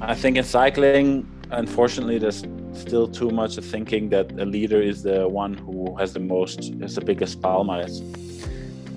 I 0.00 0.14
think 0.14 0.36
in 0.36 0.44
cycling, 0.44 1.26
unfortunately, 1.50 2.18
there's 2.18 2.44
still 2.74 3.08
too 3.08 3.30
much 3.30 3.56
of 3.56 3.64
thinking 3.64 4.10
that 4.10 4.30
a 4.38 4.44
leader 4.44 4.80
is 4.80 5.02
the 5.02 5.26
one 5.26 5.54
who 5.54 5.96
has 5.96 6.12
the 6.12 6.20
most, 6.20 6.74
has 6.80 6.94
the 6.94 7.00
biggest 7.00 7.40
palmarès. 7.40 8.02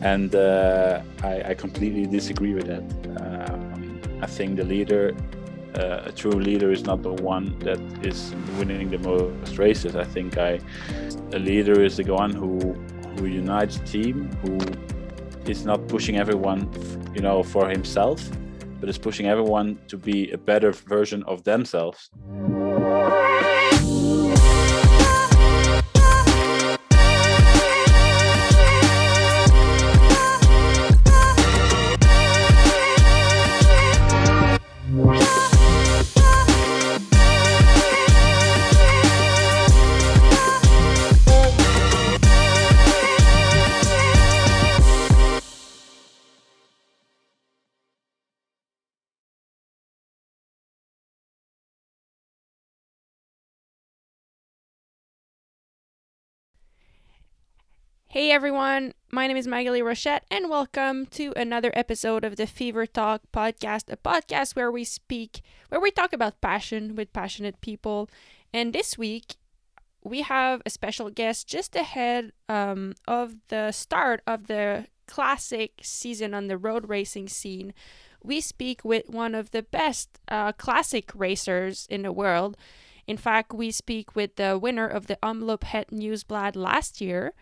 And 0.02 0.36
uh, 0.36 1.02
I, 1.24 1.52
I, 1.52 1.54
completely 1.54 2.06
disagree 2.06 2.54
with 2.54 2.68
that. 2.68 2.84
Um, 3.22 4.02
I 4.22 4.26
think 4.28 4.58
the 4.58 4.64
leader, 4.64 5.16
uh, 5.76 6.04
a 6.06 6.12
true 6.12 6.32
leader, 6.32 6.72
is 6.72 6.84
not 6.84 7.02
the 7.02 7.14
one 7.14 7.58
that 7.60 7.80
is 8.06 8.34
winning 8.58 8.90
the 8.90 9.00
most 9.00 9.58
races. 9.58 9.96
I 9.96 10.06
think 10.06 10.38
I, 10.38 10.60
a 11.34 11.40
leader 11.40 11.82
is 11.82 11.98
the 11.98 12.14
one 12.14 12.34
who 12.34 12.76
who 13.18 13.26
unites 13.26 13.78
a 13.78 13.84
team, 13.84 14.30
who 14.42 14.58
is 15.50 15.66
not 15.66 15.88
pushing 15.88 16.18
everyone, 16.18 16.70
you 17.14 17.22
know, 17.22 17.44
for 17.44 17.68
himself, 17.68 18.22
but 18.80 18.90
is 18.90 18.98
pushing 18.98 19.28
everyone 19.28 19.80
to 19.88 19.98
be 19.98 20.32
a 20.32 20.38
better 20.38 20.72
version 20.72 21.24
of 21.24 21.44
themselves. 21.44 22.10
Hey 58.12 58.32
everyone, 58.32 58.96
my 59.12 59.28
name 59.28 59.38
is 59.38 59.46
Magali 59.46 59.82
Rochette, 59.82 60.24
and 60.32 60.50
welcome 60.50 61.06
to 61.12 61.32
another 61.38 61.70
episode 61.76 62.26
of 62.26 62.38
the 62.38 62.48
Fever 62.48 62.88
Talk 62.88 63.22
podcast, 63.32 63.84
a 63.88 63.98
podcast 63.98 64.56
where 64.56 64.72
we 64.72 64.84
speak, 64.84 65.42
where 65.68 65.80
we 65.80 65.92
talk 65.92 66.12
about 66.12 66.42
passion 66.42 66.96
with 66.96 67.14
passionate 67.14 67.62
people. 67.62 68.10
And 68.52 68.74
this 68.74 68.98
week, 68.98 69.36
we 70.04 70.24
have 70.24 70.64
a 70.66 70.72
special 70.72 71.12
guest 71.12 71.48
just 71.48 71.76
ahead 71.76 72.32
um, 72.50 72.96
of 73.08 73.36
the 73.50 73.72
start 73.72 74.24
of 74.26 74.48
the 74.48 74.88
classic 75.06 75.74
season 75.84 76.34
on 76.34 76.48
the 76.48 76.58
road 76.58 76.90
racing 76.90 77.28
scene. 77.28 77.76
We 78.24 78.42
speak 78.42 78.84
with 78.84 79.08
one 79.08 79.36
of 79.36 79.52
the 79.52 79.62
best 79.62 80.20
uh, 80.28 80.54
classic 80.54 81.12
racers 81.14 81.86
in 81.92 82.02
the 82.02 82.12
world. 82.12 82.58
In 83.06 83.18
fact, 83.18 83.54
we 83.54 83.70
speak 83.70 84.16
with 84.16 84.36
the 84.36 84.58
winner 84.58 84.88
of 84.88 85.06
the 85.06 85.20
Omloop 85.22 85.64
Het 85.66 85.92
Nieuwsblad 85.92 86.56
last 86.56 87.02
year 87.02 87.34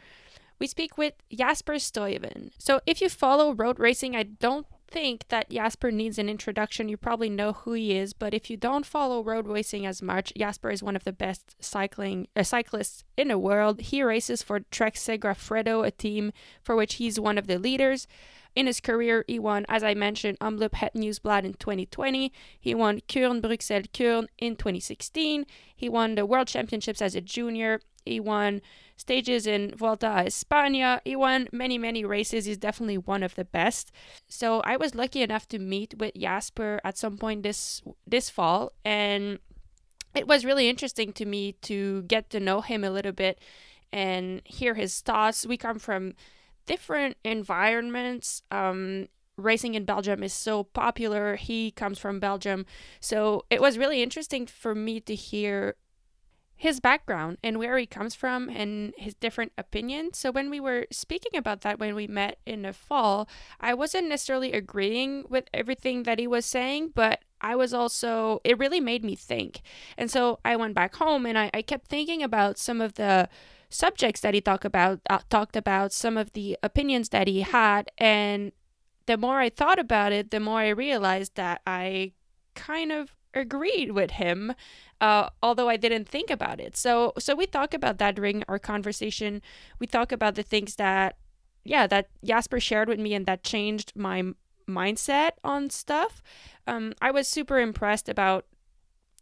we 0.59 0.67
speak 0.67 0.97
with 0.97 1.13
Jasper 1.31 1.73
Stuyven. 1.73 2.51
So 2.57 2.81
if 2.85 3.01
you 3.01 3.09
follow 3.09 3.53
road 3.53 3.79
racing, 3.79 4.15
I 4.15 4.23
don't 4.23 4.65
think 4.89 5.27
that 5.29 5.49
Jasper 5.49 5.91
needs 5.91 6.17
an 6.17 6.29
introduction. 6.29 6.89
You 6.89 6.97
probably 6.97 7.29
know 7.29 7.53
who 7.53 7.73
he 7.73 7.97
is, 7.97 8.13
but 8.13 8.33
if 8.33 8.49
you 8.49 8.57
don't 8.57 8.85
follow 8.85 9.23
road 9.23 9.47
racing 9.47 9.85
as 9.85 10.01
much, 10.01 10.33
Jasper 10.37 10.69
is 10.71 10.81
one 10.81 10.95
of 10.95 11.03
the 11.03 11.13
best 11.13 11.55
cycling 11.59 12.27
uh, 12.35 12.43
cyclists 12.43 13.03
in 13.17 13.27
the 13.27 13.37
world. 13.37 13.81
He 13.81 14.01
races 14.01 14.41
for 14.41 14.61
Trek 14.71 14.95
Segafredo, 14.95 15.85
a 15.85 15.91
team 15.91 16.31
for 16.63 16.75
which 16.75 16.95
he's 16.95 17.19
one 17.19 17.37
of 17.37 17.47
the 17.47 17.59
leaders. 17.59 18.07
In 18.57 18.65
his 18.65 18.79
career, 18.79 19.23
he 19.27 19.37
won, 19.37 19.67
as 19.69 19.83
I 19.83 19.93
mentioned, 19.93 20.39
Omloop 20.39 20.73
Het 20.73 20.95
Nieuwsblad 20.95 21.43
in 21.43 21.53
2020. 21.53 22.33
He 22.59 22.73
won 22.73 23.01
Kuurne 23.07 23.39
Bruxelles 23.39 23.85
Kuurne 23.93 24.25
in 24.39 24.55
2016. 24.55 25.45
He 25.75 25.87
won 25.87 26.15
the 26.15 26.25
World 26.25 26.47
Championships 26.47 26.99
as 26.99 27.13
a 27.13 27.21
junior. 27.21 27.79
He 28.03 28.19
won 28.19 28.61
stages 28.95 29.45
in 29.45 29.75
Vuelta 29.75 30.07
a 30.07 30.23
España. 30.23 31.01
He 31.05 31.15
won 31.15 31.47
many, 31.51 31.77
many 31.77 32.03
races. 32.03 32.45
He's 32.45 32.57
definitely 32.57 32.97
one 32.97 33.21
of 33.21 33.35
the 33.35 33.45
best. 33.45 33.91
So 34.27 34.61
I 34.61 34.75
was 34.75 34.95
lucky 34.95 35.21
enough 35.21 35.47
to 35.49 35.59
meet 35.59 35.93
with 35.99 36.15
Jasper 36.15 36.81
at 36.83 36.97
some 36.97 37.15
point 37.19 37.43
this 37.43 37.83
this 38.07 38.31
fall, 38.31 38.71
and 38.83 39.37
it 40.15 40.27
was 40.27 40.45
really 40.45 40.67
interesting 40.67 41.13
to 41.13 41.25
me 41.25 41.51
to 41.61 42.01
get 42.07 42.31
to 42.31 42.39
know 42.39 42.61
him 42.61 42.83
a 42.83 42.89
little 42.89 43.11
bit 43.11 43.39
and 43.93 44.41
hear 44.45 44.73
his 44.73 45.01
thoughts. 45.01 45.45
We 45.45 45.57
come 45.57 45.77
from 45.77 46.15
different 46.67 47.17
environments. 47.23 48.43
Um, 48.51 49.07
racing 49.37 49.75
in 49.75 49.85
Belgium 49.85 50.23
is 50.23 50.33
so 50.33 50.63
popular. 50.63 51.35
He 51.35 51.71
comes 51.71 51.99
from 51.99 52.19
Belgium. 52.19 52.65
So 52.99 53.45
it 53.49 53.61
was 53.61 53.77
really 53.77 54.01
interesting 54.01 54.47
for 54.47 54.75
me 54.75 54.99
to 55.01 55.15
hear 55.15 55.75
his 56.59 56.79
background 56.79 57.37
and 57.43 57.59
where 57.59 57.77
he 57.77 57.85
comes 57.85 58.15
from 58.15 58.49
and 58.49 58.93
his 58.97 59.13
different 59.13 59.51
opinions. 59.59 60.17
So 60.17 60.31
when 60.31 60.49
we 60.49 60.59
were 60.59 60.87
speaking 60.91 61.37
about 61.37 61.61
that 61.61 61.79
when 61.79 61.93
we 61.93 62.07
met 62.07 62.39
in 62.47 62.63
the 62.63 62.73
fall, 62.73 63.29
I 63.61 63.75
wasn't 63.75 64.09
necessarily 64.09 64.51
agreeing 64.53 65.25
with 65.29 65.45
everything 65.53 66.03
that 66.03 66.17
he 66.17 66.25
was 66.25 66.47
saying, 66.47 66.93
but 66.95 67.21
I 67.39 67.55
was 67.55 67.75
also 67.75 68.41
it 68.43 68.57
really 68.57 68.79
made 68.79 69.05
me 69.05 69.15
think. 69.15 69.61
And 69.99 70.09
so 70.09 70.39
I 70.43 70.55
went 70.55 70.73
back 70.73 70.95
home 70.95 71.27
and 71.27 71.37
I, 71.37 71.51
I 71.53 71.61
kept 71.61 71.87
thinking 71.87 72.23
about 72.23 72.57
some 72.57 72.81
of 72.81 72.95
the 72.95 73.29
subjects 73.69 74.21
that 74.21 74.33
he 74.33 74.41
talked 74.41 74.65
about 74.65 74.99
uh, 75.09 75.19
talked 75.29 75.55
about 75.55 75.91
some 75.91 76.17
of 76.17 76.33
the 76.33 76.57
opinions 76.63 77.09
that 77.09 77.27
he 77.27 77.41
had 77.41 77.91
and 77.97 78.51
the 79.05 79.17
more 79.17 79.39
I 79.39 79.49
thought 79.49 79.79
about 79.79 80.11
it, 80.11 80.31
the 80.31 80.39
more 80.39 80.59
I 80.59 80.69
realized 80.69 81.35
that 81.35 81.61
I 81.65 82.11
kind 82.55 82.91
of 82.91 83.15
agreed 83.33 83.91
with 83.91 84.11
him 84.11 84.53
uh, 84.99 85.29
although 85.43 85.69
I 85.69 85.77
didn't 85.77 86.07
think 86.07 86.29
about 86.29 86.59
it. 86.59 86.75
So 86.75 87.13
so 87.19 87.35
we 87.35 87.45
talk 87.45 87.73
about 87.73 87.97
that 87.99 88.15
during 88.15 88.43
our 88.47 88.59
conversation. 88.59 89.41
We 89.79 89.87
talk 89.87 90.11
about 90.11 90.35
the 90.35 90.43
things 90.43 90.75
that 90.75 91.17
yeah 91.63 91.87
that 91.87 92.09
Jasper 92.23 92.59
shared 92.59 92.87
with 92.87 92.99
me 92.99 93.13
and 93.13 93.25
that 93.25 93.43
changed 93.43 93.93
my 93.95 94.23
mindset 94.67 95.31
on 95.43 95.69
stuff. 95.69 96.21
Um, 96.65 96.93
I 97.01 97.11
was 97.11 97.27
super 97.27 97.59
impressed 97.59 98.09
about 98.09 98.45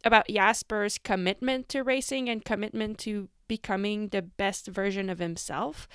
about 0.04 0.28
Jasper's 0.28 0.98
commitment 0.98 1.68
to 1.70 1.82
racing 1.82 2.28
and 2.28 2.44
commitment 2.44 2.98
to 2.98 3.28
becoming 3.48 4.08
the 4.08 4.22
best 4.22 4.66
version 4.66 5.08
of 5.10 5.18
himself. 5.18 5.88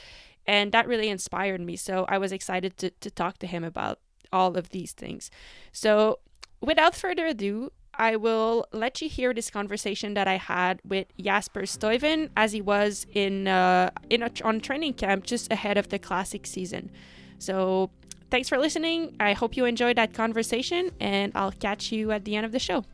And 0.48 0.72
that 0.72 0.88
really 0.88 1.10
inspired 1.10 1.62
me. 1.62 1.76
So 1.76 2.06
I 2.10 2.18
was 2.18 2.32
excited 2.32 2.78
to, 2.78 2.90
to 2.90 3.12
talk 3.12 3.38
to 3.40 3.48
him 3.48 3.64
about 3.64 4.00
all 4.34 4.58
of 4.58 4.70
these 4.70 4.94
things. 4.94 5.30
So 5.72 6.20
without 6.62 6.96
further 6.96 7.28
ado, 7.28 7.72
I 7.94 8.16
will 8.16 8.66
let 8.72 9.02
you 9.02 9.10
hear 9.10 9.34
this 9.34 9.50
conversation 9.50 10.14
that 10.14 10.28
I 10.28 10.38
had 10.38 10.80
with 10.88 11.08
Jasper 11.20 11.62
Stuyven 11.62 12.30
as 12.38 12.54
he 12.54 12.62
was 12.62 13.06
in 13.14 13.48
uh, 13.48 13.92
in 14.10 14.24
a, 14.24 14.32
on 14.44 14.62
training 14.62 14.94
camp 14.94 15.26
just 15.26 15.52
ahead 15.52 15.78
of 15.78 15.90
the 15.90 16.00
classic 16.00 16.48
season. 16.48 16.90
So 17.38 17.90
thanks 18.30 18.48
for 18.48 18.58
listening. 18.58 19.16
I 19.20 19.34
hope 19.34 19.58
you 19.58 19.66
enjoyed 19.66 19.98
that 19.98 20.14
conversation, 20.14 20.92
and 21.00 21.34
I'll 21.36 21.52
catch 21.52 21.92
you 21.92 22.12
at 22.12 22.24
the 22.24 22.36
end 22.36 22.46
of 22.46 22.54
the 22.54 22.60
show. 22.60 22.86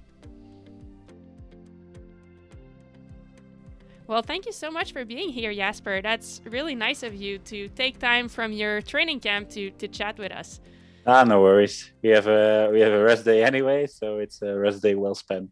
Well, 4.07 4.22
thank 4.22 4.45
you 4.45 4.53
so 4.53 4.72
much 4.72 4.94
for 4.94 5.03
being 5.03 5.29
here, 5.29 5.53
Jasper. 5.53 6.01
That's 6.01 6.41
really 6.45 6.75
nice 6.75 7.03
of 7.03 7.13
you 7.13 7.40
to 7.40 7.68
take 7.69 8.00
time 8.00 8.29
from 8.29 8.53
your 8.53 8.81
training 8.81 9.19
camp 9.19 9.50
to, 9.50 9.69
to 9.72 9.88
chat 9.90 10.18
with 10.18 10.31
us. 10.31 10.62
Ah, 11.06 11.23
no 11.23 11.41
worries. 11.41 11.91
We 12.01 12.09
have 12.09 12.28
a 12.28 12.69
we 12.72 12.81
have 12.81 12.91
a 12.91 13.03
rest 13.03 13.23
day 13.25 13.44
anyway, 13.44 13.88
so 13.88 14.19
it's 14.19 14.41
a 14.41 14.57
rest 14.57 14.81
day 14.81 14.95
well 14.95 15.16
spent. 15.16 15.50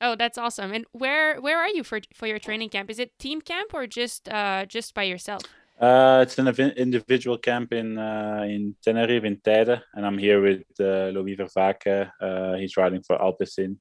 Oh, 0.00 0.16
that's 0.16 0.38
awesome! 0.38 0.72
And 0.72 0.84
where 0.92 1.40
where 1.40 1.58
are 1.58 1.68
you 1.68 1.84
for 1.84 2.00
for 2.12 2.26
your 2.26 2.40
training 2.40 2.70
camp? 2.70 2.90
Is 2.90 2.98
it 2.98 3.16
team 3.18 3.40
camp 3.40 3.72
or 3.72 3.86
just 3.86 4.28
uh 4.28 4.66
just 4.66 4.94
by 4.94 5.04
yourself? 5.04 5.42
Uh, 5.80 6.24
it's 6.26 6.36
an 6.38 6.48
individual 6.76 7.38
camp 7.38 7.72
in 7.72 7.98
uh, 7.98 8.44
in 8.48 8.74
Tenerife 8.82 9.22
in 9.22 9.40
and 9.46 10.04
I'm 10.04 10.18
here 10.18 10.40
with 10.40 10.64
uh, 10.80 11.10
Louis. 11.14 11.38
Uh, 11.38 12.54
he's 12.54 12.76
riding 12.76 13.02
for 13.02 13.16
Alpecin, 13.16 13.76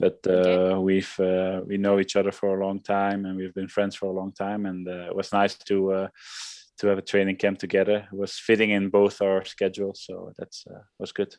but 0.00 0.18
uh, 0.26 0.30
okay. 0.30 0.78
we've 0.78 1.20
uh, 1.20 1.60
we 1.66 1.76
know 1.76 2.00
each 2.00 2.16
other 2.16 2.32
for 2.32 2.58
a 2.58 2.66
long 2.66 2.80
time, 2.80 3.26
and 3.26 3.36
we've 3.36 3.54
been 3.54 3.68
friends 3.68 3.94
for 3.94 4.06
a 4.06 4.12
long 4.12 4.32
time, 4.32 4.64
and 4.64 4.88
uh, 4.88 5.10
it 5.10 5.14
was 5.14 5.32
nice 5.32 5.56
to 5.58 5.92
uh, 5.92 6.08
to 6.78 6.86
have 6.86 6.98
a 6.98 7.02
training 7.02 7.36
camp 7.36 7.58
together. 7.58 8.08
It 8.10 8.16
was 8.16 8.38
fitting 8.38 8.70
in 8.70 8.88
both 8.88 9.20
our 9.20 9.44
schedules, 9.44 10.02
so 10.06 10.32
that's 10.38 10.64
uh, 10.66 10.80
was 10.98 11.12
good. 11.12 11.36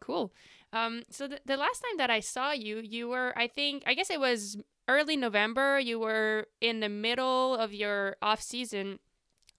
Cool. 0.00 0.32
Um, 0.72 1.02
so 1.10 1.28
the, 1.28 1.38
the 1.46 1.56
last 1.56 1.80
time 1.80 1.98
that 1.98 2.10
I 2.10 2.20
saw 2.20 2.50
you, 2.50 2.80
you 2.82 3.08
were, 3.08 3.32
I 3.38 3.46
think, 3.46 3.84
I 3.86 3.94
guess 3.94 4.10
it 4.10 4.18
was 4.18 4.56
early 4.88 5.16
November. 5.16 5.78
You 5.78 6.00
were 6.00 6.46
in 6.60 6.80
the 6.80 6.88
middle 6.88 7.54
of 7.54 7.72
your 7.72 8.16
off 8.20 8.42
season, 8.42 8.98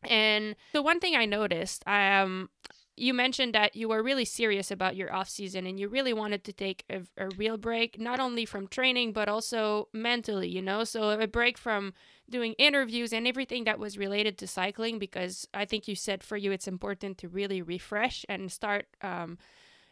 and 0.03 0.55
the 0.73 0.81
one 0.81 0.99
thing 0.99 1.15
I 1.15 1.25
noticed, 1.25 1.83
um, 1.87 2.49
you 2.95 3.13
mentioned 3.13 3.55
that 3.55 3.75
you 3.75 3.89
were 3.89 4.03
really 4.03 4.25
serious 4.25 4.69
about 4.69 4.95
your 4.95 5.11
off 5.13 5.27
season 5.27 5.65
and 5.65 5.79
you 5.79 5.87
really 5.87 6.13
wanted 6.13 6.43
to 6.43 6.53
take 6.53 6.83
a, 6.89 7.01
a 7.17 7.29
real 7.37 7.57
break, 7.57 7.99
not 7.99 8.19
only 8.19 8.45
from 8.45 8.67
training 8.67 9.13
but 9.13 9.27
also 9.27 9.87
mentally. 9.93 10.47
You 10.47 10.61
know, 10.61 10.83
so 10.83 11.09
a 11.09 11.27
break 11.27 11.57
from 11.57 11.93
doing 12.29 12.53
interviews 12.53 13.11
and 13.11 13.27
everything 13.27 13.63
that 13.63 13.79
was 13.79 13.97
related 13.97 14.37
to 14.39 14.47
cycling 14.47 14.99
because 14.99 15.47
I 15.53 15.65
think 15.65 15.87
you 15.87 15.95
said 15.95 16.23
for 16.23 16.37
you 16.37 16.51
it's 16.51 16.67
important 16.67 17.17
to 17.19 17.27
really 17.27 17.61
refresh 17.61 18.25
and 18.29 18.51
start 18.51 18.85
um, 19.01 19.37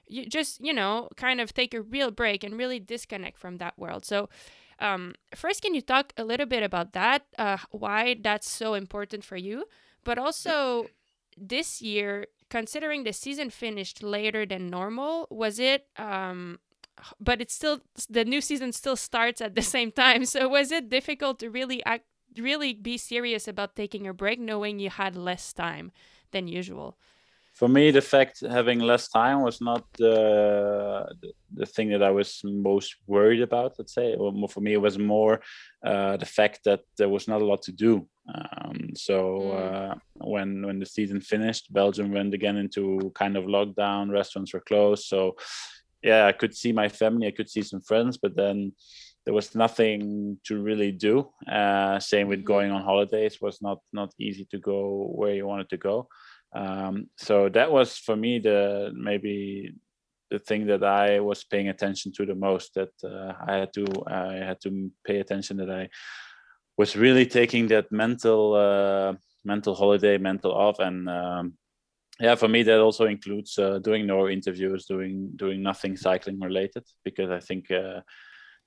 you 0.08 0.26
just 0.26 0.62
you 0.64 0.74
know 0.74 1.10
kind 1.16 1.42
of 1.42 1.54
take 1.54 1.74
a 1.74 1.82
real 1.82 2.12
break 2.12 2.44
and 2.44 2.58
really 2.58 2.80
disconnect 2.80 3.38
from 3.40 3.58
that 3.58 3.78
world. 3.80 4.06
So 4.06 4.30
um, 4.80 5.16
first 5.36 5.62
can 5.62 5.74
you 5.74 5.82
talk 5.82 6.14
a 6.18 6.24
little 6.24 6.46
bit 6.46 6.62
about 6.62 6.94
that? 6.94 7.24
Uh, 7.38 7.58
why 7.72 8.16
that's 8.22 8.50
so 8.50 8.76
important 8.76 9.24
for 9.24 9.38
you? 9.38 9.66
But 10.04 10.18
also 10.20 10.88
this 11.38 11.82
year 11.82 12.26
considering 12.52 13.04
the 13.04 13.14
season 13.14 13.50
finished 13.50 14.04
later 14.04 14.46
than 14.46 14.70
normal 14.70 15.26
was 15.32 15.58
it 15.58 15.88
um, 15.98 16.60
but 17.20 17.42
it's 17.42 17.54
still 17.54 17.80
the 18.10 18.26
new 18.26 18.42
season 18.42 18.72
still 18.72 18.96
starts 18.96 19.42
at 19.42 19.56
the 19.56 19.62
same 19.76 19.92
time. 19.92 20.26
So 20.26 20.48
was 20.48 20.72
it 20.72 20.90
difficult 20.90 21.40
to 21.40 21.50
really 21.50 21.84
act 21.86 22.06
really 22.38 22.74
be 22.74 22.98
serious 22.98 23.48
about 23.48 23.76
taking 23.76 24.08
a 24.08 24.14
break 24.14 24.40
knowing 24.40 24.80
you 24.80 24.90
had 24.90 25.16
less 25.18 25.52
time 25.54 25.92
than 26.32 26.48
usual? 26.48 26.98
For 27.54 27.68
me 27.68 27.92
the 27.92 28.02
fact 28.02 28.40
having 28.40 28.80
less 28.80 29.10
time 29.10 29.42
was 29.42 29.60
not 29.60 29.84
the, 29.98 31.06
the, 31.22 31.34
the 31.54 31.66
thing 31.66 31.90
that 31.90 32.02
i 32.02 32.10
was 32.10 32.42
most 32.46 32.96
worried 33.08 33.42
about 33.42 33.76
let's 33.78 33.94
say. 33.94 34.16
Or 34.16 34.48
for 34.48 34.62
me 34.62 34.74
it 34.74 34.82
was 34.82 34.98
more 34.98 35.42
uh, 35.86 36.16
the 36.18 36.26
fact 36.26 36.62
that 36.64 36.82
there 36.98 37.10
was 37.10 37.28
not 37.28 37.42
a 37.42 37.46
lot 37.46 37.62
to 37.64 37.74
do 37.74 38.08
um, 38.34 38.90
so 38.96 39.40
mm. 39.40 39.92
uh, 39.92 39.96
when 40.18 40.66
when 40.66 40.80
the 40.80 40.86
season 40.86 41.20
finished 41.20 41.72
belgium 41.74 42.12
went 42.12 42.34
again 42.34 42.58
into 42.58 43.12
kind 43.16 43.36
of 43.38 43.46
lockdown 43.46 44.12
restaurants 44.12 44.54
were 44.54 44.62
closed 44.62 45.06
so 45.06 45.36
yeah 46.04 46.26
i 46.26 46.32
could 46.32 46.56
see 46.56 46.72
my 46.72 46.88
family 46.88 47.28
i 47.28 47.32
could 47.32 47.50
see 47.50 47.62
some 47.62 47.82
friends 47.82 48.18
but 48.18 48.36
then 48.36 48.72
there 49.26 49.34
was 49.34 49.54
nothing 49.56 50.38
to 50.46 50.62
really 50.62 50.92
do. 50.92 51.30
Uh, 51.50 52.00
same 52.00 52.28
with 52.28 52.40
mm-hmm. 52.40 52.48
going 52.48 52.72
on 52.72 52.84
holidays 52.84 53.40
was 53.42 53.62
not 53.62 53.80
not 53.94 54.14
easy 54.20 54.46
to 54.46 54.58
go 54.58 55.12
where 55.14 55.34
you 55.34 55.46
wanted 55.46 55.70
to 55.70 55.78
go. 55.78 56.08
Um, 56.54 57.08
so 57.18 57.50
that 57.50 57.72
was 57.72 57.98
for 57.98 58.16
me 58.16 58.40
the 58.40 58.92
maybe 58.96 59.74
the 60.32 60.40
thing 60.40 60.66
that 60.68 60.84
I 60.84 61.20
was 61.20 61.44
paying 61.44 61.70
attention 61.70 62.12
to 62.14 62.26
the 62.26 62.36
most. 62.36 62.74
That 62.74 62.94
uh, 63.04 63.34
I 63.48 63.58
had 63.58 63.74
to 63.74 63.86
I 64.08 64.36
had 64.36 64.60
to 64.62 64.92
pay 65.06 65.20
attention 65.20 65.58
that 65.58 65.70
I 65.70 65.90
was 66.82 66.96
really 66.96 67.28
taking 67.28 67.68
that 67.68 67.92
mental 67.92 68.56
uh, 68.56 69.14
mental 69.46 69.76
holiday, 69.76 70.18
mental 70.18 70.52
off, 70.52 70.80
and 70.80 71.08
um, 71.08 71.54
yeah, 72.20 72.36
for 72.36 72.48
me 72.48 72.64
that 72.64 72.80
also 72.80 73.06
includes 73.06 73.60
uh, 73.60 73.78
doing 73.80 74.08
no 74.08 74.28
interviews, 74.28 74.86
doing 74.88 75.16
doing 75.36 75.62
nothing 75.62 75.96
cycling 75.96 76.40
related 76.40 76.84
because 77.04 77.30
I 77.30 77.40
think 77.48 77.70
uh, 77.70 78.02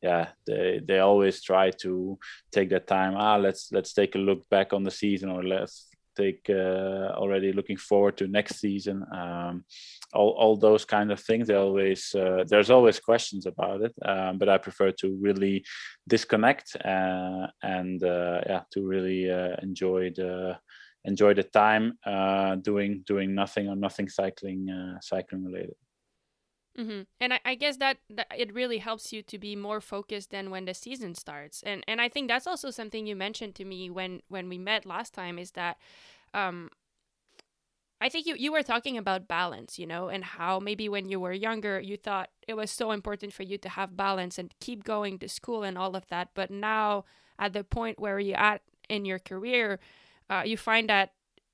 yeah 0.00 0.28
they 0.46 0.81
they 0.88 1.00
always 1.00 1.43
try 1.43 1.70
to 1.84 2.19
take 2.52 2.70
that 2.70 2.87
time. 2.87 3.14
Ah 3.16 3.37
let's 3.46 3.72
let's 3.72 3.93
take 3.93 4.14
a 4.14 4.25
look 4.28 4.49
back 4.49 4.72
on 4.72 4.84
the 4.84 4.96
season 5.02 5.28
or 5.31 5.43
let's 5.43 5.75
take 6.16 6.43
uh, 6.49 7.08
already 7.22 7.52
looking 7.52 7.81
forward 7.88 8.16
to 8.19 8.28
next 8.28 8.61
season. 8.61 9.05
Um, 9.12 9.64
all, 10.14 10.31
all 10.31 10.56
those 10.56 10.84
kind 10.84 11.11
of 11.12 11.20
things 11.20 11.49
they 11.49 11.55
always 11.55 12.14
uh, 12.14 12.44
there's 12.46 12.70
always 12.70 12.99
questions 13.00 13.46
about 13.46 13.82
it 13.82 13.93
um, 14.05 14.38
but 14.38 14.49
i 14.49 14.58
prefer 14.58 14.90
to 14.90 15.16
really 15.20 15.64
disconnect 16.08 16.76
uh, 16.84 17.46
and 17.62 18.02
uh, 18.05 18.40
yeah 18.46 18.62
to 18.70 18.87
really 18.87 19.31
uh, 19.31 19.56
enjoy 19.62 20.11
the 20.11 20.56
enjoy 21.05 21.34
the 21.34 21.43
time 21.43 21.99
uh, 22.06 22.55
doing 22.56 23.02
doing 23.06 23.34
nothing 23.34 23.69
or 23.69 23.76
nothing 23.76 24.08
cycling 24.08 24.99
cycling 25.00 25.44
related 25.44 25.75
Mm-hmm. 26.78 27.02
And 27.20 27.34
I, 27.34 27.40
I 27.44 27.55
guess 27.55 27.76
that, 27.76 27.99
that 28.11 28.26
it 28.37 28.52
really 28.52 28.78
helps 28.78 29.12
you 29.12 29.22
to 29.22 29.38
be 29.38 29.55
more 29.55 29.81
focused 29.81 30.31
than 30.31 30.50
when 30.50 30.64
the 30.64 30.75
season 30.75 31.14
starts. 31.14 31.62
And 31.62 31.84
and 31.87 32.00
I 32.00 32.08
think 32.08 32.28
that's 32.28 32.46
also 32.46 32.70
something 32.70 33.06
you 33.06 33.16
mentioned 33.16 33.55
to 33.56 33.64
me 33.64 33.90
when 33.90 34.22
when 34.28 34.49
we 34.49 34.58
met 34.58 34.84
last 34.84 35.14
time 35.14 35.38
is 35.38 35.52
that 35.52 35.76
um 36.32 36.70
I 38.04 38.10
think 38.10 38.26
you, 38.26 38.34
you 38.38 38.52
were 38.52 38.62
talking 38.62 38.98
about 38.98 39.28
balance, 39.28 39.78
you 39.78 39.86
know, 39.86 40.08
and 40.08 40.22
how 40.22 40.60
maybe 40.60 40.90
when 40.90 41.08
you 41.08 41.18
were 41.18 41.32
younger, 41.32 41.80
you 41.80 41.96
thought 41.96 42.28
it 42.46 42.52
was 42.52 42.70
so 42.70 42.90
important 42.90 43.32
for 43.32 43.44
you 43.44 43.56
to 43.56 43.68
have 43.70 43.96
balance 43.96 44.38
and 44.38 44.52
keep 44.60 44.84
going 44.84 45.18
to 45.20 45.28
school 45.28 45.62
and 45.62 45.78
all 45.78 45.96
of 45.96 46.06
that. 46.10 46.28
But 46.34 46.50
now, 46.50 47.06
at 47.38 47.54
the 47.54 47.64
point 47.64 47.98
where 47.98 48.20
you're 48.20 48.36
at 48.36 48.60
in 48.90 49.06
your 49.06 49.18
career, 49.18 49.80
uh, 50.28 50.42
you 50.44 50.58
find 50.58 50.86
that 50.90 51.12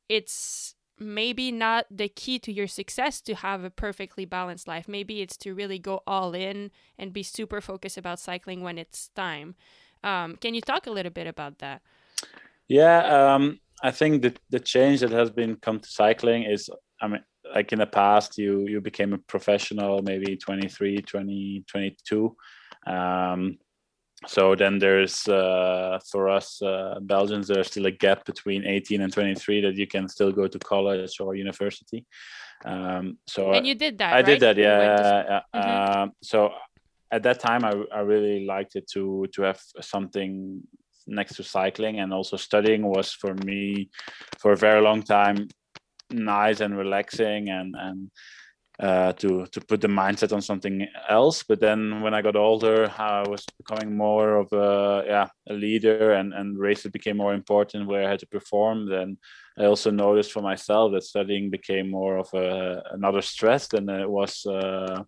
it's 0.08 0.74
maybe 0.98 1.52
not 1.52 1.86
the 1.88 2.08
key 2.08 2.40
to 2.40 2.52
your 2.52 2.66
success 2.66 3.20
to 3.20 3.36
have 3.36 3.62
a 3.62 3.70
perfectly 3.70 4.24
balanced 4.24 4.66
life. 4.66 4.88
Maybe 4.88 5.22
it's 5.22 5.36
to 5.38 5.54
really 5.54 5.78
go 5.78 6.02
all 6.04 6.34
in 6.34 6.72
and 6.98 7.12
be 7.12 7.22
super 7.22 7.60
focused 7.60 7.96
about 7.96 8.18
cycling 8.18 8.62
when 8.62 8.76
it's 8.76 9.10
time. 9.14 9.54
Um, 10.02 10.34
can 10.34 10.54
you 10.54 10.62
talk 10.62 10.88
a 10.88 10.90
little 10.90 11.12
bit 11.12 11.28
about 11.28 11.60
that? 11.60 11.80
Yeah, 12.66 13.34
um, 13.34 13.60
I 13.82 13.90
think 13.90 14.22
that 14.22 14.38
the 14.50 14.60
change 14.60 15.00
that 15.00 15.10
has 15.10 15.30
been 15.30 15.56
come 15.56 15.80
to 15.80 15.88
cycling 15.88 16.44
is, 16.44 16.68
I 17.00 17.08
mean, 17.08 17.24
like 17.54 17.72
in 17.72 17.78
the 17.78 17.86
past, 17.86 18.38
you 18.38 18.66
you 18.68 18.80
became 18.80 19.12
a 19.12 19.18
professional 19.18 20.02
maybe 20.02 20.36
23, 20.36 20.98
20, 20.98 21.64
22. 21.66 22.36
Um, 22.86 23.58
so 24.26 24.54
then 24.54 24.78
there's 24.78 25.26
uh, 25.28 25.98
for 26.10 26.28
us 26.28 26.60
uh, 26.60 26.98
Belgians 27.00 27.48
there's 27.48 27.68
still 27.68 27.86
a 27.86 27.90
gap 27.90 28.26
between 28.26 28.66
18 28.66 29.00
and 29.00 29.12
23 29.12 29.62
that 29.62 29.76
you 29.76 29.86
can 29.86 30.08
still 30.08 30.30
go 30.30 30.46
to 30.46 30.58
college 30.58 31.18
or 31.20 31.34
university. 31.34 32.04
Um, 32.64 33.16
so 33.26 33.52
and 33.52 33.66
you 33.66 33.74
did 33.74 33.96
that. 33.98 34.12
I 34.12 34.16
right? 34.16 34.26
did 34.26 34.40
that. 34.40 34.56
Yeah. 34.58 35.40
mm-hmm. 35.54 35.58
uh, 35.58 36.06
so 36.22 36.52
at 37.10 37.22
that 37.22 37.40
time, 37.40 37.64
I, 37.64 37.72
I 37.92 38.00
really 38.00 38.44
liked 38.44 38.76
it 38.76 38.86
to 38.92 39.26
to 39.34 39.42
have 39.42 39.60
something 39.80 40.62
next 41.06 41.36
to 41.36 41.42
cycling 41.42 42.00
and 42.00 42.12
also 42.12 42.36
studying 42.36 42.82
was 42.86 43.12
for 43.12 43.34
me 43.34 43.90
for 44.38 44.52
a 44.52 44.56
very 44.56 44.80
long 44.80 45.02
time 45.02 45.48
nice 46.12 46.60
and 46.60 46.76
relaxing 46.76 47.48
and 47.48 47.74
and 47.78 48.10
uh, 48.80 49.12
to 49.12 49.46
to 49.52 49.60
put 49.60 49.80
the 49.82 49.88
mindset 49.88 50.32
on 50.32 50.40
something 50.40 50.86
else. 51.08 51.42
But 51.42 51.60
then 51.60 52.00
when 52.00 52.14
I 52.14 52.22
got 52.22 52.34
older, 52.34 52.90
I 52.96 53.28
was 53.28 53.44
becoming 53.58 53.94
more 53.94 54.36
of 54.36 54.50
a 54.52 55.04
yeah 55.06 55.28
a 55.48 55.52
leader, 55.52 56.12
and 56.12 56.32
and 56.32 56.58
races 56.58 56.90
became 56.90 57.18
more 57.18 57.34
important 57.34 57.88
where 57.88 58.06
I 58.06 58.10
had 58.10 58.20
to 58.20 58.26
perform. 58.26 58.88
Then 58.88 59.18
I 59.58 59.66
also 59.66 59.90
noticed 59.90 60.32
for 60.32 60.40
myself 60.40 60.92
that 60.92 61.04
studying 61.04 61.50
became 61.50 61.90
more 61.90 62.16
of 62.16 62.32
a 62.32 62.82
another 62.92 63.20
stress 63.20 63.68
than 63.68 63.88
it 63.90 64.08
was. 64.08 64.46
Uh, 64.46 65.04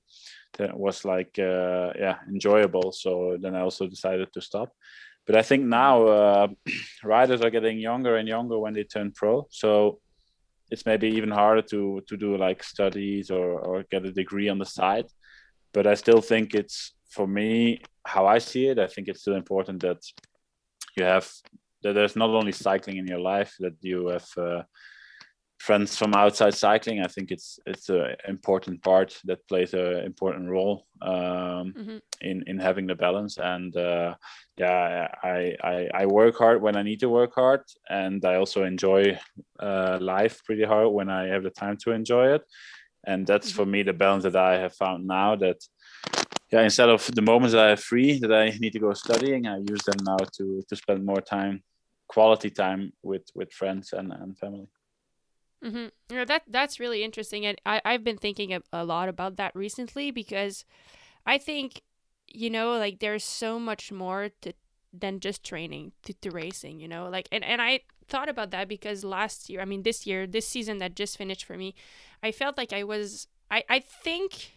that 0.58 0.78
was 0.78 1.06
like 1.06 1.38
uh, 1.38 1.92
yeah 1.98 2.18
enjoyable. 2.28 2.92
So 2.92 3.38
then 3.40 3.54
I 3.54 3.60
also 3.62 3.86
decided 3.86 4.28
to 4.34 4.42
stop. 4.42 4.68
But 5.26 5.36
I 5.36 5.42
think 5.42 5.64
now 5.64 6.06
uh, 6.06 6.48
riders 7.04 7.42
are 7.42 7.50
getting 7.50 7.78
younger 7.78 8.16
and 8.16 8.28
younger 8.28 8.58
when 8.58 8.74
they 8.74 8.84
turn 8.84 9.12
pro. 9.12 9.46
So 9.50 10.00
it's 10.72 10.86
maybe 10.86 11.08
even 11.08 11.30
harder 11.30 11.60
to 11.60 12.02
to 12.08 12.16
do 12.16 12.36
like 12.36 12.64
studies 12.64 13.30
or 13.30 13.60
or 13.60 13.84
get 13.90 14.06
a 14.06 14.12
degree 14.20 14.48
on 14.48 14.58
the 14.58 14.70
side 14.78 15.06
but 15.74 15.86
i 15.86 15.94
still 15.94 16.22
think 16.22 16.54
it's 16.54 16.94
for 17.10 17.26
me 17.28 17.80
how 18.06 18.26
i 18.26 18.38
see 18.38 18.66
it 18.66 18.78
i 18.78 18.86
think 18.86 19.06
it's 19.06 19.20
still 19.20 19.36
important 19.36 19.82
that 19.82 20.00
you 20.96 21.04
have 21.04 21.30
that 21.82 21.92
there's 21.94 22.16
not 22.16 22.30
only 22.30 22.52
cycling 22.52 22.96
in 22.96 23.06
your 23.06 23.20
life 23.20 23.52
that 23.60 23.76
you 23.82 24.08
have 24.08 24.28
uh, 24.38 24.62
friends 25.62 25.96
from 25.96 26.12
outside 26.14 26.54
cycling 26.54 27.00
i 27.00 27.06
think 27.06 27.30
it's 27.30 27.60
it's 27.66 27.88
an 27.88 28.16
important 28.26 28.82
part 28.82 29.16
that 29.24 29.46
plays 29.46 29.72
an 29.74 29.98
important 30.10 30.48
role 30.48 30.86
um, 31.02 31.72
mm-hmm. 31.78 31.98
in 32.20 32.42
in 32.48 32.58
having 32.58 32.86
the 32.88 32.96
balance 32.96 33.38
and 33.38 33.76
uh, 33.76 34.12
yeah 34.56 35.06
I, 35.22 35.54
I, 35.62 35.88
I 36.00 36.06
work 36.06 36.36
hard 36.36 36.60
when 36.60 36.76
i 36.76 36.82
need 36.82 37.00
to 37.00 37.08
work 37.08 37.32
hard 37.36 37.62
and 37.88 38.24
i 38.24 38.34
also 38.34 38.64
enjoy 38.64 39.02
uh, 39.60 39.98
life 40.00 40.42
pretty 40.44 40.64
hard 40.64 40.88
when 40.88 41.08
i 41.08 41.26
have 41.28 41.44
the 41.44 41.56
time 41.62 41.76
to 41.84 41.92
enjoy 41.92 42.34
it 42.34 42.42
and 43.06 43.24
that's 43.24 43.48
mm-hmm. 43.48 43.56
for 43.56 43.66
me 43.66 43.84
the 43.84 43.92
balance 43.92 44.24
that 44.24 44.36
i 44.36 44.54
have 44.58 44.74
found 44.74 45.06
now 45.06 45.36
that 45.36 45.60
yeah 46.50 46.62
instead 46.62 46.88
of 46.88 47.08
the 47.14 47.22
moments 47.22 47.52
that 47.52 47.66
i 47.66 47.70
have 47.70 47.84
free 47.92 48.18
that 48.18 48.32
i 48.32 48.46
need 48.58 48.72
to 48.72 48.84
go 48.86 48.92
studying 48.94 49.46
i 49.46 49.58
use 49.58 49.82
them 49.86 50.00
now 50.10 50.20
to 50.36 50.44
to 50.68 50.74
spend 50.74 51.06
more 51.06 51.22
time 51.36 51.62
quality 52.08 52.50
time 52.50 52.92
with 53.02 53.26
with 53.36 53.52
friends 53.52 53.92
and, 53.92 54.12
and 54.12 54.36
family 54.36 54.68
Mm-hmm. 55.64 55.86
Yeah, 56.14 56.24
that 56.24 56.42
that's 56.48 56.80
really 56.80 57.04
interesting, 57.04 57.46
and 57.46 57.60
I 57.64 57.80
I've 57.84 58.02
been 58.02 58.16
thinking 58.18 58.52
a, 58.52 58.62
a 58.72 58.84
lot 58.84 59.08
about 59.08 59.36
that 59.36 59.54
recently 59.54 60.10
because 60.10 60.64
I 61.26 61.38
think 61.38 61.82
you 62.28 62.50
know 62.50 62.78
like 62.78 63.00
there's 63.00 63.24
so 63.24 63.58
much 63.58 63.92
more 63.92 64.30
to 64.42 64.54
than 64.92 65.20
just 65.20 65.44
training 65.44 65.92
to, 66.02 66.14
to 66.14 66.30
racing 66.30 66.80
you 66.80 66.88
know 66.88 67.08
like 67.10 67.28
and, 67.32 67.44
and 67.44 67.62
i 67.62 67.80
thought 68.08 68.28
about 68.28 68.50
that 68.50 68.68
because 68.68 69.04
last 69.04 69.50
year 69.50 69.60
i 69.60 69.64
mean 69.66 69.82
this 69.84 70.06
year 70.06 70.26
this 70.26 70.48
season 70.48 70.78
that 70.78 70.96
just 70.96 71.18
finished 71.18 71.44
for 71.44 71.56
me 71.58 71.74
i 72.22 72.32
felt 72.32 72.56
like 72.58 72.72
i 72.72 72.84
was 72.84 73.28
i 73.50 73.64
i 73.70 73.78
think 73.80 74.52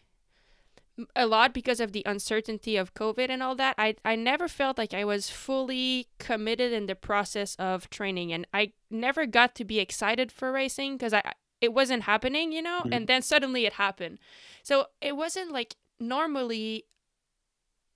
a 1.16 1.28
lot 1.28 1.54
because 1.54 1.80
of 1.80 1.92
the 1.92 2.04
uncertainty 2.06 2.78
of 2.78 2.94
COVID 2.94 3.30
and 3.30 3.44
all 3.44 3.56
that. 3.56 3.76
I 3.78 3.96
I 4.06 4.16
never 4.16 4.48
felt 4.48 4.78
like 4.78 4.94
I 4.94 5.04
was 5.04 5.30
fully 5.30 6.08
committed 6.20 6.72
in 6.72 6.86
the 6.86 6.96
process 6.96 7.56
of 7.56 7.90
training, 7.90 8.32
and 8.32 8.48
I 8.54 8.74
never 8.90 9.26
got 9.26 9.56
to 9.56 9.66
be 9.66 9.80
excited 9.80 10.32
for 10.32 10.52
racing 10.52 10.98
because 10.98 11.14
I 11.14 11.34
it 11.62 11.74
wasn't 11.74 12.04
happening, 12.04 12.52
you 12.52 12.62
know. 12.62 12.80
Mm-hmm. 12.80 12.94
And 12.94 13.08
then 13.08 13.22
suddenly 13.22 13.66
it 13.66 13.74
happened, 13.74 14.20
so 14.64 14.88
it 15.02 15.16
wasn't 15.16 15.52
like 15.52 15.76
normally. 16.00 16.86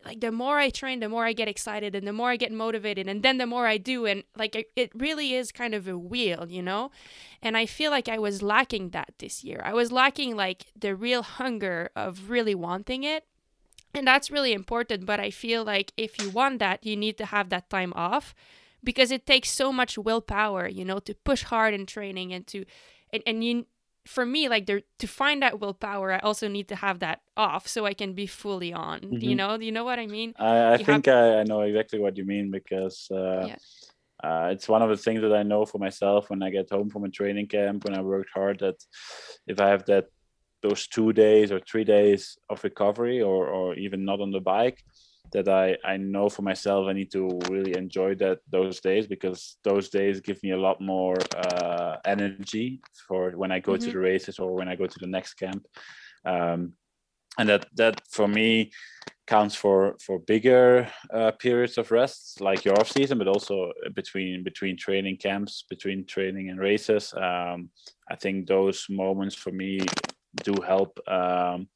Like 0.06 0.22
the 0.22 0.32
more 0.32 0.58
I 0.58 0.70
train, 0.70 1.00
the 1.00 1.10
more 1.10 1.26
I 1.26 1.34
get 1.34 1.48
excited 1.48 1.94
and 1.94 2.08
the 2.08 2.14
more 2.14 2.30
I 2.30 2.38
get 2.38 2.52
motivated 2.52 3.08
and 3.08 3.22
then 3.22 3.38
the 3.38 3.46
more 3.46 3.68
I 3.68 3.78
do 3.78 4.06
and 4.06 4.24
like 4.38 4.56
it, 4.56 4.72
it 4.76 4.92
really 4.96 5.34
is 5.34 5.52
kind 5.52 5.76
of 5.76 5.88
a 5.88 5.98
wheel, 5.98 6.48
you 6.50 6.62
know? 6.62 6.92
And 7.42 7.58
I 7.58 7.66
feel 7.66 7.92
like 7.92 8.08
I 8.08 8.18
was 8.18 8.42
lacking 8.42 8.92
that 8.92 9.14
this 9.20 9.44
year. 9.44 9.62
I 9.64 9.74
was 9.74 9.92
lacking 9.92 10.36
like 10.36 10.68
the 10.76 10.96
real 10.96 11.22
hunger 11.24 11.90
of 11.96 12.30
really 12.30 12.56
wanting 12.56 13.04
it. 13.04 13.26
And 13.94 14.08
that's 14.08 14.30
really 14.30 14.54
important, 14.54 15.06
but 15.06 15.20
I 15.20 15.32
feel 15.32 15.64
like 15.64 15.92
if 15.98 16.22
you 16.22 16.30
want 16.30 16.60
that, 16.60 16.86
you 16.86 16.96
need 16.96 17.18
to 17.18 17.26
have 17.26 17.50
that 17.50 17.70
time 17.70 17.92
off 17.96 18.36
because 18.84 19.12
it 19.12 19.26
takes 19.26 19.50
so 19.50 19.74
much 19.74 19.98
willpower, 19.98 20.68
you 20.68 20.86
know, 20.86 21.00
to 21.00 21.14
push 21.14 21.44
hard 21.44 21.74
in 21.74 21.86
training 21.86 22.32
and 22.32 22.46
to 22.48 22.66
and, 23.12 23.24
and 23.26 23.44
you 23.44 23.66
for 24.10 24.26
me 24.26 24.50
like 24.50 24.66
there 24.66 24.82
to 24.98 25.08
find 25.08 25.44
that 25.44 25.60
willpower 25.60 26.12
i 26.12 26.20
also 26.20 26.48
need 26.48 26.68
to 26.68 26.76
have 26.76 26.98
that 27.00 27.22
off 27.38 27.68
so 27.68 27.86
i 27.86 27.94
can 27.94 28.14
be 28.14 28.26
fully 28.26 28.74
on 28.74 29.00
mm-hmm. 29.02 29.30
you 29.30 29.36
know 29.36 29.56
do 29.56 29.64
you 29.64 29.72
know 29.72 29.84
what 29.84 30.00
i 30.00 30.08
mean 30.08 30.34
i, 30.40 30.74
I 30.74 30.78
think 30.78 31.06
have... 31.06 31.16
I, 31.16 31.40
I, 31.42 31.44
know 31.44 31.62
exactly 31.62 32.00
what 32.00 32.18
you 32.18 32.26
mean 32.26 32.50
because 32.50 33.08
uh, 33.12 33.46
yeah. 33.46 33.56
uh, 34.24 34.48
it's 34.52 34.68
one 34.68 34.82
of 34.82 34.90
the 34.90 34.98
things 34.98 35.22
that 35.22 35.32
i 35.32 35.44
know 35.44 35.64
for 35.64 35.78
myself 35.78 36.32
when 36.32 36.42
i 36.42 36.50
get 36.50 36.72
home 36.72 36.90
from 36.90 37.04
a 37.04 37.10
training 37.10 37.48
camp 37.48 37.86
when 37.86 37.96
i 37.96 38.02
worked 38.02 38.32
hard 38.34 38.58
that 38.60 38.84
if 39.46 39.62
i 39.62 39.68
have 39.70 39.86
that 39.86 40.06
those 40.64 40.88
two 40.88 41.14
days 41.14 41.52
or 41.52 41.60
three 41.60 41.84
days 41.84 42.38
of 42.50 42.64
recovery 42.64 43.22
or, 43.22 43.48
or 43.48 43.76
even 43.76 44.04
not 44.04 44.20
on 44.20 44.32
the 44.32 44.42
bike 44.42 44.84
that 45.32 45.48
I, 45.48 45.78
I 45.84 45.98
know 45.98 46.30
for 46.30 46.42
myself 46.42 46.88
I 46.88 46.94
need 46.94 47.12
to 47.12 47.40
really 47.50 47.78
enjoy 47.78 48.16
that 48.16 48.40
those 48.50 48.80
days 48.80 49.08
because 49.08 49.58
those 49.64 49.90
days 49.90 50.22
give 50.22 50.42
me 50.44 50.52
a 50.52 50.60
lot 50.60 50.82
more 50.82 51.18
uh, 51.36 51.98
energy 52.06 52.82
for 53.08 53.32
when 53.32 53.52
I 53.52 53.60
go 53.60 53.74
mm-hmm. 53.74 53.86
to 53.86 53.92
the 53.92 54.00
races 54.00 54.40
or 54.40 54.54
when 54.54 54.68
I 54.68 54.76
go 54.76 54.88
to 54.88 55.00
the 55.00 55.08
next 55.08 55.36
camp. 55.36 55.66
Um, 56.26 56.74
and 57.38 57.48
that 57.50 57.66
that 57.76 58.02
for 58.12 58.28
me 58.28 58.72
counts 59.28 59.56
for 59.56 59.96
for 60.02 60.20
bigger 60.20 60.90
uh, 61.14 61.32
periods 61.32 61.78
of 61.78 61.92
rest 61.92 62.42
like 62.42 62.66
your 62.66 62.78
off 62.80 62.92
season 62.92 63.18
but 63.18 63.28
also 63.28 63.72
between 63.94 64.44
between 64.44 64.76
training 64.76 65.16
camps 65.18 65.64
between 65.70 66.06
training 66.06 66.50
and 66.50 66.60
races 66.60 67.14
um, 67.14 67.70
i 68.10 68.16
think 68.16 68.48
those 68.48 68.88
moments 68.90 69.36
for 69.36 69.52
me 69.52 69.80
do 70.44 70.54
help 70.66 71.00
um, 71.08 71.68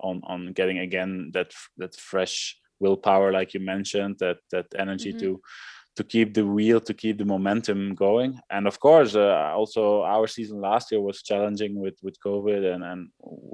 on 0.00 0.20
on 0.24 0.52
getting 0.52 0.78
again 0.78 1.30
that 1.34 1.52
that 1.76 1.94
fresh 1.94 2.58
willpower 2.84 3.28
like 3.38 3.50
you 3.54 3.60
mentioned 3.74 4.14
that 4.22 4.38
that 4.52 4.66
energy 4.84 5.12
mm-hmm. 5.12 5.32
to 5.32 5.42
to 5.96 6.02
keep 6.14 6.34
the 6.34 6.46
wheel 6.56 6.80
to 6.80 6.94
keep 7.02 7.16
the 7.18 7.30
momentum 7.34 7.94
going 7.94 8.32
and 8.50 8.66
of 8.66 8.76
course 8.86 9.14
uh, 9.14 9.52
also 9.58 10.02
our 10.02 10.26
season 10.26 10.60
last 10.60 10.90
year 10.90 11.00
was 11.00 11.22
challenging 11.30 11.72
with 11.84 11.96
with 12.04 12.16
covid 12.26 12.62
and 12.72 12.82
and 12.90 13.00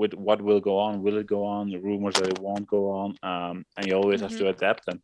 with 0.00 0.14
what 0.26 0.40
will 0.46 0.62
go 0.70 0.78
on 0.86 1.02
will 1.02 1.18
it 1.18 1.26
go 1.36 1.42
on 1.44 1.70
the 1.70 1.80
rumors 1.88 2.14
that 2.14 2.32
it 2.34 2.38
won't 2.46 2.66
go 2.76 2.82
on 3.02 3.10
um, 3.30 3.56
and 3.76 3.86
you 3.86 3.94
always 3.94 4.20
mm-hmm. 4.20 4.28
have 4.30 4.38
to 4.38 4.44
mm-hmm. 4.44 4.64
adapt 4.64 4.84
and 4.90 5.00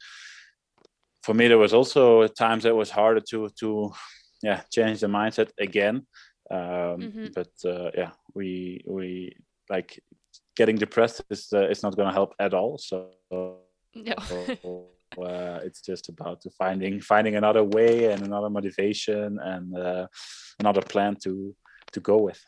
for 1.22 1.34
me 1.34 1.48
there 1.48 1.64
was 1.66 1.74
also 1.74 2.22
at 2.22 2.36
times 2.36 2.62
that 2.62 2.80
was 2.82 2.90
harder 2.90 3.22
to 3.30 3.38
to 3.60 3.68
yeah 4.42 4.60
change 4.76 5.00
the 5.00 5.10
mindset 5.18 5.50
again 5.68 5.96
um, 6.50 6.98
mm-hmm. 7.04 7.26
but 7.34 7.52
uh, 7.72 7.90
yeah 8.00 8.12
we 8.34 8.82
we 8.86 9.08
like 9.68 10.00
getting 10.56 10.76
depressed 10.76 11.20
is 11.30 11.48
uh, 11.52 11.68
is 11.68 11.82
not 11.82 11.96
going 11.96 12.08
to 12.08 12.18
help 12.20 12.32
at 12.38 12.54
all 12.54 12.78
so 12.78 13.10
no. 13.96 14.14
so, 14.28 14.86
uh, 15.18 15.60
it's 15.64 15.80
just 15.80 16.08
about 16.08 16.40
to 16.42 16.50
finding 16.50 17.00
finding 17.00 17.36
another 17.36 17.64
way 17.64 18.12
and 18.12 18.22
another 18.22 18.50
motivation 18.50 19.38
and 19.42 19.76
uh, 19.76 20.06
another 20.60 20.82
plan 20.82 21.16
to 21.16 21.54
to 21.92 22.00
go 22.00 22.18
with. 22.18 22.42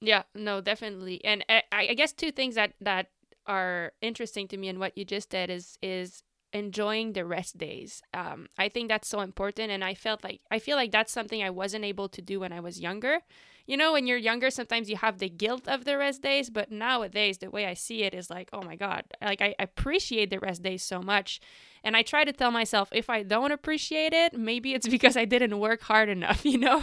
Yeah, 0.00 0.22
no, 0.34 0.60
definitely. 0.60 1.24
And 1.24 1.44
I, 1.48 1.62
I 1.72 1.94
guess 1.94 2.12
two 2.12 2.30
things 2.30 2.54
that 2.54 2.74
that 2.80 3.08
are 3.46 3.92
interesting 4.00 4.48
to 4.48 4.56
me 4.56 4.68
and 4.68 4.78
what 4.78 4.96
you 4.98 5.04
just 5.04 5.30
said 5.30 5.50
is 5.50 5.78
is 5.82 6.22
enjoying 6.56 7.12
the 7.12 7.24
rest 7.24 7.58
days. 7.58 8.02
Um, 8.12 8.48
I 8.58 8.68
think 8.68 8.88
that's 8.88 9.08
so 9.08 9.20
important, 9.20 9.70
and 9.70 9.84
I 9.84 9.94
felt 9.94 10.24
like 10.24 10.40
I 10.50 10.58
feel 10.58 10.76
like 10.76 10.92
that's 10.92 11.12
something 11.12 11.42
I 11.42 11.50
wasn't 11.50 11.84
able 11.84 12.08
to 12.10 12.22
do 12.22 12.40
when 12.40 12.52
I 12.52 12.60
was 12.60 12.80
younger 12.80 13.20
you 13.66 13.76
know, 13.76 13.92
when 13.92 14.06
you're 14.06 14.16
younger, 14.16 14.50
sometimes 14.50 14.88
you 14.88 14.96
have 14.96 15.18
the 15.18 15.28
guilt 15.28 15.66
of 15.66 15.84
the 15.84 15.98
rest 15.98 16.22
days, 16.22 16.50
but 16.50 16.70
nowadays, 16.70 17.38
the 17.38 17.50
way 17.50 17.66
I 17.66 17.74
see 17.74 18.04
it 18.04 18.14
is 18.14 18.30
like, 18.30 18.48
oh 18.52 18.62
my 18.62 18.76
God, 18.76 19.04
like 19.20 19.42
I 19.42 19.54
appreciate 19.58 20.30
the 20.30 20.38
rest 20.38 20.62
days 20.62 20.84
so 20.84 21.00
much. 21.00 21.40
And 21.82 21.96
I 21.96 22.02
try 22.02 22.24
to 22.24 22.32
tell 22.32 22.52
myself, 22.52 22.88
if 22.92 23.10
I 23.10 23.24
don't 23.24 23.50
appreciate 23.50 24.12
it, 24.12 24.34
maybe 24.34 24.72
it's 24.72 24.88
because 24.96 25.16
I 25.16 25.24
didn't 25.24 25.58
work 25.58 25.82
hard 25.82 26.08
enough, 26.08 26.44
you 26.44 26.58
know? 26.58 26.82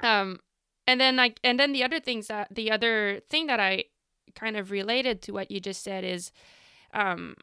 um, 0.00 0.38
and 0.86 1.00
then 1.00 1.16
like, 1.16 1.40
and 1.42 1.58
then 1.58 1.72
the 1.72 1.82
other 1.82 2.00
things 2.00 2.26
that, 2.26 2.48
the 2.54 2.70
other 2.70 3.20
thing 3.30 3.46
that 3.46 3.60
I 3.60 3.84
kind 4.34 4.56
of 4.56 4.70
related 4.70 5.22
to 5.22 5.32
what 5.32 5.50
you 5.50 5.60
just 5.60 5.82
said 5.82 6.04
is, 6.04 6.30
um, 6.92 7.36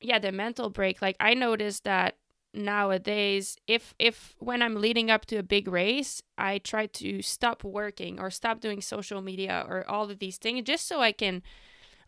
yeah, 0.00 0.18
the 0.18 0.32
mental 0.32 0.70
break. 0.70 1.02
Like 1.02 1.16
I 1.20 1.34
noticed 1.34 1.84
that 1.84 2.16
nowadays 2.52 3.56
if 3.68 3.94
if 3.98 4.34
when 4.38 4.60
i'm 4.60 4.74
leading 4.74 5.10
up 5.10 5.24
to 5.24 5.36
a 5.36 5.42
big 5.42 5.68
race 5.68 6.20
i 6.36 6.58
try 6.58 6.84
to 6.86 7.22
stop 7.22 7.62
working 7.62 8.18
or 8.18 8.28
stop 8.28 8.60
doing 8.60 8.80
social 8.80 9.22
media 9.22 9.64
or 9.68 9.88
all 9.88 10.10
of 10.10 10.18
these 10.18 10.36
things 10.36 10.64
just 10.64 10.86
so 10.88 11.00
i 11.00 11.12
can 11.12 11.42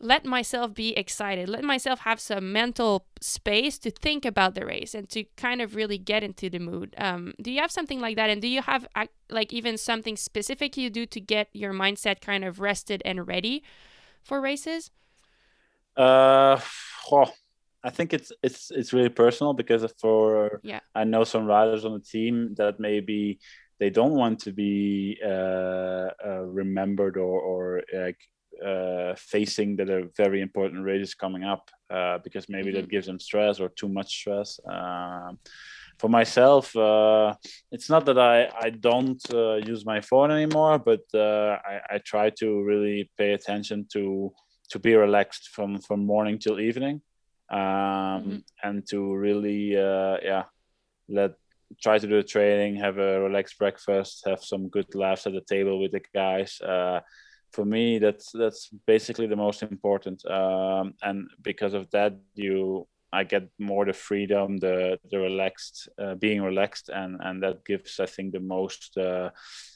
let 0.01 0.25
myself 0.25 0.75
be 0.75 0.97
excited 0.97 1.49
let 1.49 1.63
myself 1.63 2.01
have 2.01 2.19
some 2.19 2.53
mental 2.53 3.07
space 3.21 3.79
to 3.79 3.89
think 3.89 4.25
about 4.25 4.57
the 4.57 4.67
race 4.67 4.95
and 4.95 5.09
to 5.09 5.23
kind 5.37 5.63
of 5.63 5.77
really 5.77 5.99
get 5.99 6.25
into 6.25 6.51
the 6.51 6.59
mood 6.59 6.93
um, 6.99 7.33
do 7.41 7.53
you 7.53 7.61
have 7.61 7.71
something 7.71 8.01
like 8.01 8.17
that 8.17 8.29
and 8.29 8.43
do 8.43 8.49
you 8.49 8.63
have 8.63 8.85
like 9.31 9.53
even 9.53 9.79
something 9.79 10.17
specific 10.17 10.77
you 10.77 10.91
do 10.91 11.07
to 11.07 11.21
get 11.21 11.49
your 11.53 11.73
mindset 11.73 12.21
kind 12.21 12.45
of 12.45 12.59
rested 12.59 13.01
and 13.05 13.29
ready 13.29 13.63
for 14.25 14.41
races 14.41 14.91
uh 15.97 16.59
oh, 17.13 17.33
I 17.85 17.91
think 17.91 18.13
it's 18.13 18.33
it's 18.43 18.71
it's 18.71 18.93
really 18.93 19.09
personal 19.09 19.55
because 19.55 19.85
for 20.01 20.61
yeah 20.63 20.81
I 20.95 21.05
know 21.05 21.25
some 21.25 21.47
riders 21.47 21.85
on 21.85 21.93
the 21.95 22.01
team 22.01 22.55
that 22.57 22.79
maybe 22.79 23.41
they 23.81 23.91
don't 23.91 24.13
want 24.15 24.39
to 24.41 24.53
be 24.53 25.19
uh, 25.25 26.09
uh, 26.25 26.43
remembered 26.47 27.17
or 27.17 27.41
or 27.41 27.83
like 27.93 28.21
uh, 28.65 29.15
facing 29.17 29.77
that 29.77 29.91
are 29.91 30.09
very 30.17 30.41
important 30.41 30.85
races 30.85 31.15
coming 31.15 31.43
up 31.43 31.69
uh, 31.91 32.19
because 32.23 32.49
maybe 32.49 32.69
mm-hmm. 32.71 32.83
that 32.83 32.91
gives 32.91 33.07
them 33.07 33.19
stress 33.19 33.59
or 33.59 33.69
too 33.71 33.89
much 33.89 34.11
stress. 34.21 34.61
Um, 34.71 35.39
for 35.99 36.09
myself, 36.09 36.77
uh, 36.77 37.35
it's 37.73 37.91
not 37.91 38.07
that 38.07 38.19
I 38.19 38.49
I 38.67 38.71
don't 38.71 39.23
uh, 39.35 39.57
use 39.57 39.85
my 39.85 40.01
phone 40.01 40.31
anymore, 40.31 40.79
but 40.79 41.03
I, 41.15 41.81
I 41.95 41.99
try 41.99 42.31
to 42.41 42.63
really 42.63 43.11
pay 43.19 43.33
attention 43.33 43.87
to 43.95 44.33
to 44.71 44.79
be 44.79 44.95
relaxed 44.95 45.49
from 45.55 45.81
from 45.81 46.07
morning 46.07 46.39
till 46.39 46.61
evening 46.61 47.03
um, 47.51 47.59
mm-hmm. 47.59 48.37
and 48.63 48.87
to 48.89 49.15
really 49.15 49.77
uh, 49.77 50.17
yeah 50.23 50.45
let 51.09 51.33
try 51.83 51.99
to 51.99 52.07
do 52.07 52.17
the 52.17 52.23
training 52.23 52.77
have 52.77 52.99
a 52.99 53.21
relaxed 53.21 53.59
breakfast 53.59 54.23
have 54.27 54.43
some 54.43 54.69
good 54.69 54.95
laughs 54.95 55.27
at 55.27 55.33
the 55.33 55.41
table 55.41 55.81
with 55.81 55.93
the 55.93 56.03
guys 56.15 56.61
uh, 56.61 57.01
for 57.53 57.65
me 57.65 57.99
that's 57.99 58.31
that's 58.33 58.69
basically 58.87 59.27
the 59.27 59.37
most 59.37 59.63
important 59.63 60.25
um, 60.27 60.95
and 61.03 61.29
because 61.43 61.75
of 61.75 61.91
that 61.91 62.15
you 62.35 62.87
I 63.13 63.25
get 63.25 63.49
more 63.59 63.85
the 63.85 63.93
freedom, 63.93 64.57
the 64.57 64.99
the 65.11 65.19
relaxed, 65.19 65.89
uh, 65.99 66.15
being 66.15 66.41
relaxed, 66.41 66.89
and 66.89 67.21
and 67.21 67.43
that 67.43 67.65
gives 67.65 68.01
I 68.01 68.07
think 68.07 68.33
the 68.33 68.41
most 68.41 68.97
uh, 68.97 69.31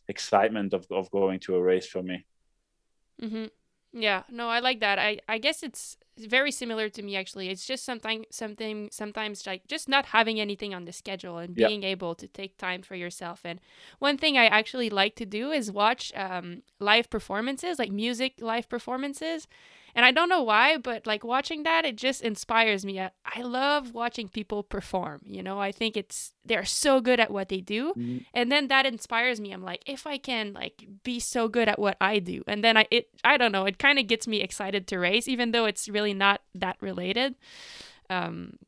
excitement 0.09 0.73
of 0.73 0.87
of 0.91 1.11
going 1.11 1.41
to 1.41 1.57
a 1.57 1.63
race 1.63 1.87
for 1.87 2.03
me. 2.03 2.25
Mm-hmm. 3.23 3.47
Yeah, 3.93 4.23
no, 4.31 4.49
I 4.49 4.61
like 4.61 4.81
that. 4.81 4.99
I 4.99 5.21
I 5.29 5.37
guess 5.39 5.63
it's 5.63 5.99
very 6.25 6.51
similar 6.51 6.89
to 6.89 7.03
me 7.03 7.17
actually. 7.17 7.49
It's 7.51 7.67
just 7.67 7.85
something 7.85 8.25
something 8.31 8.89
sometimes 8.91 9.47
like 9.47 9.67
just 9.67 9.89
not 9.89 10.07
having 10.07 10.41
anything 10.41 10.75
on 10.75 10.85
the 10.85 10.93
schedule 10.93 11.39
and 11.39 11.55
being 11.55 11.83
yeah. 11.83 11.91
able 11.91 12.15
to 12.15 12.27
take 12.27 12.57
time 12.57 12.83
for 12.83 12.95
yourself. 12.95 13.41
And 13.45 13.61
one 13.99 14.17
thing 14.17 14.39
I 14.39 14.47
actually 14.47 14.91
like 14.91 15.15
to 15.17 15.27
do 15.27 15.51
is 15.51 15.71
watch 15.71 16.13
um, 16.15 16.63
live 16.79 17.11
performances, 17.11 17.79
like 17.79 17.93
music 17.93 18.35
live 18.41 18.69
performances. 18.69 19.47
And 19.97 20.05
I 20.05 20.11
don't 20.11 20.29
know 20.29 20.43
why, 20.43 20.77
but 20.77 21.07
like 21.07 21.25
watching 21.25 21.63
that, 21.63 21.87
it 21.87 21.97
just 21.97 22.21
inspires 22.21 22.85
me. 22.85 23.01
I, 23.01 23.11
I 23.25 23.41
love 23.41 23.95
watching 23.95 24.29
people 24.29 24.63
perform. 24.63 25.23
You 25.25 25.43
know, 25.43 25.59
I 25.59 25.73
think 25.73 25.97
it's 25.97 26.35
they're 26.45 26.67
so 26.67 27.01
good 27.01 27.19
at 27.19 27.31
what 27.31 27.49
they 27.49 27.63
do, 27.63 27.95
mm-hmm. 27.95 28.19
and 28.35 28.53
then 28.53 28.69
that 28.69 28.85
inspires 28.85 29.41
me. 29.41 29.53
I'm 29.53 29.63
like, 29.63 29.83
if 29.87 30.07
I 30.07 30.19
can 30.19 30.53
like 30.53 30.87
be 31.03 31.19
so 31.19 31.49
good 31.49 31.67
at 31.67 31.79
what 31.79 31.97
I 31.99 32.19
do, 32.19 32.45
and 32.47 32.63
then 32.63 32.77
I 32.77 32.87
it 32.91 33.09
I 33.25 33.39
don't 33.39 33.53
know, 33.53 33.65
it 33.65 33.79
kind 33.79 33.99
of 33.99 34.07
gets 34.07 34.29
me 34.29 34.43
excited 34.43 34.87
to 34.89 34.99
race, 34.99 35.29
even 35.29 35.53
though 35.53 35.65
it's 35.65 35.89
really 35.89 36.13
not 36.13 36.43
that 36.55 36.77
related. 36.83 37.35
Um, 38.11 38.59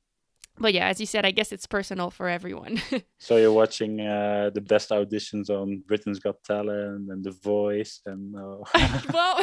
but 0.61 0.75
yeah, 0.75 0.89
as 0.89 1.01
you 1.01 1.07
said, 1.07 1.25
I 1.25 1.31
guess 1.31 1.53
it's 1.53 1.67
personal 1.67 2.11
for 2.11 2.29
everyone. 2.29 2.81
so 3.19 3.37
you're 3.37 3.53
watching 3.53 4.01
uh, 4.01 4.51
the 4.53 4.61
best 4.61 4.91
auditions 4.91 5.51
on 5.51 5.83
Britain's 5.87 6.19
Got 6.19 6.43
Talent 6.45 7.11
and 7.11 7.25
The 7.25 7.31
Voice, 7.31 8.01
and 8.07 8.35
uh... 8.37 8.59
well, 9.13 9.41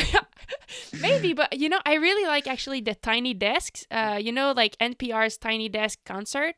maybe, 1.01 1.33
but 1.33 1.57
you 1.57 1.69
know, 1.69 1.79
I 1.85 1.95
really 1.95 2.27
like 2.27 2.47
actually 2.47 2.81
the 2.81 2.95
Tiny 2.95 3.33
Desks. 3.33 3.85
Uh, 3.89 4.19
you 4.21 4.31
know, 4.31 4.51
like 4.51 4.77
NPR's 4.77 5.37
Tiny 5.37 5.69
Desk 5.69 5.99
concert. 6.05 6.55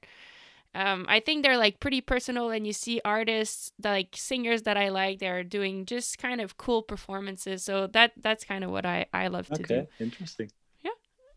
Um, 0.76 1.06
I 1.10 1.22
think 1.22 1.44
they're 1.44 1.58
like 1.58 1.80
pretty 1.80 2.02
personal, 2.02 2.52
and 2.52 2.68
you 2.68 2.74
see 2.74 3.02
artists, 3.04 3.72
like 3.84 4.10
singers 4.14 4.64
that 4.64 4.78
I 4.78 4.90
like, 4.90 5.20
they're 5.20 5.44
doing 5.44 5.86
just 5.86 6.20
kind 6.20 6.40
of 6.40 6.58
cool 6.58 6.84
performances. 6.84 7.64
So 7.64 7.88
that 7.88 8.12
that's 8.18 8.44
kind 8.44 8.64
of 8.64 8.70
what 8.70 8.86
I 8.86 9.08
I 9.14 9.28
love 9.28 9.48
to 9.48 9.64
do. 9.64 9.74
Okay, 9.74 9.88
interesting. 10.00 10.52
Yeah, 10.84 10.92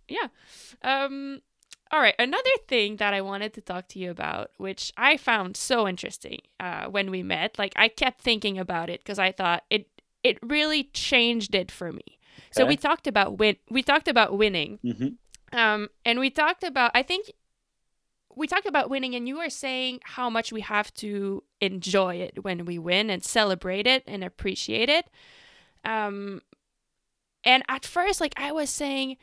yeah. 0.09 0.29
Um, 0.83 1.41
All 1.93 2.01
right, 2.01 2.15
another 2.19 2.51
thing 2.69 2.97
that 2.97 3.15
I 3.15 3.21
wanted 3.21 3.53
to 3.55 3.61
talk 3.61 3.89
to 3.89 3.99
you 3.99 4.11
about, 4.11 4.53
which 4.59 4.93
I 4.97 5.17
found 5.17 5.57
so 5.57 5.89
interesting 5.89 6.41
uh, 6.61 6.87
when 6.87 7.11
we 7.11 7.23
met, 7.23 7.59
like 7.59 7.73
I 7.75 7.89
kept 7.89 8.21
thinking 8.21 8.59
about 8.59 8.89
it 8.89 9.01
because 9.01 9.19
I 9.19 9.33
thought 9.33 9.65
it 9.71 9.89
it 10.23 10.39
really 10.43 10.85
changed 10.85 11.55
it 11.55 11.71
for 11.71 11.93
me. 11.93 12.19
So 12.53 12.65
we 12.65 12.77
talked 12.77 13.07
about 13.07 13.39
win. 13.39 13.57
We 13.71 13.83
talked 13.83 14.09
about 14.09 14.37
winning, 14.37 14.79
hmm 14.83 15.09
um, 15.53 15.89
and 16.05 16.21
we 16.21 16.31
talked 16.31 16.63
about. 16.63 16.93
I 16.95 17.03
think 17.03 17.33
we 18.37 18.47
talked 18.47 18.67
about 18.67 18.89
winning, 18.89 19.17
and 19.17 19.27
you 19.27 19.39
were 19.39 19.51
saying 19.51 20.01
how 20.05 20.31
much 20.31 20.53
we 20.53 20.61
have 20.61 20.95
to 20.95 21.43
enjoy 21.61 22.17
it 22.17 22.45
when 22.45 22.65
we 22.65 22.79
win 22.79 23.11
and 23.11 23.25
celebrate 23.25 23.87
it 23.89 24.05
and 24.07 24.23
appreciate 24.23 24.89
it. 24.89 25.07
Um, 25.85 26.43
and 27.43 27.65
at 27.69 27.85
first, 27.85 28.21
like 28.21 28.35
I 28.37 28.53
was 28.53 28.71
saying, 28.71 29.17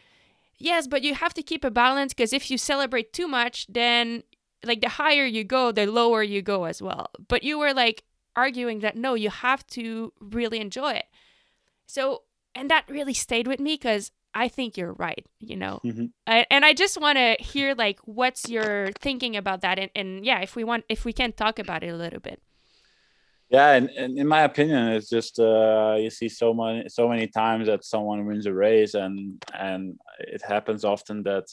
yes, 0.57 0.87
but 0.87 1.03
you 1.03 1.13
have 1.15 1.33
to 1.35 1.43
keep 1.43 1.63
a 1.63 1.71
balance 1.71 2.13
because 2.13 2.33
if 2.33 2.49
you 2.51 2.57
celebrate 2.57 3.13
too 3.13 3.27
much, 3.27 3.67
then 3.67 4.23
like 4.63 4.81
the 4.81 4.89
higher 4.89 5.25
you 5.25 5.43
go, 5.43 5.71
the 5.71 5.85
lower 5.85 6.23
you 6.23 6.41
go 6.41 6.65
as 6.65 6.81
well. 6.81 7.09
But 7.27 7.43
you 7.43 7.59
were 7.59 7.73
like 7.73 8.03
arguing 8.35 8.79
that 8.79 8.95
no, 8.95 9.13
you 9.13 9.29
have 9.29 9.65
to 9.67 10.13
really 10.19 10.59
enjoy 10.59 10.93
it. 10.93 11.05
So, 11.85 12.23
and 12.53 12.69
that 12.69 12.85
really 12.89 13.13
stayed 13.13 13.47
with 13.47 13.59
me 13.59 13.75
because 13.75 14.11
I 14.33 14.47
think 14.49 14.77
you're 14.77 14.93
right, 14.93 15.25
you 15.39 15.55
know. 15.55 15.79
hmm 15.83 16.05
I, 16.27 16.45
and 16.51 16.65
I 16.65 16.73
just 16.73 16.99
want 16.99 17.17
to 17.17 17.37
hear 17.39 17.73
like 17.73 17.99
what's 18.03 18.49
your 18.49 18.91
thinking 18.99 19.35
about 19.35 19.61
that 19.61 19.79
and, 19.79 19.89
and 19.95 20.25
yeah, 20.25 20.41
if 20.41 20.55
we 20.55 20.63
want 20.63 20.83
if 20.89 21.05
we 21.05 21.13
can 21.13 21.31
talk 21.31 21.59
about 21.59 21.83
it 21.83 21.89
a 21.89 21.95
little 21.95 22.19
bit. 22.19 22.41
Yeah, 23.49 23.73
and, 23.73 23.89
and 23.91 24.17
in 24.17 24.27
my 24.27 24.41
opinion, 24.41 24.89
it's 24.89 25.09
just 25.09 25.39
uh, 25.39 25.95
you 25.97 26.09
see 26.09 26.27
so 26.27 26.53
many 26.53 26.89
so 26.89 27.07
many 27.07 27.27
times 27.27 27.67
that 27.67 27.85
someone 27.85 28.25
wins 28.25 28.45
a 28.45 28.53
race, 28.53 28.93
and 28.93 29.41
and 29.53 29.97
it 30.19 30.41
happens 30.41 30.83
often 30.83 31.23
that 31.23 31.45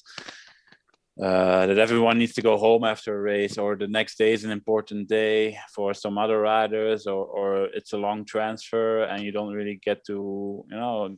uh, 1.22 1.66
that 1.66 1.78
everyone 1.78 2.18
needs 2.18 2.32
to 2.34 2.42
go 2.42 2.56
home 2.56 2.82
after 2.82 3.16
a 3.16 3.20
race, 3.20 3.58
or 3.58 3.76
the 3.76 3.86
next 3.86 4.18
day 4.18 4.32
is 4.32 4.42
an 4.42 4.50
important 4.50 5.08
day 5.08 5.56
for 5.72 5.94
some 5.94 6.18
other 6.18 6.40
riders, 6.40 7.06
or 7.06 7.26
or 7.26 7.64
it's 7.66 7.92
a 7.92 7.98
long 7.98 8.24
transfer, 8.24 9.04
and 9.04 9.22
you 9.22 9.30
don't 9.30 9.54
really 9.54 9.80
get 9.84 10.04
to 10.06 10.64
you 10.68 10.76
know. 10.76 11.16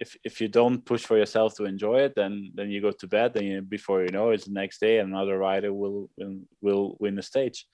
If, 0.00 0.16
if 0.22 0.40
you 0.40 0.46
don't 0.46 0.84
push 0.84 1.02
for 1.04 1.18
yourself 1.18 1.56
to 1.56 1.64
enjoy 1.64 2.02
it, 2.02 2.12
then 2.14 2.52
then 2.54 2.70
you 2.70 2.80
go 2.80 2.92
to 2.92 3.06
bed, 3.08 3.34
and 3.34 3.46
you, 3.48 3.62
before 3.62 4.02
you 4.02 4.10
know, 4.12 4.30
it's 4.30 4.44
the 4.44 4.52
next 4.52 4.78
day, 4.78 5.00
and 5.00 5.08
another 5.08 5.36
rider 5.36 5.72
will 5.74 6.08
will, 6.16 6.38
will 6.60 6.96
win 7.00 7.16
the 7.16 7.22
stage. 7.22 7.66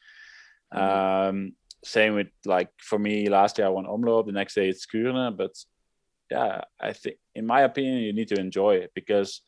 Um, 0.73 1.53
same 1.85 2.15
with 2.15 2.29
like 2.45 2.71
for 2.79 2.99
me 2.99 3.29
last 3.29 3.59
year 3.59 3.67
I 3.67 3.71
won 3.71 3.87
Omloop, 3.87 4.27
the 4.27 4.33
next 4.33 4.55
day 4.55 4.69
it's 4.69 4.87
Kuurne, 4.87 5.37
but 5.37 5.53
yeah, 6.31 6.63
I 6.81 6.93
think 6.93 7.17
in 7.35 7.47
my 7.47 7.63
opinion 7.63 7.99
you 7.99 8.13
need 8.13 8.29
to 8.29 8.41
enjoy 8.41 8.77
it 8.77 8.93
because 8.95 9.43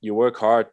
you 0.00 0.14
work 0.14 0.36
hard 0.36 0.66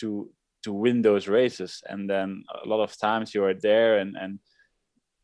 to 0.00 0.30
to 0.62 0.72
win 0.72 1.02
those 1.02 1.28
races 1.28 1.82
and 1.88 2.08
then 2.08 2.44
a 2.64 2.68
lot 2.68 2.80
of 2.80 2.96
times 2.98 3.34
you 3.34 3.44
are 3.44 3.54
there 3.54 3.98
and 3.98 4.16
and 4.16 4.38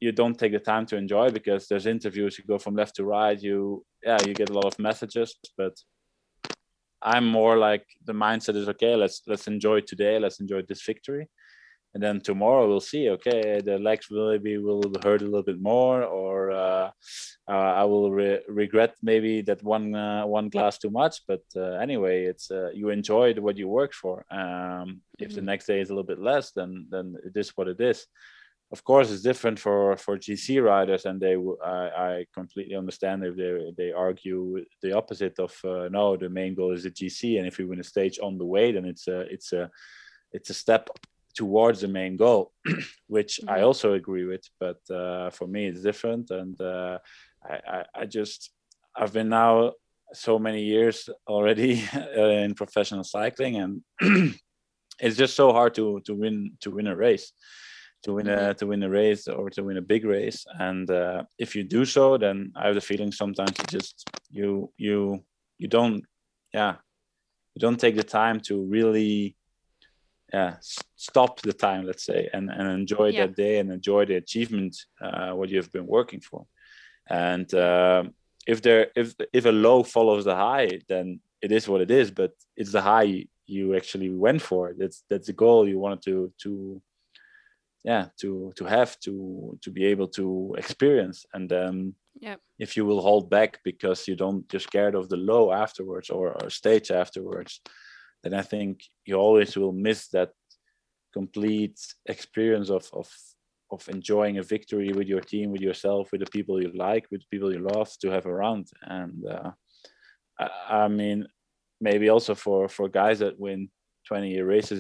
you 0.01 0.13
don't 0.13 0.39
take 0.39 0.53
the 0.53 0.59
time 0.59 0.87
to 0.87 0.97
enjoy 0.97 1.31
because 1.31 1.67
there's 1.67 1.87
interviews 1.87 2.39
you 2.39 2.45
go 2.45 2.59
from 2.59 2.75
left 2.75 2.97
to 2.97 3.05
right 3.05 3.43
you 3.43 3.85
yeah 4.03 4.19
you 4.27 4.35
get 4.35 4.51
a 4.51 4.53
lot 4.53 4.65
of 4.65 4.79
messages 4.79 5.37
but 5.57 5.75
i'm 7.03 7.27
more 7.27 7.57
like 7.57 7.85
the 8.05 8.13
mindset 8.13 8.57
is 8.57 8.69
okay 8.69 8.95
let's 8.97 9.23
let's 9.27 9.47
enjoy 9.47 9.81
today 9.81 10.19
let's 10.19 10.41
enjoy 10.41 10.61
this 10.63 10.85
victory 10.85 11.29
and 11.99 12.03
then 12.05 12.21
tomorrow 12.21 12.69
we'll 12.69 12.89
see 12.95 13.11
okay 13.11 13.61
the 13.61 13.77
legs 13.77 14.09
will 14.09 14.31
maybe 14.31 14.57
will 14.57 14.81
hurt 15.03 15.21
a 15.21 15.25
little 15.25 15.43
bit 15.43 15.61
more 15.61 16.05
or 16.05 16.53
uh, 16.53 16.91
uh, 17.49 17.71
i 17.83 17.83
will 17.83 18.13
re- 18.13 18.41
regret 18.47 18.95
maybe 19.03 19.43
that 19.43 19.61
one 19.65 19.97
uh, 19.97 20.25
one 20.25 20.49
glass 20.49 20.79
too 20.79 20.91
much. 20.91 21.15
But 21.27 21.43
uh, 21.57 21.73
anyway 21.87 22.17
it's 22.27 22.53
uh, 22.53 22.71
you 22.73 22.91
enjoyed 22.91 23.39
what 23.41 23.57
you 23.59 23.67
worked 23.67 23.97
for. 24.03 24.25
Um, 24.31 25.01
if 25.19 25.31
the 25.35 25.41
Mhm. 25.41 25.51
next 25.51 25.67
day 25.67 25.81
is 25.81 25.91
a 25.91 25.93
little 25.93 26.11
bit 26.15 26.23
less 26.31 26.53
then 26.53 26.87
then 26.93 27.07
it 27.29 27.35
is 27.37 27.49
what 27.57 27.69
it 27.75 27.81
is. 27.81 27.99
Of 28.75 28.81
course 28.91 29.11
it's 29.13 29.29
different 29.31 29.59
for 29.59 29.97
for 30.05 30.15
gc 30.25 30.47
riders 30.73 31.05
and 31.09 31.17
they 31.25 31.35
I, 31.79 31.85
I 32.09 32.27
completely 32.39 32.77
understand 32.83 33.19
if 33.25 33.35
they 33.41 33.53
they 33.81 33.91
argue 34.07 34.41
the 34.85 34.93
opposite 35.01 35.37
of 35.47 35.53
uh, 35.65 35.89
no 35.99 36.17
the 36.17 36.31
main 36.41 36.55
goal 36.59 36.73
is 36.77 36.85
the 36.85 36.95
gc 36.99 37.21
and 37.39 37.47
if 37.51 37.59
we 37.59 37.65
win 37.69 37.81
a 37.85 37.91
stage 37.95 38.17
on 38.27 38.39
the 38.39 38.49
way 38.55 38.67
then 38.75 38.85
it's 38.93 39.07
a 39.17 39.19
it's 39.35 39.51
a 39.61 39.65
it's 40.37 40.51
a 40.51 40.61
step 40.65 40.85
towards 41.41 41.79
the 41.81 41.89
main 42.01 42.15
goal 42.25 42.43
which 43.17 43.33
i 43.55 43.59
Mhm. 43.59 43.67
also 43.67 43.89
agree 44.01 44.27
with 44.33 44.45
but 44.65 44.81
uh, 45.01 45.27
for 45.37 45.47
me 45.55 45.63
it's 45.71 45.83
different. 45.91 46.25
And 46.41 46.57
uh, 46.61 46.99
I, 47.53 47.55
I 47.77 47.79
i 48.01 48.05
just 48.19 48.41
i've 48.99 49.13
been 49.19 49.31
now 49.43 49.53
so 50.27 50.33
many 50.47 50.63
years 50.75 50.97
already 51.35 51.73
uh, 52.21 52.31
in 52.45 52.55
professional 52.63 53.05
cycling 53.17 53.55
and 53.63 53.73
it's 55.05 55.19
just 55.23 55.35
so 55.41 55.47
hard 55.59 55.73
to 55.79 55.85
to 56.07 56.13
win 56.23 56.37
to 56.65 56.69
win 56.77 56.87
a 56.95 56.97
race 57.07 57.27
to 58.05 58.11
win 58.17 58.29
a 58.29 58.55
to 58.59 58.65
win 58.71 58.83
a 58.89 58.91
race 59.01 59.23
or 59.39 59.51
to 59.51 59.63
win 59.67 59.77
a 59.77 59.89
big 59.93 60.05
race. 60.05 60.41
And 60.69 60.87
uh, 60.91 61.21
if 61.45 61.51
you 61.57 61.63
do 61.77 61.83
so 61.97 62.05
then 62.25 62.37
i 62.59 62.63
have 62.67 62.77
the 62.79 62.87
feeling 62.91 63.13
sometimes 63.13 63.55
you 63.61 63.67
just 63.79 63.95
you 64.39 64.51
you 64.87 64.99
you 65.63 65.69
don't 65.77 65.99
yeah 66.59 66.75
you 67.55 67.61
don't 67.65 67.81
take 67.85 67.97
the 67.97 68.09
time 68.21 68.39
to 68.49 68.55
really 68.77 69.37
yeah 70.33 70.57
stop 70.97 71.41
the 71.43 71.53
time 71.53 71.87
let's 71.87 72.05
say 72.05 72.29
and, 72.33 72.51
and 72.51 72.69
enjoy 72.81 73.09
Yeah. 73.09 73.27
that 73.27 73.37
day 73.37 73.59
and 73.59 73.73
enjoy 73.73 74.05
the 74.05 74.17
achievement 74.17 74.77
uh, 75.01 75.31
what 75.33 75.49
you've 75.49 75.73
been 75.73 75.87
working 75.87 76.21
for 76.21 76.47
and 77.09 77.53
um, 77.55 78.13
if 78.47 78.61
there 78.63 78.91
if 78.97 79.15
if 79.33 79.45
a 79.47 79.53
low 79.53 79.83
follows 79.83 80.25
the 80.25 80.35
high 80.35 80.81
then 80.89 81.21
it 81.41 81.53
is 81.53 81.69
what 81.69 81.81
it 81.81 81.91
is 81.91 82.11
but 82.11 82.33
it's 82.57 82.73
the 82.73 82.83
high 82.83 83.25
you 83.47 83.75
actually 83.77 84.11
went 84.11 84.43
for 84.43 84.75
that's 84.79 85.03
that's 85.09 85.29
the 85.29 85.33
goal 85.33 85.67
you 85.69 85.79
wanted 85.79 86.03
to 86.03 86.33
to 86.43 86.83
yeah 87.85 88.09
to 88.21 88.53
to 88.57 88.65
have 88.65 88.99
to 89.01 89.57
to 89.63 89.71
be 89.71 89.85
able 89.87 90.09
to 90.09 90.55
experience 90.59 91.25
and 91.35 91.49
then 91.49 91.95
Yep. 92.21 92.41
if 92.59 92.77
you 92.77 92.85
will 92.85 93.01
hold 93.01 93.31
back 93.31 93.61
because 93.63 94.09
you 94.09 94.17
don't 94.17 94.45
you're 94.53 94.59
scared 94.61 94.97
of 94.97 95.09
the 95.09 95.17
low 95.17 95.53
afterwards 95.53 96.11
or, 96.11 96.33
or 96.43 96.51
stage 96.51 96.91
afterwards 96.91 97.61
then 98.23 98.35
i 98.35 98.43
think 98.43 98.81
you 99.07 99.17
always 99.17 99.57
will 99.57 99.73
miss 99.73 100.09
that 100.09 100.31
complete 101.13 101.79
experience 102.07 102.71
of 102.71 102.89
of 102.93 103.09
of 103.71 103.87
enjoying 103.89 104.39
a 104.39 104.43
victory 104.43 104.91
with 104.93 105.07
your 105.09 105.21
team 105.21 105.51
with 105.53 105.61
yourself 105.61 106.11
with 106.11 106.21
the 106.23 106.31
people 106.31 106.61
you 106.63 106.71
like 106.75 107.05
with 107.11 107.21
the 107.21 107.27
people 107.31 107.53
you 107.53 107.59
love 107.75 107.91
to 108.01 108.09
have 108.11 108.27
around. 108.27 108.67
And 108.83 109.25
uh, 109.27 109.51
I, 110.41 110.47
I 110.85 110.89
mean 110.89 111.27
maybe 111.81 112.09
also 112.09 112.35
for 112.35 112.69
for 112.69 112.89
guys 112.89 113.19
that 113.19 113.39
win 113.39 113.69
20 114.07 114.41
races 114.41 114.79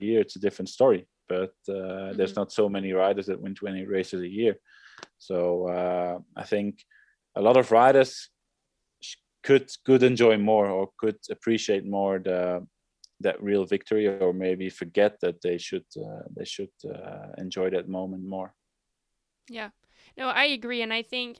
a 0.00 0.04
year 0.04 0.20
it's 0.20 0.36
a 0.36 0.40
different 0.40 0.68
story. 0.68 1.06
But 1.28 1.54
uh, 1.68 2.12
there's 2.16 2.32
Mhm. 2.32 2.40
not 2.42 2.52
so 2.52 2.68
many 2.68 2.92
riders 2.92 3.26
that 3.26 3.40
win 3.40 3.54
20 3.54 3.86
races 3.86 4.20
a 4.22 4.28
year. 4.40 4.54
So 5.18 5.68
uh, 5.68 6.18
i 6.42 6.44
think 6.52 6.72
a 7.36 7.42
lot 7.42 7.56
of 7.56 7.70
riders 7.72 8.30
could 9.46 9.66
could 9.86 10.02
enjoy 10.02 10.38
more 10.38 10.66
or 10.76 10.90
could 10.98 11.18
appreciate 11.30 11.84
more 11.86 12.18
the 12.18 12.66
that 13.24 13.42
real 13.42 13.64
victory 13.66 14.06
or 14.08 14.32
maybe 14.32 14.70
forget 14.70 15.20
that 15.20 15.42
they 15.42 15.58
should 15.58 15.86
uh, 15.98 16.24
they 16.36 16.46
should 16.46 16.72
uh, 16.94 17.28
enjoy 17.38 17.70
that 17.70 17.88
moment 17.88 18.24
more 18.24 18.54
Yeah. 19.48 19.70
No, 20.16 20.28
I 20.28 20.44
agree. 20.44 20.82
And 20.82 20.92
I 20.92 21.02
think 21.02 21.38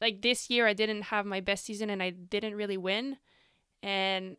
like 0.00 0.22
this 0.22 0.50
year, 0.50 0.66
I 0.66 0.72
didn't 0.72 1.02
have 1.02 1.26
my 1.26 1.40
best 1.40 1.64
season 1.64 1.90
and 1.90 2.02
I 2.02 2.10
didn't 2.10 2.56
really 2.56 2.76
win. 2.76 3.18
And 3.82 4.36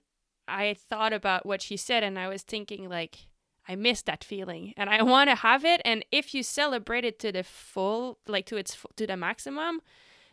I 0.47 0.75
thought 0.75 1.13
about 1.13 1.45
what 1.45 1.61
she 1.61 1.77
said 1.77 2.03
and 2.03 2.19
I 2.19 2.27
was 2.27 2.43
thinking, 2.43 2.89
like, 2.89 3.27
I 3.67 3.75
miss 3.75 4.01
that 4.03 4.23
feeling 4.23 4.73
and 4.77 4.89
I 4.89 5.03
want 5.03 5.29
to 5.29 5.35
have 5.35 5.65
it. 5.65 5.81
And 5.85 6.05
if 6.11 6.33
you 6.35 6.43
celebrate 6.43 7.05
it 7.05 7.19
to 7.19 7.31
the 7.31 7.43
full, 7.43 8.19
like 8.27 8.45
to 8.47 8.57
its 8.57 8.77
to 8.97 9.07
the 9.07 9.17
maximum, 9.17 9.81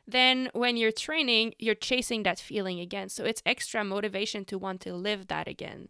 then 0.06 0.50
when 0.54 0.76
you're 0.76 0.92
training, 0.92 1.54
you're 1.58 1.74
chasing 1.74 2.24
that 2.24 2.40
feeling 2.40 2.80
again. 2.80 3.08
So 3.08 3.24
it's 3.24 3.42
extra 3.46 3.84
motivation 3.84 4.44
to 4.46 4.58
want 4.58 4.80
to 4.82 4.94
live 4.94 5.28
that 5.28 5.48
again. 5.48 5.88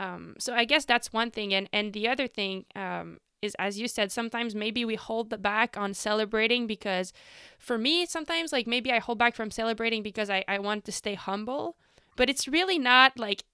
Um, 0.00 0.34
so 0.38 0.54
I 0.54 0.64
guess 0.64 0.86
that's 0.86 1.12
one 1.12 1.30
thing. 1.30 1.52
And 1.52 1.68
and 1.72 1.92
the 1.92 2.08
other 2.08 2.26
thing 2.26 2.64
um, 2.74 3.18
is, 3.42 3.54
as 3.58 3.78
you 3.78 3.86
said, 3.86 4.10
sometimes 4.10 4.54
maybe 4.54 4.84
we 4.84 4.94
hold 4.94 5.28
the 5.28 5.36
back 5.38 5.76
on 5.76 5.92
celebrating 5.92 6.66
because, 6.66 7.12
for 7.58 7.76
me, 7.76 8.06
sometimes 8.06 8.50
like 8.50 8.66
maybe 8.66 8.90
I 8.90 8.98
hold 8.98 9.18
back 9.18 9.36
from 9.36 9.50
celebrating 9.50 10.02
because 10.02 10.30
I 10.30 10.42
I 10.48 10.58
want 10.58 10.86
to 10.86 10.92
stay 10.92 11.14
humble, 11.14 11.76
but 12.16 12.30
it's 12.30 12.48
really 12.48 12.78
not 12.78 13.18
like. 13.18 13.44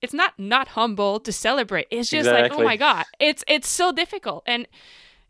It's 0.00 0.14
not 0.14 0.34
not 0.38 0.68
humble 0.68 1.18
to 1.18 1.32
celebrate. 1.32 1.88
It's 1.90 2.08
just 2.08 2.30
like, 2.30 2.52
oh 2.52 2.62
my 2.62 2.76
god, 2.76 3.06
it's 3.18 3.42
it's 3.48 3.68
so 3.68 3.90
difficult. 3.90 4.44
And 4.46 4.68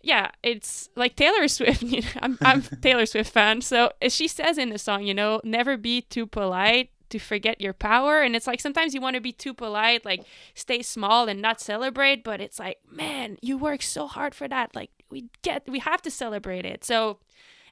yeah, 0.03 0.33
it's 0.43 0.91
like 0.95 1.17
Taylor 1.17 1.49
Swift. 1.57 1.83
You 1.83 2.03
know, 2.03 2.09
I'm 2.21 2.39
I'm 2.43 2.63
a 2.71 2.77
Taylor 2.77 3.07
Swift 3.07 3.33
fan, 3.33 3.63
so 3.63 3.93
as 4.03 4.15
she 4.15 4.29
says 4.29 4.59
in 4.59 4.69
the 4.69 4.79
song, 4.79 5.05
you 5.05 5.15
know, 5.15 5.41
never 5.43 5.79
be 5.79 6.03
too 6.03 6.27
polite 6.27 6.91
to 7.11 7.19
forget 7.19 7.61
your 7.61 7.73
power. 7.73 8.21
And 8.21 8.37
it's 8.37 8.47
like 8.47 8.61
sometimes 8.61 8.95
you 8.95 9.01
want 9.01 9.15
to 9.15 9.21
be 9.21 9.33
too 9.33 9.55
polite, 9.55 10.05
like 10.05 10.23
stay 10.55 10.83
small 10.83 11.29
and 11.29 11.41
not 11.41 11.61
celebrate. 11.61 12.25
But 12.25 12.41
it's 12.41 12.59
like, 12.59 12.79
man, 12.91 13.39
you 13.41 13.59
work 13.59 13.83
so 13.83 14.07
hard 14.07 14.35
for 14.35 14.49
that. 14.49 14.75
Like 14.75 14.91
we 15.11 15.29
get, 15.43 15.69
we 15.69 15.79
have 15.81 16.03
to 16.03 16.11
celebrate 16.11 16.65
it. 16.65 16.85
So 16.85 17.19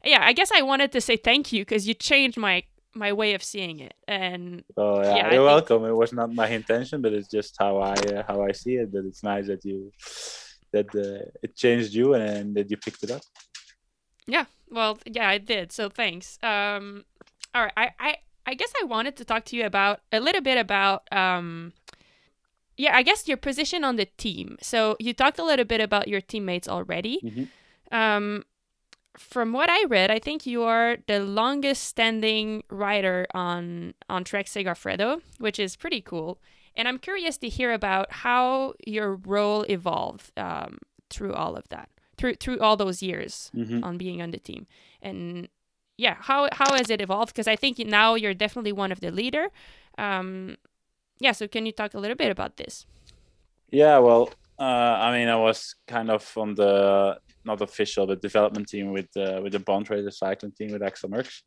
yeah, 0.04 0.20
I 0.22 0.32
guess 0.32 0.50
I 0.52 0.62
wanted 0.62 0.92
to 0.92 1.00
say 1.00 1.16
thank 1.16 1.52
you 1.52 1.62
because 1.62 1.86
you 1.88 1.94
changed 1.94 2.38
my 2.38 2.64
my 2.94 3.12
way 3.12 3.34
of 3.34 3.42
seeing 3.42 3.80
it. 3.80 3.94
And 4.08 4.64
oh 4.76 5.02
yeah, 5.02 5.16
yeah 5.16 5.34
you're 5.34 5.44
welcome. 5.44 5.84
It 5.84 5.94
was 5.94 6.12
not 6.12 6.32
my 6.32 6.48
intention, 6.48 7.02
but 7.02 7.12
it's 7.12 7.28
just 7.28 7.56
how 7.58 7.78
I 7.78 7.92
uh, 7.92 8.22
how 8.26 8.42
I 8.42 8.52
see 8.52 8.76
it. 8.76 8.92
That 8.92 9.04
it's 9.06 9.22
nice 9.22 9.46
that 9.46 9.64
you 9.64 9.92
that 10.72 10.88
uh, 10.94 11.30
it 11.42 11.56
changed 11.56 11.92
you 11.94 12.14
and 12.14 12.54
that 12.56 12.70
you 12.70 12.76
picked 12.76 13.02
it 13.04 13.10
up. 13.10 13.22
Yeah, 14.26 14.46
well, 14.70 14.98
yeah, 15.06 15.28
I 15.28 15.38
did. 15.38 15.72
So 15.72 15.88
thanks. 15.88 16.38
Um, 16.42 17.04
all 17.54 17.62
right, 17.62 17.72
I 17.76 17.90
I 17.98 18.16
I 18.46 18.54
guess 18.54 18.72
I 18.80 18.84
wanted 18.84 19.16
to 19.16 19.24
talk 19.24 19.44
to 19.46 19.56
you 19.56 19.66
about 19.66 20.00
a 20.12 20.20
little 20.20 20.42
bit 20.42 20.58
about 20.58 21.02
um 21.12 21.72
yeah, 22.76 22.94
I 22.94 23.02
guess 23.02 23.26
your 23.26 23.36
position 23.38 23.84
on 23.84 23.96
the 23.96 24.04
team. 24.04 24.58
So 24.60 24.96
you 24.98 25.14
talked 25.14 25.38
a 25.38 25.44
little 25.44 25.64
bit 25.64 25.80
about 25.80 26.08
your 26.08 26.20
teammates 26.20 26.68
already. 26.68 27.20
Mm-hmm. 27.24 27.96
Um, 27.96 28.44
from 29.16 29.52
what 29.52 29.70
I 29.70 29.84
read, 29.84 30.10
I 30.10 30.18
think 30.18 30.44
you 30.44 30.62
are 30.64 30.98
the 31.06 31.20
longest 31.20 31.84
standing 31.84 32.62
rider 32.68 33.26
on 33.32 33.94
on 34.10 34.24
Trek 34.24 34.46
Segafredo, 34.46 35.22
which 35.38 35.58
is 35.58 35.74
pretty 35.74 36.02
cool. 36.02 36.38
And 36.76 36.86
I'm 36.86 36.98
curious 36.98 37.38
to 37.38 37.48
hear 37.48 37.72
about 37.72 38.12
how 38.12 38.74
your 38.86 39.14
role 39.14 39.62
evolved 39.62 40.32
um, 40.36 40.78
through 41.08 41.32
all 41.32 41.56
of 41.56 41.66
that, 41.70 41.88
through 42.18 42.34
through 42.34 42.60
all 42.60 42.76
those 42.76 43.02
years 43.02 43.50
mm-hmm. 43.54 43.82
on 43.82 43.96
being 43.96 44.20
on 44.20 44.32
the 44.32 44.38
team, 44.38 44.66
and 45.00 45.48
yeah, 45.98 46.16
how 46.20 46.48
how 46.52 46.74
has 46.74 46.90
it 46.90 47.00
evolved? 47.00 47.32
Because 47.32 47.48
I 47.48 47.56
think 47.56 47.78
now 47.78 48.14
you're 48.14 48.34
definitely 48.34 48.72
one 48.72 48.92
of 48.92 49.00
the 49.00 49.10
leader. 49.10 49.48
Um, 49.98 50.56
yeah, 51.18 51.32
so 51.32 51.48
can 51.48 51.64
you 51.66 51.72
talk 51.72 51.94
a 51.94 51.98
little 51.98 52.16
bit 52.16 52.30
about 52.30 52.56
this? 52.56 52.86
Yeah, 53.70 53.98
well, 53.98 54.30
uh, 54.58 54.62
I 55.06 55.16
mean, 55.16 55.28
I 55.28 55.36
was 55.36 55.74
kind 55.86 56.10
of 56.10 56.30
on 56.36 56.54
the 56.54 57.18
not 57.44 57.62
official 57.62 58.06
but 58.06 58.20
development 58.20 58.68
team 58.68 58.92
with 58.92 59.08
uh, 59.16 59.40
with 59.42 59.52
the 59.52 59.58
Bontrager 59.60 60.12
cycling 60.12 60.52
team 60.52 60.72
with 60.72 60.82
Axel 60.82 61.10
Merckx. 61.10 61.42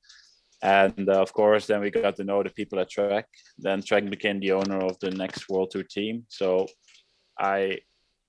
And 0.61 1.07
uh, 1.07 1.21
of 1.21 1.31
course, 1.31 1.67
then 1.67 1.79
we 1.81 1.89
got 1.89 2.17
to 2.17 2.23
know 2.23 2.43
the 2.43 2.49
people 2.49 2.79
at 2.79 2.89
Trek. 2.89 3.27
Then 3.57 3.81
Trek 3.81 4.09
became 4.09 4.39
the 4.39 4.51
owner 4.51 4.79
of 4.79 4.99
the 4.99 5.11
next 5.11 5.47
World 5.47 5.71
Tour 5.71 5.83
team. 5.83 6.25
So 6.27 6.67
I 7.39 7.79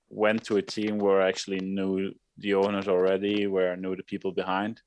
went 0.09 0.43
to 0.45 0.57
a 0.57 0.61
team 0.61 0.97
where 0.97 1.21
I 1.21 1.27
actually 1.27 1.59
knew 1.59 2.13
the 2.37 2.53
owners 2.53 2.87
already, 2.87 3.47
where 3.47 3.73
I 3.73 3.75
knew 3.75 3.95
the 3.97 4.03
people 4.03 4.31
behind, 4.31 4.81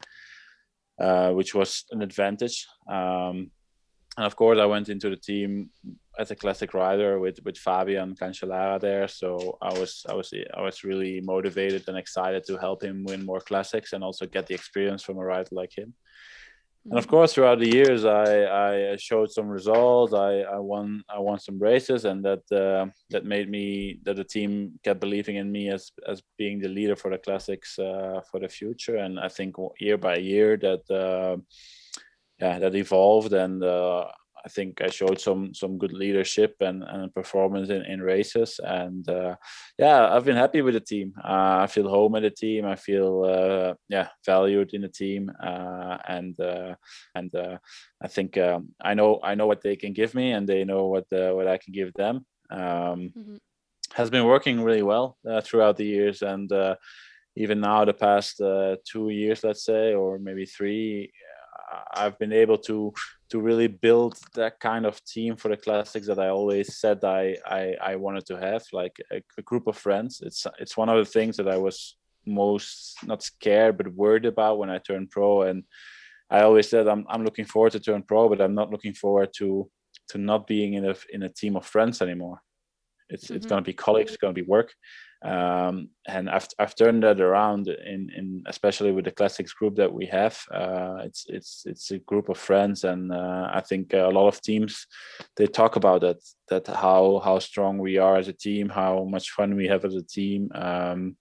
uh, 0.99 1.31
which 1.33 1.55
was 1.55 1.85
an 1.91 2.03
advantage. 2.03 2.67
Um, 2.89 3.51
and 4.17 4.27
of 4.27 4.37
course, 4.37 4.59
I 4.61 4.67
went 4.67 4.89
into 4.89 5.11
the 5.11 5.17
team 5.17 5.71
as 6.19 6.31
a 6.31 6.37
classic 6.37 6.73
rider 6.73 7.19
with 7.19 7.41
with 7.45 7.59
Fabian 7.59 8.15
Cancellara 8.15 8.81
there. 8.81 9.09
So 9.09 9.59
I 9.61 9.77
was 9.79 10.07
I 10.09 10.15
was 10.15 10.33
I 10.57 10.63
was 10.63 10.85
really 10.85 11.21
motivated 11.21 11.89
and 11.89 11.99
excited 11.99 12.45
to 12.47 12.57
help 12.57 12.83
him 12.83 13.05
win 13.05 13.27
more 13.27 13.41
classics 13.41 13.93
and 13.93 14.05
also 14.05 14.27
get 14.27 14.47
the 14.47 14.55
experience 14.55 15.03
from 15.03 15.19
a 15.19 15.25
rider 15.25 15.49
like 15.51 15.77
him. 15.77 15.95
And 16.85 16.99
of 16.99 17.05
mm-hmm. 17.05 17.11
course, 17.11 17.33
throughout 17.33 17.61
the 17.61 17.75
years, 17.75 18.05
I, 18.05 18.93
I 18.93 18.97
showed 18.97 19.31
some 19.31 19.49
results. 19.49 20.13
I, 20.13 20.41
I 20.41 20.59
won 20.59 21.03
I 21.09 21.19
won 21.19 21.39
some 21.39 21.59
races, 21.59 22.05
and 22.05 22.23
that 22.25 22.43
uh, 22.53 22.91
that 23.09 23.25
made 23.25 23.49
me 23.49 24.01
that 24.03 24.17
the 24.17 24.25
team 24.25 24.79
kept 24.83 25.01
believing 25.01 25.37
in 25.37 25.51
me 25.51 25.71
as 25.71 25.93
as 26.07 26.23
being 26.37 26.59
the 26.59 26.69
leader 26.69 26.95
for 26.95 27.11
the 27.11 27.17
classics 27.19 27.79
uh, 27.79 28.21
for 28.31 28.39
the 28.39 28.49
future. 28.49 28.97
And 28.97 29.19
I 29.19 29.29
think 29.29 29.57
year 29.81 29.97
by 29.97 30.17
year 30.17 30.59
that 30.59 30.91
uh, 30.91 31.39
yeah 32.39 32.59
that 32.59 32.75
evolved 32.75 33.33
and 33.33 33.65
uh, 33.65 34.05
I 34.45 34.49
think 34.51 34.83
I 34.83 34.91
showed 34.91 35.21
some 35.21 35.55
some 35.55 35.79
good 35.79 35.93
leadership 35.93 36.57
and, 36.61 36.83
and 36.83 37.15
performance 37.15 37.71
in, 37.71 37.83
in 37.87 38.03
races. 38.03 38.61
And 38.63 39.09
uh, 39.09 39.37
yeah, 39.79 40.15
I've 40.15 40.25
been 40.25 40.37
happy 40.37 40.61
with 40.61 40.75
the 40.75 40.81
team. 40.81 41.15
Uh, 41.17 41.61
I 41.63 41.67
feel 41.67 41.89
home 41.89 42.15
at 42.15 42.23
the 42.23 42.31
team. 42.31 42.67
I 42.67 42.77
feel 42.77 43.25
uh, 43.25 43.75
yeah 43.89 44.09
valued 44.27 44.75
in 44.75 44.83
the 44.83 44.89
team. 44.89 45.31
Uh, 45.43 45.97
and 46.07 46.39
uh, 46.39 46.75
and 47.15 47.35
uh, 47.35 47.57
I 48.03 48.09
think 48.09 48.37
um, 48.37 48.69
I 48.83 48.93
know 48.95 49.21
I 49.23 49.35
know 49.35 49.47
what 49.47 49.63
they 49.63 49.77
can 49.77 49.95
give 49.95 50.15
me, 50.15 50.33
and 50.33 50.47
they 50.47 50.65
know 50.65 50.87
what 50.87 51.07
what 51.11 51.49
I 51.49 51.57
can 51.57 51.73
give 51.73 51.95
them. 51.95 52.27
Um, 52.51 52.61
mm-hmm. 52.61 53.37
Has 53.95 54.11
been 54.11 54.25
working 54.25 54.61
really 54.61 54.83
well 54.83 55.17
throughout 55.45 55.77
the 55.77 55.87
years, 55.87 56.23
and 56.23 56.51
even 57.37 57.61
now 57.61 57.85
the 57.85 57.95
past 57.95 58.39
two 58.85 59.09
years, 59.11 59.45
let's 59.45 59.65
say, 59.65 59.95
or 59.95 60.19
maybe 60.19 60.45
three. 60.45 61.13
I've 61.93 62.19
been 62.19 62.33
able 62.33 62.59
to 62.59 62.93
to 63.31 63.41
really 63.41 63.67
build 63.67 64.19
that 64.35 64.61
kind 64.61 64.87
of 64.87 65.03
team 65.05 65.37
for 65.37 65.49
the 65.49 65.57
classics 65.57 66.07
that 66.07 66.19
I 66.19 66.29
always 66.29 66.77
said 66.77 67.05
I 67.05 67.37
I, 67.47 67.75
I 67.81 67.97
wanted 67.97 68.27
to 68.27 68.37
have, 68.39 68.65
like 68.73 68.97
a, 69.11 69.23
a, 69.39 69.43
group 69.43 69.67
of 69.67 69.77
friends. 69.77 70.21
It's 70.23 70.47
it's 70.59 70.77
one 70.77 70.89
of 70.89 70.99
the 70.99 71.11
things 71.11 71.37
that 71.37 71.49
I 71.49 71.57
was 71.57 71.97
most 72.27 72.97
not 73.05 73.23
scared 73.23 73.77
but 73.77 73.93
worried 73.95 74.25
about 74.25 74.59
when 74.59 74.71
I 74.71 74.79
turned 74.79 75.11
pro. 75.11 75.43
And 75.43 75.65
I 76.31 76.43
always 76.43 76.69
said 76.69 76.89
I'm 76.89 77.05
I'm 77.09 77.25
looking 77.25 77.45
forward 77.45 77.73
to 77.73 77.81
turn 77.81 78.03
pro, 78.03 78.29
but 78.29 78.41
I'm 78.41 78.55
not 78.55 78.71
looking 78.71 78.95
forward 78.95 79.31
to 79.39 79.71
to 80.09 80.19
not 80.19 80.47
being 80.47 80.75
in 80.75 80.85
a 80.87 80.95
in 81.13 81.23
a 81.23 81.29
team 81.29 81.57
of 81.57 81.67
friends 81.67 82.03
anymore. 82.03 82.41
It's 83.09 83.25
mm-hmm. 83.25 83.37
it's 83.37 83.47
going 83.47 83.63
to 83.63 83.69
be 83.69 83.75
colleagues, 83.75 84.13
it's 84.13 84.21
going 84.21 84.35
to 84.35 84.43
be 84.43 84.49
work, 84.49 84.73
um, 85.25 85.89
and 86.07 86.29
I've, 86.29 86.47
I've 86.59 86.75
turned 86.75 87.03
that 87.03 87.19
around 87.19 87.69
in, 87.69 88.11
in 88.15 88.45
especially 88.47 88.93
with 88.93 89.07
the 89.07 89.11
classics 89.11 89.55
group 89.55 89.77
that 89.77 89.91
we 89.91 90.05
have. 90.07 90.39
Uh, 90.53 90.99
it's 91.03 91.25
it's 91.29 91.63
it's 91.65 91.91
a 91.91 91.99
group 91.99 92.29
of 92.29 92.37
friends 92.37 92.85
and 92.85 93.11
uh, 93.11 93.49
I 93.51 93.63
think 93.63 93.95
a 93.95 94.11
lot 94.13 94.29
of 94.29 94.43
teams 94.43 94.87
they 95.37 95.47
talk 95.47 95.77
about 95.77 96.03
that 96.03 96.19
that 96.49 96.67
how 96.67 97.23
how 97.25 97.39
strong 97.39 97.79
we 97.79 97.97
are 97.97 98.17
as 98.17 98.29
a 98.29 98.35
team 98.35 98.69
how 98.69 99.05
much 99.05 99.31
fun 99.31 99.57
we 99.57 99.67
have 99.67 99.87
as 99.87 99.95
a 99.95 100.03
team. 100.03 100.51
Um, 100.55 101.17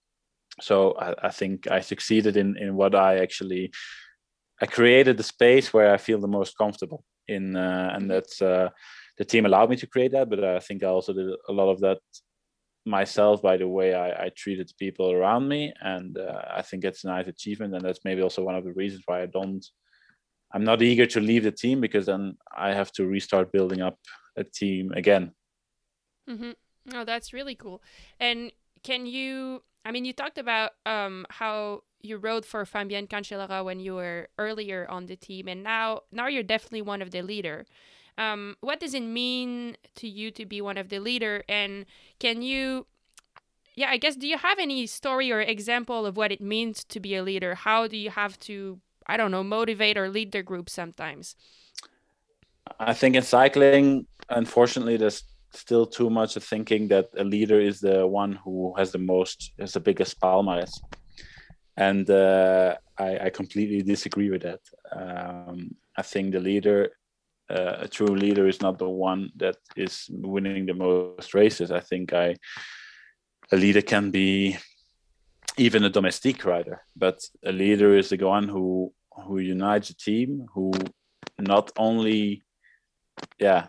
so 0.60 0.92
I, 0.92 1.28
I, 1.28 1.30
think 1.30 1.70
I 1.70 1.80
succeeded 1.80 2.36
in 2.36 2.58
in 2.58 2.76
what 2.76 2.94
I 2.94 3.20
actually 3.20 3.72
I 4.60 4.66
created 4.66 5.16
the 5.16 5.22
space 5.22 5.72
where 5.72 5.94
I 5.94 5.96
feel 5.96 6.20
the 6.20 6.28
most 6.28 6.58
comfortable 6.58 7.04
in 7.26 7.56
uh, 7.56 7.92
and 7.94 8.10
that's 8.10 8.42
uh, 8.42 8.68
the 9.16 9.24
team 9.24 9.46
allowed 9.46 9.70
me 9.70 9.76
to 9.76 9.86
create 9.86 10.12
that 10.12 10.28
but 10.28 10.44
I 10.44 10.60
think 10.60 10.82
I 10.82 10.88
also 10.88 11.14
did 11.14 11.30
a 11.48 11.52
lot 11.52 11.70
of 11.70 11.80
that 11.80 12.00
myself 12.86 13.40
by 13.42 13.56
the 13.56 13.68
way 13.68 13.94
I, 13.94 14.26
I 14.26 14.30
treated 14.36 14.70
people 14.78 15.10
around 15.10 15.48
me, 15.48 15.72
and 15.80 16.18
uh, 16.18 16.42
I 16.54 16.62
think 16.62 16.84
it's 16.84 17.04
a 17.04 17.08
nice 17.08 17.26
achievement, 17.26 17.74
and 17.74 17.84
that's 17.84 18.04
maybe 18.04 18.22
also 18.22 18.42
one 18.42 18.54
of 18.54 18.64
the 18.64 18.72
reasons 18.72 19.02
why 19.06 19.22
I 19.22 19.26
don't. 19.26 19.64
I'm 20.52 20.64
not 20.64 20.82
eager 20.82 21.06
to 21.06 21.20
leave 21.20 21.42
the 21.42 21.50
team 21.50 21.80
because 21.80 22.06
then 22.06 22.36
I 22.56 22.74
have 22.74 22.92
to 22.92 23.06
restart 23.06 23.50
building 23.50 23.80
up 23.80 23.98
a 24.36 24.44
team 24.44 24.92
again. 24.92 25.32
Mm-hmm. 26.28 26.52
Oh, 26.94 27.04
that's 27.04 27.32
really 27.32 27.54
cool. 27.54 27.82
And 28.20 28.52
can 28.82 29.06
you? 29.06 29.62
I 29.84 29.90
mean, 29.90 30.04
you 30.04 30.12
talked 30.12 30.38
about 30.38 30.72
um, 30.86 31.26
how 31.28 31.82
you 32.00 32.18
rode 32.18 32.44
for 32.44 32.64
Fabian 32.64 33.06
Cancellara 33.06 33.64
when 33.64 33.80
you 33.80 33.94
were 33.94 34.28
earlier 34.38 34.86
on 34.88 35.06
the 35.06 35.16
team, 35.16 35.48
and 35.48 35.62
now 35.62 36.02
now 36.12 36.28
you're 36.28 36.42
definitely 36.42 36.82
one 36.82 37.02
of 37.02 37.10
the 37.10 37.22
leader. 37.22 37.66
Um, 38.16 38.56
what 38.60 38.80
does 38.80 38.94
it 38.94 39.02
mean 39.02 39.76
to 39.96 40.08
you 40.08 40.30
to 40.32 40.46
be 40.46 40.60
one 40.60 40.78
of 40.78 40.88
the 40.88 41.00
leader? 41.00 41.42
And 41.48 41.86
can 42.18 42.42
you, 42.42 42.86
yeah, 43.74 43.90
I 43.90 43.96
guess, 43.96 44.16
do 44.16 44.28
you 44.28 44.38
have 44.38 44.58
any 44.58 44.86
story 44.86 45.32
or 45.32 45.40
example 45.40 46.06
of 46.06 46.16
what 46.16 46.30
it 46.30 46.40
means 46.40 46.84
to 46.84 47.00
be 47.00 47.16
a 47.16 47.22
leader? 47.22 47.54
How 47.54 47.88
do 47.88 47.96
you 47.96 48.10
have 48.10 48.38
to, 48.40 48.80
I 49.06 49.16
don't 49.16 49.30
know, 49.30 49.42
motivate 49.42 49.98
or 49.98 50.08
lead 50.08 50.32
the 50.32 50.42
group 50.42 50.70
sometimes? 50.70 51.34
I 52.78 52.94
think 52.94 53.16
in 53.16 53.22
cycling, 53.22 54.06
unfortunately, 54.28 54.96
there's 54.96 55.24
still 55.52 55.86
too 55.86 56.10
much 56.10 56.36
of 56.36 56.44
thinking 56.44 56.88
that 56.88 57.08
a 57.16 57.24
leader 57.24 57.60
is 57.60 57.80
the 57.80 58.06
one 58.06 58.32
who 58.44 58.74
has 58.76 58.92
the 58.92 58.98
most, 58.98 59.52
has 59.58 59.72
the 59.72 59.80
biggest 59.80 60.20
palmarès. 60.20 60.80
And 61.76 62.08
uh, 62.08 62.76
I, 62.98 63.18
I, 63.18 63.30
completely 63.30 63.82
disagree 63.82 64.30
with 64.30 64.42
that. 64.42 64.60
Um, 64.92 65.74
I 65.96 66.02
think 66.02 66.32
the 66.32 66.40
leader 66.40 66.90
uh, 67.50 67.76
a 67.80 67.88
true 67.88 68.14
leader 68.14 68.48
is 68.48 68.60
not 68.60 68.78
the 68.78 68.88
one 68.88 69.30
that 69.36 69.56
is 69.76 70.06
winning 70.10 70.66
the 70.66 70.74
most 70.74 71.34
races. 71.34 71.70
I 71.70 71.80
think 71.80 72.12
I 72.12 72.36
a 73.52 73.56
leader 73.56 73.82
can 73.82 74.10
be 74.10 74.56
even 75.56 75.84
a 75.84 75.90
domestique 75.90 76.44
rider, 76.44 76.82
but 76.96 77.22
a 77.44 77.52
leader 77.52 77.94
is 77.94 78.08
the 78.08 78.16
one 78.16 78.48
who 78.48 78.92
who 79.26 79.38
unites 79.38 79.90
a 79.90 79.96
team, 79.96 80.46
who 80.54 80.72
not 81.38 81.70
only 81.76 82.42
yeah 83.38 83.66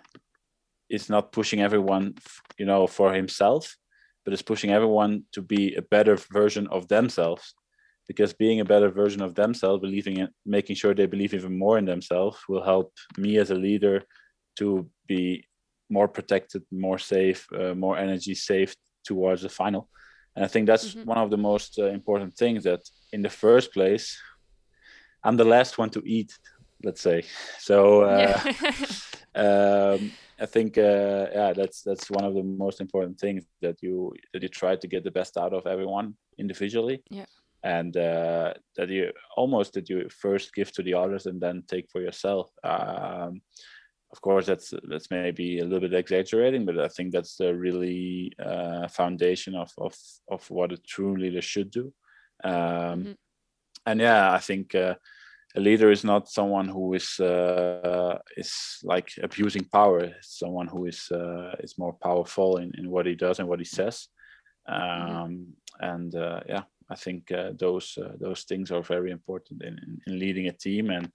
is 0.89 1.09
not 1.09 1.31
pushing 1.31 1.61
everyone 1.61 2.15
you 2.57 2.65
know 2.65 2.87
for 2.87 3.13
himself, 3.13 3.75
but 4.23 4.33
is 4.33 4.41
pushing 4.41 4.71
everyone 4.71 5.23
to 5.33 5.41
be 5.41 5.75
a 5.75 5.81
better 5.81 6.17
version 6.31 6.67
of 6.67 6.87
themselves 6.87 7.55
because 8.07 8.33
being 8.33 8.59
a 8.59 8.65
better 8.65 8.89
version 8.89 9.21
of 9.21 9.35
themselves, 9.35 9.81
believing 9.81 10.17
in 10.17 10.29
making 10.45 10.75
sure 10.75 10.93
they 10.93 11.05
believe 11.05 11.33
even 11.33 11.57
more 11.57 11.77
in 11.77 11.85
themselves 11.85 12.37
will 12.47 12.63
help 12.63 12.93
me 13.17 13.37
as 13.37 13.51
a 13.51 13.55
leader 13.55 14.03
to 14.57 14.89
be 15.07 15.45
more 15.89 16.07
protected, 16.07 16.63
more 16.71 16.99
safe, 16.99 17.47
uh, 17.53 17.73
more 17.73 17.97
energy 17.97 18.35
saved 18.35 18.77
towards 19.03 19.41
the 19.41 19.49
final. 19.49 19.89
And 20.35 20.43
I 20.43 20.47
think 20.47 20.67
that's 20.67 20.93
mm-hmm. 20.93 21.09
one 21.09 21.17
of 21.17 21.29
the 21.29 21.37
most 21.37 21.79
uh, 21.79 21.85
important 21.85 22.35
things 22.35 22.63
that 22.63 22.81
in 23.11 23.21
the 23.21 23.29
first 23.29 23.73
place, 23.73 24.19
I'm 25.23 25.37
the 25.37 25.45
last 25.45 25.77
one 25.77 25.89
to 25.91 26.01
eat, 26.05 26.37
let's 26.83 27.01
say. 27.01 27.23
So 27.59 28.01
uh, 28.01 28.39
um, 29.35 30.11
I 30.39 30.45
think 30.45 30.77
uh, 30.77 31.27
yeah, 31.33 31.53
that's 31.53 31.81
that's 31.81 32.11
one 32.11 32.25
of 32.25 32.33
the 32.35 32.43
most 32.43 32.81
important 32.81 33.19
things 33.19 33.45
that 33.61 33.81
you 33.81 34.13
that 34.33 34.43
you 34.43 34.49
try 34.49 34.75
to 34.75 34.87
get 34.87 35.03
the 35.03 35.11
best 35.11 35.37
out 35.37 35.53
of 35.53 35.65
everyone 35.65 36.15
individually. 36.37 37.01
Yeah 37.09 37.25
and 37.65 37.97
uh, 37.97 38.53
that 38.77 38.89
you 38.89 39.11
almost 39.35 39.73
that 39.73 39.89
you 39.89 40.07
first 40.09 40.53
give 40.53 40.71
to 40.71 40.83
the 40.83 40.93
others 40.93 41.25
and 41.25 41.41
then 41.41 41.63
take 41.67 41.89
for 41.89 41.99
yourself. 41.99 42.51
Um, 42.63 43.41
of 44.11 44.21
course, 44.21 44.45
that's 44.45 44.71
that's 44.87 45.09
maybe 45.09 45.59
a 45.59 45.63
little 45.63 45.79
bit 45.79 45.93
exaggerating, 45.93 46.65
but 46.65 46.79
I 46.79 46.87
think 46.87 47.11
that's 47.11 47.37
the 47.37 47.55
really 47.55 48.31
uh, 48.39 48.87
foundation 48.87 49.55
of, 49.55 49.71
of 49.79 49.95
of 50.29 50.49
what 50.51 50.71
a 50.71 50.77
true 50.77 51.17
leader 51.17 51.41
should 51.41 51.71
do. 51.71 51.91
Um, 52.43 52.53
mm-hmm. 52.53 53.11
And 53.87 53.99
yeah, 53.99 54.31
I 54.31 54.39
think 54.39 54.75
uh, 54.75 54.95
a 55.55 55.59
leader 55.59 55.91
is 55.91 56.03
not 56.03 56.29
someone 56.29 56.69
who 56.69 56.93
is 56.93 57.19
uh, 57.19 58.19
is 58.37 58.53
like 58.83 59.09
abusing 59.23 59.65
power. 59.65 59.99
It's 60.03 60.37
someone 60.37 60.67
who 60.67 60.85
is 60.85 61.09
uh, 61.11 61.55
is 61.59 61.79
more 61.79 61.93
powerful 61.93 62.57
in, 62.57 62.71
in 62.77 62.91
what 62.91 63.07
he 63.07 63.15
does 63.15 63.39
and 63.39 63.49
what 63.49 63.59
he 63.59 63.65
says. 63.65 64.07
Mm-hmm. 64.69 65.15
Um. 65.15 65.47
And 65.77 66.15
uh, 66.15 66.39
yeah, 66.47 66.63
I 66.89 66.95
think 66.95 67.31
uh, 67.31 67.51
those 67.57 67.97
uh, 67.97 68.13
those 68.19 68.43
things 68.43 68.71
are 68.71 68.83
very 68.83 69.11
important 69.11 69.63
in, 69.63 69.77
in, 69.79 70.01
in, 70.07 70.19
leading 70.19 70.47
a 70.47 70.51
team 70.51 70.89
and 70.89 71.11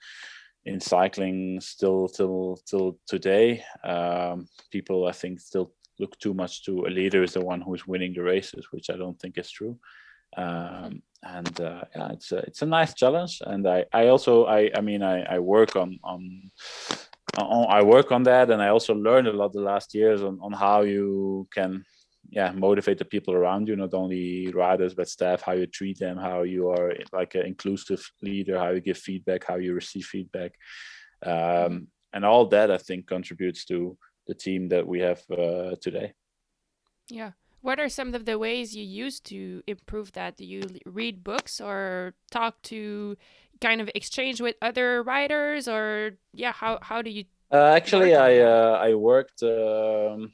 in 0.65 0.81
cycling. 0.81 1.61
Still, 1.61 2.09
till 2.09 2.59
till 2.67 2.99
today, 3.07 3.65
um, 3.85 4.47
people 4.71 5.07
I 5.07 5.13
think 5.13 5.41
still 5.41 5.73
look 5.99 6.19
too 6.19 6.35
much 6.35 6.65
to 6.65 6.87
a 6.87 6.91
leader 6.91 7.23
is 7.23 7.35
the 7.35 7.45
one 7.45 7.61
who 7.61 7.75
is 7.75 7.87
winning 7.87 8.15
the 8.15 8.23
races, 8.23 8.67
which 8.71 8.91
I 8.91 8.97
don't 8.97 9.19
think 9.21 9.39
is 9.39 9.51
true. 9.51 9.79
Um, 10.37 11.03
and 11.23 11.61
uh, 11.61 11.83
yeah, 11.95 12.13
it's 12.13 12.33
a, 12.33 12.39
it's 12.39 12.63
a 12.63 12.67
nice 12.67 12.95
challenge. 12.95 13.43
And 13.45 13.69
I, 13.69 13.85
I 13.93 14.09
also 14.09 14.47
I 14.47 14.71
I 14.75 14.81
mean 14.81 15.03
I, 15.03 15.23
I 15.23 15.39
work 15.39 15.77
on 15.77 15.99
on 16.03 16.51
I 17.37 17.83
work 17.83 18.11
on 18.11 18.25
that, 18.25 18.51
and 18.51 18.61
I 18.61 18.69
also 18.69 18.95
learned 18.95 19.29
a 19.29 19.33
lot 19.33 19.53
the 19.53 19.61
last 19.61 19.95
years 19.95 20.23
on, 20.23 20.39
on 20.43 20.53
how 20.53 20.83
you 20.83 21.47
can 21.55 21.85
yeah 22.31 22.53
motivate 22.53 22.99
the 22.99 23.05
people 23.05 23.35
around 23.35 23.69
you 23.69 23.77
not 23.77 23.95
only 23.95 24.51
riders 24.53 24.95
but 24.95 25.09
staff 25.09 25.43
how 25.43 25.53
you 25.53 25.67
treat 25.67 25.99
them 25.99 26.17
how 26.17 26.43
you 26.43 26.69
are 26.69 26.95
like 27.13 27.35
an 27.35 27.47
inclusive 27.47 28.03
leader 28.23 28.59
how 28.59 28.71
you 28.71 28.81
give 28.81 28.99
feedback 28.99 29.45
how 29.45 29.57
you 29.57 29.75
receive 29.75 30.05
feedback. 30.05 30.53
Um, 31.25 31.89
and 32.13 32.25
all 32.25 32.47
that 32.47 32.71
i 32.71 32.79
think 32.79 33.07
contributes 33.07 33.65
to 33.67 33.97
the 34.31 34.35
team 34.35 34.69
that 34.69 34.87
we 34.87 35.01
have 35.01 35.23
uh, 35.31 35.75
today. 35.81 36.15
Yeah. 37.09 37.33
What 37.63 37.79
are 37.81 37.89
some 37.89 38.15
of 38.15 38.25
the 38.25 38.39
ways 38.39 38.75
you 38.75 38.85
use 38.85 39.21
to 39.33 39.63
improve 39.67 40.13
that? 40.13 40.37
Do 40.37 40.45
you 40.47 40.63
read 40.87 41.25
books 41.25 41.61
or 41.61 42.15
talk 42.31 42.63
to 42.71 43.17
kind 43.61 43.81
of 43.81 43.91
exchange 43.95 44.41
with 44.41 44.57
other 44.63 45.03
writers 45.03 45.69
or 45.69 46.13
yeah 46.33 46.53
how, 46.53 46.79
how 46.81 47.03
do 47.03 47.11
you 47.11 47.25
uh, 47.53 47.77
actually 47.77 48.15
i 48.15 48.39
uh, 48.39 48.79
i 48.81 48.95
worked 48.95 49.43
um, 49.43 50.33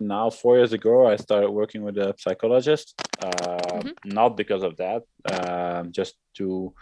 now 0.00 0.30
four 0.30 0.56
years 0.56 0.72
ago 0.72 1.06
i 1.06 1.16
started 1.16 1.50
working 1.50 1.82
with 1.82 1.96
a 1.98 2.14
psychologist 2.18 2.94
uh, 3.22 3.30
mm-hmm. 3.30 3.90
not 4.04 4.36
because 4.36 4.62
of 4.62 4.76
that 4.76 5.02
um, 5.32 5.92
just 5.92 6.14
to 6.34 6.72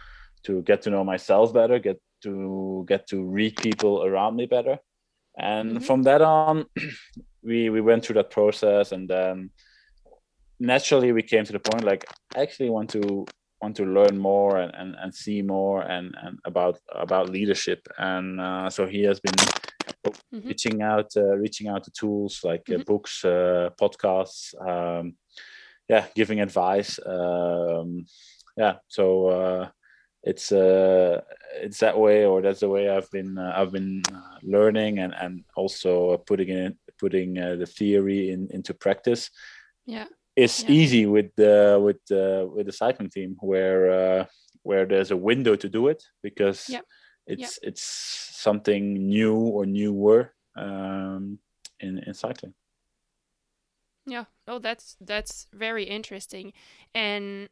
to 0.42 0.62
get 0.62 0.82
to 0.82 0.90
know 0.90 1.04
myself 1.04 1.52
better 1.52 1.78
get 1.78 2.00
to 2.22 2.84
get 2.88 3.06
to 3.06 3.24
read 3.24 3.56
people 3.56 4.04
around 4.04 4.36
me 4.36 4.46
better 4.46 4.78
and 5.38 5.70
mm-hmm. 5.70 5.84
from 5.84 6.02
that 6.02 6.22
on 6.22 6.66
we 7.42 7.70
we 7.70 7.80
went 7.80 8.04
through 8.04 8.14
that 8.14 8.30
process 8.30 8.92
and 8.92 9.08
then 9.08 9.50
naturally 10.60 11.12
we 11.12 11.22
came 11.22 11.44
to 11.44 11.52
the 11.52 11.58
point 11.58 11.84
like 11.84 12.06
i 12.36 12.42
actually 12.42 12.70
want 12.70 12.88
to 12.88 13.26
want 13.60 13.76
to 13.76 13.84
learn 13.84 14.18
more 14.18 14.58
and, 14.58 14.74
and, 14.74 14.94
and 15.00 15.14
see 15.14 15.40
more 15.40 15.82
and, 15.82 16.14
and 16.22 16.38
about 16.44 16.78
about 16.92 17.30
leadership 17.30 17.86
and 17.98 18.40
uh, 18.40 18.68
so 18.68 18.86
he 18.86 19.02
has 19.02 19.20
been 19.20 19.34
mm-hmm. 20.04 20.48
reaching 20.48 20.82
out 20.82 21.10
uh, 21.16 21.36
reaching 21.36 21.68
out 21.68 21.84
to 21.84 21.90
tools 21.90 22.40
like 22.44 22.62
uh, 22.68 22.74
mm-hmm. 22.74 22.82
books 22.82 23.24
uh, 23.24 23.70
podcasts 23.80 24.54
um, 24.66 25.14
yeah 25.88 26.06
giving 26.14 26.40
advice 26.40 26.98
um, 27.06 28.04
yeah 28.56 28.76
so 28.88 29.28
uh, 29.28 29.68
it's 30.22 30.52
uh, 30.52 31.20
it's 31.54 31.78
that 31.80 31.98
way 31.98 32.24
or 32.24 32.42
that's 32.42 32.60
the 32.60 32.68
way 32.68 32.88
I've 32.88 33.10
been 33.10 33.38
I've 33.38 33.72
been 33.72 34.02
learning 34.42 34.98
and 34.98 35.14
and 35.14 35.44
also 35.56 36.16
putting 36.18 36.48
in 36.48 36.76
putting 36.98 37.34
the 37.34 37.66
theory 37.66 38.30
in 38.30 38.48
into 38.50 38.72
practice 38.72 39.30
yeah 39.86 40.06
it's 40.36 40.62
yeah. 40.62 40.70
easy 40.70 41.06
with 41.06 41.34
the 41.36 41.80
with 41.82 41.98
the 42.08 42.50
with 42.54 42.66
the 42.66 42.72
cycling 42.72 43.10
team 43.10 43.36
where 43.40 44.26
where 44.62 44.86
there's 44.86 45.10
a 45.10 45.16
window 45.16 45.54
to 45.56 45.68
do 45.68 45.88
it 45.88 46.02
because 46.22 46.66
yeah 46.68 46.80
it's 47.26 47.58
it's 47.62 47.82
something 47.82 48.94
new 49.08 49.36
or 49.36 49.66
newer 49.66 50.32
um, 50.56 51.38
in 51.80 51.98
in 52.06 52.14
cycling. 52.14 52.54
Yeah. 54.06 54.24
Oh, 54.46 54.58
that's 54.58 54.96
that's 55.00 55.46
very 55.52 55.84
interesting, 55.84 56.52
and 56.94 57.48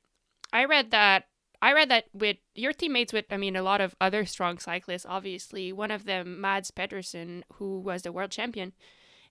I 0.52 0.66
read 0.66 0.90
that 0.90 1.24
I 1.62 1.72
read 1.72 1.90
that 1.90 2.06
with 2.12 2.38
your 2.54 2.72
teammates 2.72 3.12
with 3.12 3.26
I 3.30 3.36
mean 3.36 3.56
a 3.56 3.62
lot 3.62 3.80
of 3.80 3.94
other 4.00 4.26
strong 4.26 4.58
cyclists 4.58 5.06
obviously 5.08 5.72
one 5.72 5.90
of 5.90 6.04
them 6.04 6.40
Mads 6.40 6.70
Pedersen 6.70 7.44
who 7.54 7.78
was 7.78 8.02
the 8.02 8.12
world 8.12 8.32
champion 8.32 8.72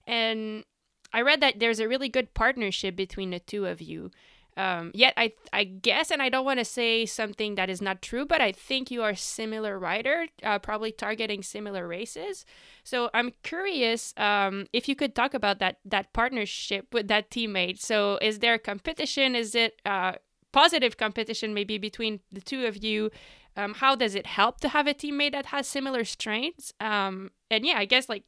and 0.06 0.64
I 1.12 1.20
read 1.20 1.40
that 1.42 1.60
there's 1.60 1.78
a 1.78 1.88
really 1.88 2.08
good 2.08 2.32
partnership 2.32 2.96
between 2.96 3.30
the 3.30 3.38
two 3.38 3.66
of 3.66 3.82
you 3.82 4.10
um, 4.56 4.90
yet 4.94 5.14
I 5.16 5.32
I 5.52 5.64
guess, 5.64 6.10
and 6.10 6.20
I 6.20 6.28
don't 6.28 6.44
want 6.44 6.58
to 6.58 6.64
say 6.64 7.06
something 7.06 7.54
that 7.54 7.70
is 7.70 7.80
not 7.80 8.02
true, 8.02 8.26
but 8.26 8.40
I 8.40 8.52
think 8.52 8.90
you 8.90 9.02
are 9.02 9.14
similar 9.14 9.78
rider, 9.78 10.26
uh, 10.42 10.58
probably 10.58 10.92
targeting 10.92 11.42
similar 11.42 11.88
races. 11.88 12.44
So 12.84 13.10
I'm 13.14 13.32
curious 13.42 14.12
um, 14.16 14.66
if 14.72 14.88
you 14.88 14.96
could 14.96 15.14
talk 15.14 15.34
about 15.34 15.58
that 15.60 15.78
that 15.84 16.12
partnership 16.12 16.92
with 16.92 17.08
that 17.08 17.30
teammate. 17.30 17.80
So 17.80 18.18
is 18.20 18.40
there 18.40 18.58
competition? 18.58 19.34
Is 19.34 19.54
it 19.54 19.80
uh, 19.86 20.12
positive 20.52 20.96
competition 20.96 21.54
maybe 21.54 21.78
between 21.78 22.20
the 22.30 22.40
two 22.40 22.66
of 22.66 22.82
you? 22.82 23.10
Um, 23.56 23.74
how 23.74 23.94
does 23.94 24.14
it 24.14 24.26
help 24.26 24.60
to 24.60 24.68
have 24.68 24.86
a 24.86 24.94
teammate 24.94 25.32
that 25.32 25.46
has 25.46 25.66
similar 25.66 26.04
strengths? 26.04 26.72
Um, 26.80 27.30
and 27.50 27.66
yeah, 27.66 27.78
I 27.78 27.84
guess 27.84 28.08
like 28.08 28.24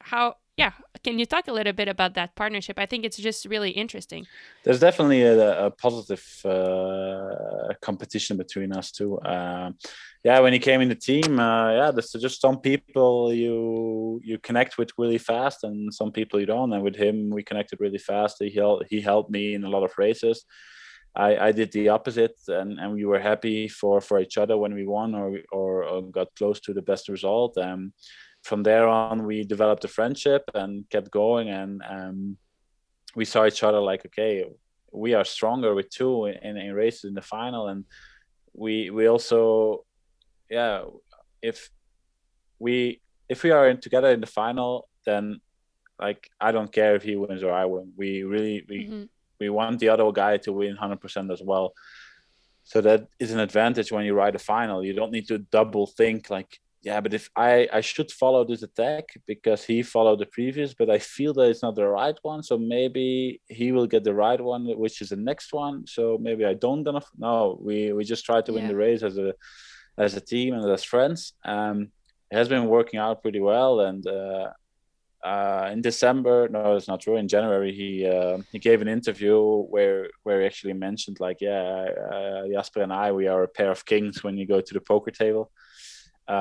how 0.00 0.36
yeah 0.56 0.72
can 1.04 1.18
you 1.18 1.26
talk 1.26 1.48
a 1.48 1.52
little 1.52 1.74
bit 1.74 1.86
about 1.86 2.14
that 2.14 2.34
partnership? 2.34 2.78
I 2.78 2.86
think 2.86 3.04
it's 3.04 3.18
just 3.18 3.44
really 3.44 3.70
interesting. 3.70 4.26
There's 4.64 4.80
definitely 4.80 5.22
a, 5.22 5.66
a 5.66 5.70
positive 5.70 6.24
uh, 6.44 7.74
competition 7.82 8.38
between 8.38 8.72
us 8.72 8.90
too 8.90 9.18
uh, 9.18 9.70
yeah 10.24 10.40
when 10.40 10.52
he 10.54 10.58
came 10.58 10.80
in 10.80 10.88
the 10.88 10.94
team 10.94 11.38
uh, 11.38 11.70
yeah 11.72 11.90
there's 11.90 12.12
just 12.12 12.40
some 12.40 12.58
people 12.60 13.32
you 13.32 14.20
you 14.24 14.38
connect 14.38 14.78
with 14.78 14.90
really 14.96 15.18
fast 15.18 15.64
and 15.64 15.92
some 15.92 16.10
people 16.10 16.40
you 16.40 16.46
don't. 16.46 16.72
And 16.72 16.82
with 16.82 16.96
him 16.96 17.30
we 17.30 17.42
connected 17.42 17.80
really 17.80 17.98
fast. 17.98 18.36
He 18.40 18.50
helped 18.50 18.86
he 18.88 19.00
helped 19.00 19.30
me 19.30 19.54
in 19.54 19.64
a 19.64 19.68
lot 19.68 19.84
of 19.84 19.92
races. 19.98 20.44
I, 21.16 21.36
I 21.48 21.52
did 21.52 21.70
the 21.70 21.90
opposite 21.90 22.36
and, 22.48 22.78
and 22.80 22.92
we 22.92 23.04
were 23.04 23.20
happy 23.20 23.68
for, 23.68 24.00
for 24.00 24.18
each 24.18 24.36
other 24.36 24.56
when 24.58 24.74
we 24.74 24.84
won 24.84 25.14
or, 25.14 25.38
or, 25.52 25.84
or 25.84 26.02
got 26.02 26.34
close 26.34 26.58
to 26.62 26.74
the 26.74 26.82
best 26.82 27.08
result. 27.08 27.56
Um, 27.56 27.92
from 28.44 28.62
there 28.62 28.86
on, 28.86 29.24
we 29.24 29.42
developed 29.42 29.84
a 29.84 29.88
friendship 29.88 30.42
and 30.54 30.88
kept 30.90 31.10
going. 31.10 31.48
And 31.48 31.82
um, 31.88 32.36
we 33.16 33.24
saw 33.24 33.46
each 33.46 33.62
other 33.62 33.80
like, 33.80 34.04
okay, 34.06 34.44
we 34.92 35.14
are 35.14 35.24
stronger 35.24 35.74
with 35.74 35.88
two 35.88 36.26
in, 36.26 36.56
in 36.56 36.74
races 36.74 37.04
in 37.04 37.14
the 37.14 37.22
final. 37.22 37.68
And 37.68 37.84
we 38.52 38.90
we 38.90 39.08
also, 39.08 39.84
yeah, 40.50 40.84
if 41.42 41.70
we 42.58 43.00
if 43.30 43.42
we 43.42 43.50
are 43.50 43.68
in, 43.68 43.80
together 43.80 44.10
in 44.10 44.20
the 44.20 44.26
final, 44.26 44.88
then 45.06 45.40
like 45.98 46.28
I 46.38 46.52
don't 46.52 46.70
care 46.70 46.94
if 46.94 47.02
he 47.02 47.16
wins 47.16 47.42
or 47.42 47.52
I 47.52 47.64
win. 47.64 47.92
We 47.96 48.24
really 48.24 48.64
we 48.68 48.84
mm-hmm. 48.84 49.04
we 49.40 49.48
want 49.48 49.80
the 49.80 49.88
other 49.88 50.12
guy 50.12 50.36
to 50.38 50.52
win 50.52 50.76
100% 50.76 51.32
as 51.32 51.42
well. 51.42 51.72
So 52.64 52.82
that 52.82 53.08
is 53.18 53.30
an 53.32 53.40
advantage 53.40 53.90
when 53.90 54.04
you 54.04 54.14
ride 54.14 54.34
a 54.34 54.38
final. 54.38 54.84
You 54.84 54.92
don't 54.92 55.12
need 55.12 55.28
to 55.28 55.38
double 55.38 55.86
think 55.86 56.28
like 56.28 56.60
yeah, 56.84 57.00
but 57.00 57.14
if 57.14 57.30
I 57.34 57.66
I 57.72 57.80
should 57.80 58.12
follow 58.12 58.44
this 58.44 58.62
attack 58.62 59.04
because 59.26 59.64
he 59.64 59.82
followed 59.82 60.18
the 60.18 60.26
previous, 60.26 60.74
but 60.74 60.90
I 60.90 60.98
feel 60.98 61.32
that 61.34 61.48
it's 61.48 61.62
not 61.62 61.76
the 61.76 61.88
right 61.88 62.18
one, 62.20 62.42
so 62.42 62.58
maybe 62.58 63.40
he 63.48 63.72
will 63.72 63.86
get 63.86 64.04
the 64.04 64.12
right 64.12 64.40
one, 64.40 64.66
which 64.78 65.00
is 65.00 65.08
the 65.08 65.16
next 65.16 65.54
one. 65.54 65.86
So 65.86 66.18
maybe 66.20 66.44
I 66.44 66.52
don't 66.52 66.82
gonna. 66.82 67.00
No, 67.16 67.58
we 67.58 67.94
we 67.94 68.04
just 68.04 68.26
try 68.26 68.42
to 68.42 68.52
win 68.52 68.64
yeah. 68.64 68.68
the 68.68 68.76
race 68.76 69.02
as 69.02 69.16
a 69.16 69.32
as 69.96 70.14
a 70.14 70.20
team 70.20 70.52
and 70.52 70.70
as 70.70 70.84
friends. 70.84 71.32
Um, 71.42 71.90
it 72.30 72.36
has 72.36 72.50
been 72.50 72.66
working 72.66 73.00
out 73.00 73.22
pretty 73.22 73.40
well, 73.40 73.80
and 73.80 74.06
uh, 74.06 74.50
uh, 75.24 75.70
in 75.72 75.80
December, 75.80 76.50
no, 76.50 76.76
it's 76.76 76.88
not 76.88 77.00
true. 77.00 77.16
In 77.16 77.28
January, 77.28 77.72
he 77.72 78.06
uh, 78.06 78.38
he 78.52 78.58
gave 78.58 78.82
an 78.82 78.88
interview 78.88 79.38
where 79.74 80.10
where 80.24 80.40
he 80.42 80.46
actually 80.46 80.74
mentioned 80.74 81.18
like, 81.18 81.38
yeah, 81.40 81.86
uh, 82.12 82.42
Jasper 82.52 82.82
and 82.82 82.92
I, 82.92 83.12
we 83.12 83.26
are 83.26 83.44
a 83.44 83.48
pair 83.48 83.70
of 83.70 83.86
kings 83.86 84.22
when 84.22 84.36
you 84.36 84.46
go 84.46 84.60
to 84.60 84.74
the 84.74 84.82
poker 84.82 85.10
table 85.10 85.50
um, 86.28 86.36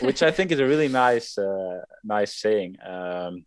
yeah. 0.00 0.06
which 0.06 0.22
I 0.22 0.30
think 0.30 0.52
is 0.52 0.60
a 0.60 0.66
really 0.66 0.88
nice, 0.88 1.36
uh, 1.38 1.82
nice 2.04 2.34
saying. 2.34 2.76
Um, 2.84 3.44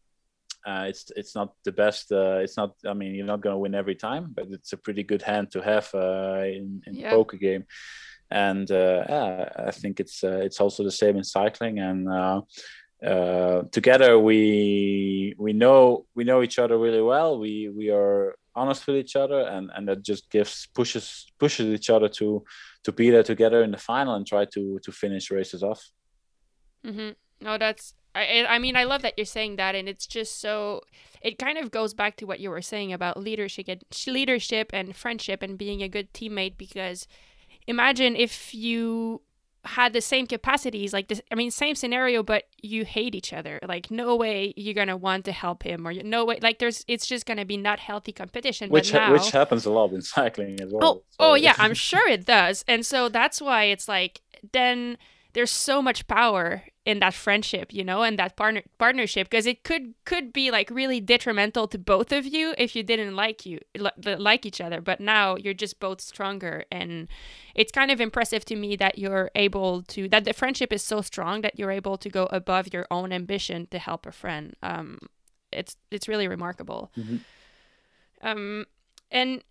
uh, 0.65 0.85
it's 0.87 1.11
it's 1.15 1.35
not 1.35 1.53
the 1.63 1.71
best. 1.71 2.11
Uh, 2.11 2.39
it's 2.41 2.57
not. 2.57 2.75
I 2.87 2.93
mean, 2.93 3.13
you're 3.13 3.25
not 3.25 3.41
going 3.41 3.53
to 3.53 3.59
win 3.59 3.75
every 3.75 3.95
time, 3.95 4.31
but 4.33 4.47
it's 4.49 4.73
a 4.73 4.77
pretty 4.77 5.03
good 5.03 5.21
hand 5.21 5.51
to 5.51 5.61
have 5.61 5.93
uh, 5.93 6.41
in 6.43 6.81
in 6.87 6.95
yeah. 6.95 7.11
poker 7.11 7.37
game. 7.37 7.65
And 8.31 8.69
uh, 8.71 9.03
yeah, 9.07 9.49
I 9.67 9.71
think 9.71 9.99
it's 9.99 10.23
uh, 10.23 10.41
it's 10.43 10.59
also 10.59 10.83
the 10.83 10.91
same 10.91 11.17
in 11.17 11.23
cycling. 11.23 11.79
And 11.79 12.43
together 13.71 14.17
we 14.17 15.35
we 15.37 15.53
know 15.53 16.05
we 16.15 16.23
know 16.23 16.41
each 16.41 16.57
other 16.57 16.79
really 16.79 17.01
well. 17.01 17.37
We 17.37 17.69
we 17.69 17.91
are 17.91 18.35
honest 18.55 18.87
with 18.87 18.95
each 18.95 19.15
other 19.15 19.41
and 19.41 19.69
and 19.75 19.87
that 19.87 20.01
just 20.01 20.31
gives 20.31 20.67
pushes 20.73 21.27
pushes 21.37 21.67
each 21.67 21.89
other 21.89 22.07
to 22.07 22.43
to 22.85 22.91
be 22.91 23.09
there 23.09 23.23
together 23.23 23.63
in 23.63 23.71
the 23.71 23.77
final 23.77 24.15
and 24.15 24.25
try 24.25 24.45
to 24.45 24.79
to 24.79 24.91
finish 24.91 25.29
races 25.31 25.63
off 25.63 25.81
mm-hmm. 26.85 27.09
no 27.41 27.57
that's 27.57 27.93
I, 28.13 28.45
I 28.47 28.59
mean 28.59 28.77
i 28.77 28.85
love 28.85 29.01
that 29.01 29.15
you're 29.17 29.25
saying 29.25 29.57
that 29.57 29.75
and 29.75 29.89
it's 29.89 30.07
just 30.07 30.39
so 30.39 30.81
it 31.21 31.37
kind 31.37 31.57
of 31.57 31.71
goes 31.71 31.93
back 31.93 32.15
to 32.17 32.25
what 32.25 32.39
you 32.39 32.49
were 32.49 32.61
saying 32.61 32.93
about 32.93 33.17
leadership 33.19 33.67
and 33.67 33.83
leadership 34.07 34.69
and 34.71 34.95
friendship 34.95 35.41
and 35.41 35.57
being 35.57 35.81
a 35.81 35.89
good 35.89 36.13
teammate 36.13 36.57
because 36.57 37.07
imagine 37.67 38.15
if 38.15 38.53
you 38.53 39.21
had 39.65 39.93
the 39.93 40.01
same 40.01 40.27
capacities 40.27 40.93
like 40.93 41.07
this 41.07 41.21
i 41.31 41.35
mean 41.35 41.49
same 41.49 41.75
scenario 41.75 42.21
but 42.21 42.43
you 42.61 42.85
hate 42.85 43.15
each 43.15 43.33
other 43.33 43.59
like 43.67 43.89
no 43.89 44.15
way 44.15 44.53
you're 44.55 44.73
gonna 44.73 44.95
want 44.95 45.25
to 45.25 45.31
help 45.31 45.63
him 45.63 45.87
or 45.87 45.93
no 45.93 46.23
way 46.23 46.39
like 46.41 46.59
there's 46.59 46.85
it's 46.87 47.07
just 47.07 47.25
gonna 47.25 47.45
be 47.45 47.57
not 47.57 47.79
healthy 47.79 48.11
competition 48.11 48.69
which 48.69 48.93
now, 48.93 49.11
which 49.11 49.31
happens 49.31 49.65
a 49.65 49.71
lot 49.71 49.91
in 49.91 50.01
cycling 50.03 50.59
as 50.61 50.71
well 50.71 50.83
oh, 50.83 50.93
so. 51.09 51.15
oh 51.19 51.33
yeah 51.33 51.55
i'm 51.57 51.73
sure 51.89 52.07
it 52.07 52.25
does 52.25 52.63
and 52.67 52.85
so 52.85 53.09
that's 53.09 53.41
why 53.41 53.63
it's 53.63 53.87
like 53.87 54.21
then 54.53 54.97
there's 55.33 55.51
so 55.51 55.81
much 55.81 56.07
power 56.07 56.63
in 56.85 56.99
that 56.99 57.13
friendship 57.13 57.73
you 57.73 57.83
know 57.83 58.03
and 58.03 58.19
that 58.19 58.35
partner 58.35 58.61
partnership 58.77 59.27
because 59.27 59.47
it 59.47 59.63
could 59.63 59.95
could 60.05 60.31
be 60.31 60.51
like 60.51 60.69
really 60.69 61.01
detrimental 61.01 61.67
to 61.67 61.79
both 61.79 62.11
of 62.11 62.25
you 62.25 62.53
if 62.57 62.75
you 62.75 62.83
didn't 62.83 63.15
like 63.15 63.45
you 63.45 63.59
like 64.17 64.45
each 64.45 64.61
other 64.61 64.79
but 64.79 64.99
now 64.99 65.35
you're 65.35 65.53
just 65.53 65.79
both 65.79 65.99
stronger 65.99 66.63
and 66.71 67.07
it's 67.55 67.71
kind 67.71 67.89
of 67.89 67.99
impressive 67.99 68.45
to 68.45 68.55
me 68.55 68.75
that 68.75 68.99
you're 68.99 69.31
able 69.33 69.81
to 69.81 70.07
that 70.09 70.25
the 70.25 70.33
friendship 70.33 70.71
is 70.71 70.83
so 70.83 71.01
strong 71.01 71.41
that 71.41 71.57
you're 71.57 71.71
able 71.71 71.97
to 71.97 72.09
go 72.09 72.27
above 72.27 72.71
your 72.71 72.85
own 72.91 73.11
ambition 73.11 73.65
to 73.71 73.79
help 73.79 74.05
a 74.05 74.11
friend 74.11 74.55
um 74.61 74.99
it's 75.51 75.75
it's 75.89 76.07
really 76.07 76.27
remarkable 76.27 76.91
mm-hmm. 76.95 77.17
um 78.21 78.65
and 79.09 79.43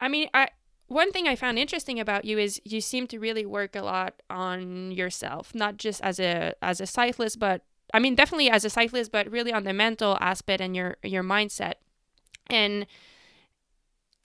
i 0.00 0.08
mean 0.08 0.28
i 0.34 0.48
one 0.88 1.12
thing 1.12 1.26
I 1.26 1.36
found 1.36 1.58
interesting 1.58 1.98
about 1.98 2.24
you 2.24 2.38
is 2.38 2.60
you 2.64 2.80
seem 2.80 3.06
to 3.08 3.18
really 3.18 3.46
work 3.46 3.74
a 3.74 3.82
lot 3.82 4.22
on 4.28 4.92
yourself, 4.92 5.54
not 5.54 5.76
just 5.76 6.00
as 6.02 6.20
a 6.20 6.54
as 6.62 6.80
a 6.80 6.86
cyclist, 6.86 7.38
but 7.38 7.62
I 7.92 7.98
mean 7.98 8.14
definitely 8.14 8.50
as 8.50 8.64
a 8.64 8.70
cyclist, 8.70 9.10
but 9.10 9.30
really 9.30 9.52
on 9.52 9.64
the 9.64 9.72
mental 9.72 10.18
aspect 10.20 10.60
and 10.60 10.76
your 10.76 10.96
your 11.02 11.22
mindset. 11.22 11.74
And 12.48 12.86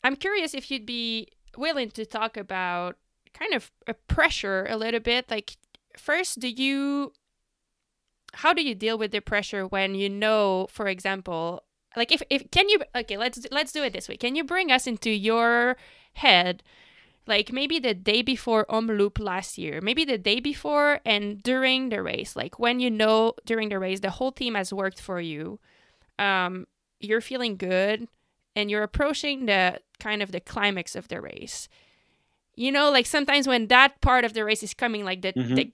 I'm 0.04 0.15
curious 0.15 0.54
if 0.54 0.69
you'd 0.69 0.86
be 0.86 1.28
willing 1.58 1.91
to 1.91 2.06
talk 2.06 2.38
about 2.38 2.98
kind 3.34 3.54
of 3.54 3.72
a 3.88 3.93
pressure 3.93 4.65
a 4.69 4.78
little 4.78 5.00
bit. 5.00 5.32
Like 5.32 5.58
first, 5.98 6.39
do 6.39 6.50
you 6.50 7.13
how 8.34 8.54
do 8.54 8.62
you 8.62 8.76
deal 8.76 8.98
with 8.98 9.12
the 9.12 9.22
pressure 9.22 9.65
when 9.65 9.95
you 9.95 10.10
know, 10.10 10.67
for 10.69 10.88
example, 10.88 11.63
like 11.95 12.12
if, 12.12 12.22
if 12.30 12.50
can 12.52 12.69
you 12.69 12.82
okay 12.95 13.17
let's 13.17 13.48
let's 13.52 13.72
do 13.72 13.84
it 13.84 13.93
this 13.93 14.08
way 14.08 14.15
can 14.15 14.36
you 14.36 14.43
bring 14.43 14.72
us 14.72 14.86
into 14.86 15.10
your 15.10 15.76
head 16.19 16.63
like 17.29 17.53
maybe 17.53 17.77
the 17.79 17.93
day 17.93 18.23
before 18.23 18.65
Omloop 18.65 19.19
last 19.19 19.58
year, 19.58 19.79
maybe 19.82 20.03
the 20.03 20.17
day 20.17 20.39
before 20.39 20.99
and 21.05 21.41
during 21.43 21.89
the 21.89 22.01
race, 22.01 22.36
like 22.36 22.58
when 22.58 22.79
you 22.79 22.89
know 22.89 23.36
during 23.45 23.69
the 23.69 23.77
race 23.77 23.99
the 23.99 24.10
whole 24.10 24.32
team 24.32 24.55
has 24.55 24.73
worked 24.73 24.99
for 24.99 25.21
you, 25.21 25.60
um, 26.17 26.65
you're 26.99 27.21
feeling 27.21 27.55
good 27.55 28.08
and 28.55 28.71
you're 28.71 28.82
approaching 28.82 29.45
the 29.45 29.79
kind 29.99 30.23
of 30.23 30.32
the 30.32 30.39
climax 30.39 30.95
of 30.95 31.08
the 31.08 31.21
race. 31.21 31.69
You 32.55 32.71
know, 32.71 32.89
like 32.89 33.05
sometimes 33.05 33.47
when 33.47 33.67
that 33.67 34.01
part 34.01 34.25
of 34.25 34.34
the 34.34 34.43
race 34.43 34.63
is 34.63 34.73
coming, 34.73 35.05
like 35.05 35.21
the, 35.21 35.32
mm-hmm. 35.34 35.53
the 35.55 35.71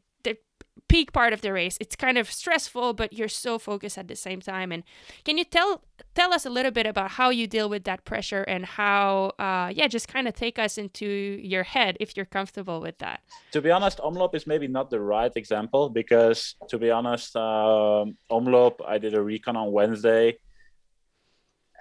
peak 0.88 1.12
part 1.12 1.34
of 1.34 1.42
the 1.42 1.52
race. 1.52 1.78
It's 1.80 1.96
kind 1.96 2.18
of 2.18 2.32
stressful, 2.32 2.94
but 2.94 3.14
you're 3.14 3.28
so 3.28 3.58
focused 3.58 3.98
at 3.98 4.08
the 4.08 4.16
same 4.16 4.42
time. 4.42 4.72
And 4.72 4.84
can 5.24 5.38
you 5.38 5.44
tell 5.44 5.82
tell 6.14 6.34
us 6.34 6.46
a 6.46 6.50
little 6.50 6.72
bit 6.72 6.86
about 6.86 7.12
how 7.12 7.30
you 7.30 7.48
deal 7.48 7.70
with 7.70 7.84
that 7.84 8.06
pressure 8.06 8.44
and 8.44 8.66
how, 8.66 9.32
uh, 9.40 9.72
yeah, 9.74 9.88
just 9.88 10.08
kind 10.08 10.28
of 10.28 10.34
take 10.34 10.58
us 10.58 10.78
into 10.78 11.06
your 11.06 11.64
head 11.64 11.98
if 12.00 12.16
you're 12.16 12.26
comfortable 12.26 12.80
with 12.82 12.98
that. 13.00 13.22
To 13.52 13.62
be 13.62 13.72
honest, 13.72 14.00
Omloop 14.00 14.34
is 14.36 14.48
maybe 14.48 14.68
not 14.68 14.90
the 14.90 15.00
right 15.00 15.32
example 15.36 15.90
because, 15.90 16.56
to 16.70 16.78
be 16.78 16.90
honest, 16.90 17.36
um, 17.36 18.18
Omloop, 18.32 18.76
I 18.86 18.98
did 18.98 19.14
a 19.14 19.22
recon 19.22 19.56
on 19.58 19.72
Wednesday, 19.72 20.38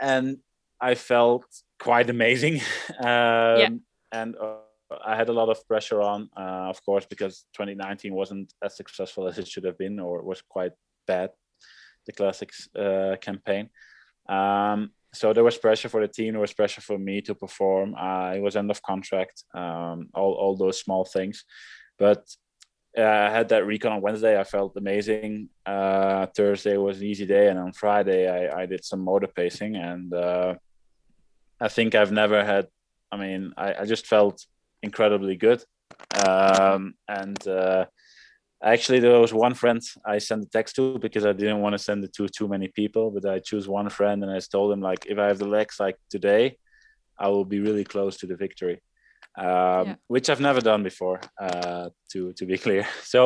and 0.00 0.38
I 0.80 0.94
felt 0.96 1.46
quite 1.78 2.10
amazing. 2.10 2.54
um, 2.98 3.04
yeah. 3.06 3.68
And 4.12 4.36
uh, 4.36 4.63
I 5.04 5.16
had 5.16 5.28
a 5.28 5.32
lot 5.32 5.48
of 5.48 5.66
pressure 5.66 6.00
on, 6.00 6.28
uh, 6.36 6.68
of 6.70 6.84
course, 6.84 7.06
because 7.06 7.46
2019 7.54 8.14
wasn't 8.14 8.52
as 8.62 8.76
successful 8.76 9.26
as 9.28 9.38
it 9.38 9.48
should 9.48 9.64
have 9.64 9.78
been, 9.78 9.98
or 9.98 10.22
was 10.22 10.42
quite 10.42 10.72
bad, 11.06 11.30
the 12.06 12.12
classics 12.12 12.68
uh, 12.76 13.16
campaign. 13.20 13.70
Um, 14.28 14.90
so 15.12 15.32
there 15.32 15.44
was 15.44 15.56
pressure 15.56 15.88
for 15.88 16.00
the 16.00 16.12
team. 16.12 16.32
There 16.32 16.40
was 16.40 16.52
pressure 16.52 16.80
for 16.80 16.98
me 16.98 17.20
to 17.22 17.34
perform. 17.34 17.94
I 17.96 18.40
was 18.40 18.56
end 18.56 18.70
of 18.70 18.82
contract. 18.82 19.44
Um, 19.54 20.08
all 20.14 20.32
all 20.32 20.56
those 20.56 20.80
small 20.80 21.04
things, 21.04 21.44
but 21.98 22.24
uh, 22.96 23.02
I 23.02 23.30
had 23.30 23.48
that 23.48 23.66
recon 23.66 23.92
on 23.92 24.00
Wednesday. 24.00 24.38
I 24.38 24.44
felt 24.44 24.76
amazing. 24.76 25.48
Uh, 25.66 26.26
Thursday 26.36 26.76
was 26.76 26.98
an 26.98 27.06
easy 27.06 27.26
day, 27.26 27.48
and 27.48 27.58
on 27.58 27.72
Friday 27.72 28.28
I, 28.28 28.62
I 28.62 28.66
did 28.66 28.84
some 28.84 29.00
motor 29.00 29.28
pacing, 29.28 29.76
and 29.76 30.12
uh, 30.12 30.54
I 31.60 31.68
think 31.68 31.94
I've 31.94 32.12
never 32.12 32.44
had. 32.44 32.66
I 33.12 33.16
mean, 33.16 33.52
I, 33.56 33.74
I 33.80 33.84
just 33.84 34.06
felt 34.06 34.44
incredibly 34.84 35.36
good. 35.46 35.60
Um, 36.26 36.94
and 37.08 37.40
uh, 37.48 37.86
actually, 38.62 39.00
there 39.00 39.18
was 39.18 39.32
one 39.32 39.54
friend 39.54 39.80
I 40.14 40.18
sent 40.18 40.44
a 40.44 40.50
text 40.56 40.76
to 40.76 40.98
because 40.98 41.24
I 41.26 41.32
didn't 41.32 41.60
want 41.60 41.74
to 41.74 41.78
send 41.88 42.04
it 42.04 42.12
to 42.14 42.28
too 42.28 42.48
many 42.54 42.68
people, 42.68 43.10
but 43.10 43.24
I 43.34 43.38
choose 43.38 43.66
one 43.66 43.90
friend 43.90 44.22
and 44.22 44.30
I 44.30 44.40
told 44.40 44.72
him 44.72 44.80
like, 44.80 45.06
if 45.06 45.18
I 45.18 45.26
have 45.26 45.38
the 45.38 45.52
legs 45.58 45.80
like 45.80 45.96
today, 46.10 46.58
I 47.18 47.28
will 47.28 47.44
be 47.44 47.60
really 47.60 47.84
close 47.84 48.16
to 48.18 48.26
the 48.26 48.36
victory. 48.36 48.80
Um, 49.36 49.46
yeah. 49.86 49.94
which 50.06 50.30
I've 50.30 50.46
never 50.48 50.60
done 50.60 50.84
before, 50.84 51.18
uh, 51.46 51.88
to 52.12 52.32
to 52.38 52.46
be 52.46 52.56
clear. 52.64 52.86
So 53.02 53.20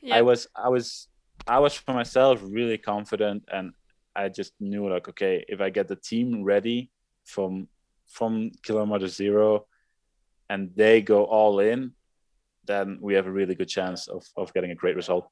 yeah. 0.00 0.16
I 0.16 0.22
was 0.22 0.40
I 0.66 0.68
was 0.70 1.08
I 1.46 1.58
was 1.64 1.74
for 1.74 1.92
myself 1.92 2.40
really 2.58 2.78
confident, 2.78 3.40
and 3.56 3.66
I 4.16 4.30
just 4.30 4.52
knew 4.58 4.88
like, 4.94 5.06
okay, 5.12 5.44
if 5.54 5.60
I 5.60 5.68
get 5.68 5.86
the 5.86 6.00
team 6.10 6.44
ready 6.44 6.90
from 7.24 7.68
from 8.08 8.32
kilometer 8.66 9.06
zero 9.06 9.66
and 10.50 10.70
they 10.74 11.00
go 11.00 11.24
all 11.24 11.60
in, 11.60 11.92
then 12.66 12.98
we 13.00 13.14
have 13.14 13.26
a 13.26 13.32
really 13.38 13.54
good 13.54 13.68
chance 13.68 14.08
of, 14.08 14.22
of 14.36 14.52
getting 14.52 14.72
a 14.72 14.80
great 14.82 14.96
result. 14.96 15.28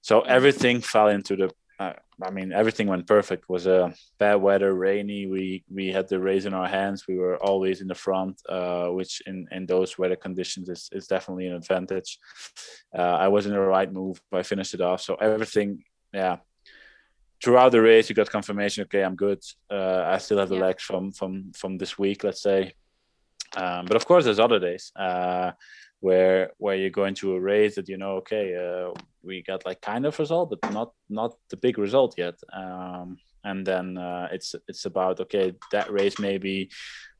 So 0.00 0.20
everything 0.22 0.80
fell 0.80 1.08
into 1.08 1.36
the. 1.36 1.50
Uh, 1.78 1.94
I 2.22 2.30
mean, 2.30 2.52
everything 2.52 2.86
went 2.86 3.06
perfect. 3.06 3.42
It 3.44 3.52
was 3.52 3.66
a 3.66 3.84
uh, 3.84 3.92
bad 4.18 4.36
weather, 4.36 4.72
rainy. 4.72 5.26
We 5.26 5.64
we 5.68 5.84
had 5.96 6.08
the 6.08 6.20
race 6.20 6.44
in 6.44 6.54
our 6.54 6.68
hands. 6.68 7.06
We 7.08 7.16
were 7.18 7.36
always 7.48 7.80
in 7.80 7.88
the 7.88 8.02
front, 8.06 8.40
uh, 8.48 8.88
which 8.98 9.22
in, 9.26 9.48
in 9.50 9.66
those 9.66 9.98
weather 9.98 10.16
conditions 10.16 10.68
is, 10.68 10.88
is 10.92 11.06
definitely 11.06 11.46
an 11.48 11.56
advantage. 11.62 12.18
Uh, 12.96 13.16
I 13.24 13.28
was 13.28 13.46
in 13.46 13.52
the 13.52 13.60
right 13.60 13.92
move. 13.92 14.20
I 14.32 14.42
finished 14.42 14.74
it 14.74 14.80
off. 14.80 15.00
So 15.02 15.14
everything, 15.16 15.82
yeah. 16.14 16.36
Throughout 17.42 17.72
the 17.72 17.82
race, 17.82 18.08
you 18.08 18.14
got 18.14 18.30
confirmation. 18.30 18.84
Okay, 18.84 19.02
I'm 19.02 19.16
good. 19.16 19.42
Uh, 19.68 20.02
I 20.14 20.18
still 20.18 20.38
have 20.38 20.48
the 20.48 20.60
yeah. 20.60 20.66
legs 20.68 20.82
from 20.84 21.10
from 21.10 21.52
from 21.60 21.78
this 21.78 21.98
week. 21.98 22.22
Let's 22.22 22.42
say 22.42 22.74
um, 23.56 23.86
but 23.86 23.96
of 23.96 24.06
course, 24.06 24.24
there's 24.24 24.40
other 24.40 24.58
days 24.58 24.92
uh, 24.96 25.52
where 26.00 26.52
where 26.58 26.76
you 26.76 26.90
go 26.90 27.04
into 27.04 27.34
a 27.34 27.40
race 27.40 27.76
that 27.76 27.88
you 27.88 27.96
know, 27.96 28.16
okay, 28.16 28.54
uh, 28.56 28.92
we 29.22 29.42
got 29.42 29.64
like 29.66 29.80
kind 29.80 30.06
of 30.06 30.18
result, 30.18 30.50
but 30.50 30.72
not 30.72 30.92
not 31.08 31.36
the 31.50 31.56
big 31.56 31.78
result 31.78 32.14
yet. 32.18 32.34
Um, 32.52 33.18
and 33.44 33.66
then 33.66 33.98
uh, 33.98 34.28
it's 34.32 34.54
it's 34.68 34.84
about 34.84 35.20
okay, 35.20 35.54
that 35.72 35.90
race 35.90 36.18
maybe 36.18 36.70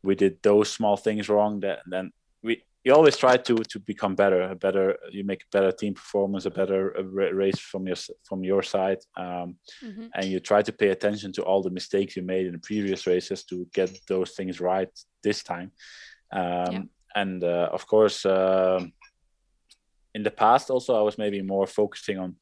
we 0.03 0.15
did 0.15 0.43
those 0.43 0.71
small 0.71 0.97
things 0.97 1.29
wrong. 1.29 1.61
That 1.61 1.81
then 1.87 2.13
we 2.43 2.63
you 2.85 2.93
always 2.95 3.17
try 3.17 3.37
to 3.37 3.57
to 3.57 3.79
become 3.79 4.15
better, 4.15 4.43
a 4.43 4.55
better 4.55 4.97
you 5.11 5.25
make 5.25 5.43
a 5.43 5.57
better 5.57 5.73
team 5.73 5.95
performance, 5.95 6.47
a 6.47 6.51
better 6.51 6.93
race 7.13 7.59
from 7.59 7.87
your 7.87 7.97
from 8.25 8.45
your 8.45 8.63
side, 8.63 8.99
um, 9.17 9.57
mm-hmm. 9.83 10.07
and 10.15 10.27
you 10.27 10.41
try 10.41 10.63
to 10.63 10.73
pay 10.73 10.89
attention 10.89 11.33
to 11.33 11.43
all 11.43 11.63
the 11.63 11.71
mistakes 11.71 12.17
you 12.17 12.23
made 12.23 12.47
in 12.47 12.53
the 12.53 12.59
previous 12.59 13.07
races 13.07 13.45
to 13.45 13.67
get 13.73 13.91
those 14.09 14.33
things 14.33 14.61
right 14.61 14.91
this 15.23 15.43
time. 15.43 15.71
Um, 16.33 16.73
yeah. 16.73 16.83
And 17.15 17.45
uh, 17.45 17.69
of 17.73 17.87
course, 17.87 18.25
uh, 18.25 18.85
in 20.15 20.23
the 20.23 20.31
past, 20.31 20.71
also, 20.71 20.99
I 20.99 21.03
was 21.03 21.19
maybe 21.19 21.43
more 21.43 21.67
focusing 21.67 22.19
on 22.19 22.37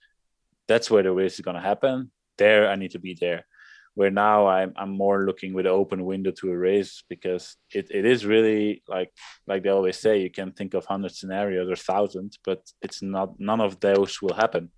that's 0.69 0.91
where 0.91 1.03
the 1.03 1.13
race 1.13 1.35
is 1.35 1.41
going 1.41 1.57
to 1.57 1.61
happen. 1.61 2.11
There, 2.39 2.71
I 2.71 2.77
need 2.77 2.93
to 2.93 2.99
be 2.99 3.17
there. 3.21 3.47
Where 3.95 4.11
now 4.11 4.47
I'm, 4.47 4.73
I'm 4.77 4.91
more 4.91 5.25
looking 5.27 5.53
with 5.53 5.67
an 5.67 5.73
open 5.73 6.05
window 6.05 6.31
to 6.31 6.53
a 6.53 6.57
race 6.57 7.03
because 7.09 7.57
it, 7.75 7.89
it 7.91 8.05
is 8.05 8.25
really 8.25 8.83
like 8.89 9.13
like 9.49 9.65
they 9.65 9.69
always 9.69 9.99
say 9.99 10.23
you 10.23 10.31
can 10.31 10.53
think 10.53 10.75
of 10.75 10.85
hundred 10.85 11.13
scenarios 11.13 11.69
or 11.69 11.77
thousands, 11.77 12.39
but 12.45 12.63
it's 12.83 13.03
not 13.03 13.39
none 13.41 13.61
of 13.61 13.81
those 13.81 14.23
will 14.23 14.35
happen 14.35 14.71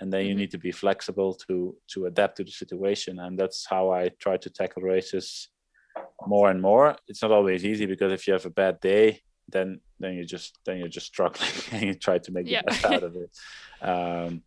and 0.00 0.12
then 0.12 0.24
you 0.24 0.30
mm-hmm. 0.30 0.38
need 0.38 0.50
to 0.50 0.58
be 0.58 0.72
flexible 0.72 1.34
to 1.34 1.76
to 1.88 2.06
adapt 2.06 2.36
to 2.36 2.44
the 2.44 2.50
situation 2.50 3.18
and 3.18 3.38
that's 3.38 3.66
how 3.66 3.90
i 3.90 4.08
try 4.20 4.36
to 4.36 4.50
tackle 4.50 4.82
races 4.82 5.48
more 6.26 6.50
and 6.50 6.60
more. 6.60 6.96
It's 7.06 7.22
not 7.22 7.32
always 7.32 7.64
easy 7.64 7.86
because 7.86 8.12
if 8.12 8.26
you 8.26 8.32
have 8.32 8.46
a 8.46 8.50
bad 8.50 8.80
day, 8.80 9.22
then 9.48 9.80
then 10.00 10.14
you 10.14 10.24
just 10.24 10.58
then 10.64 10.78
you're 10.78 10.88
just 10.88 11.06
struggling 11.06 11.50
and 11.72 11.82
you 11.82 11.94
try 11.94 12.18
to 12.18 12.32
make 12.32 12.48
yeah. 12.48 12.62
the 12.62 12.66
best 12.66 12.84
out 12.84 13.02
of 13.02 13.16
it. 13.16 13.30
Um, 13.80 14.42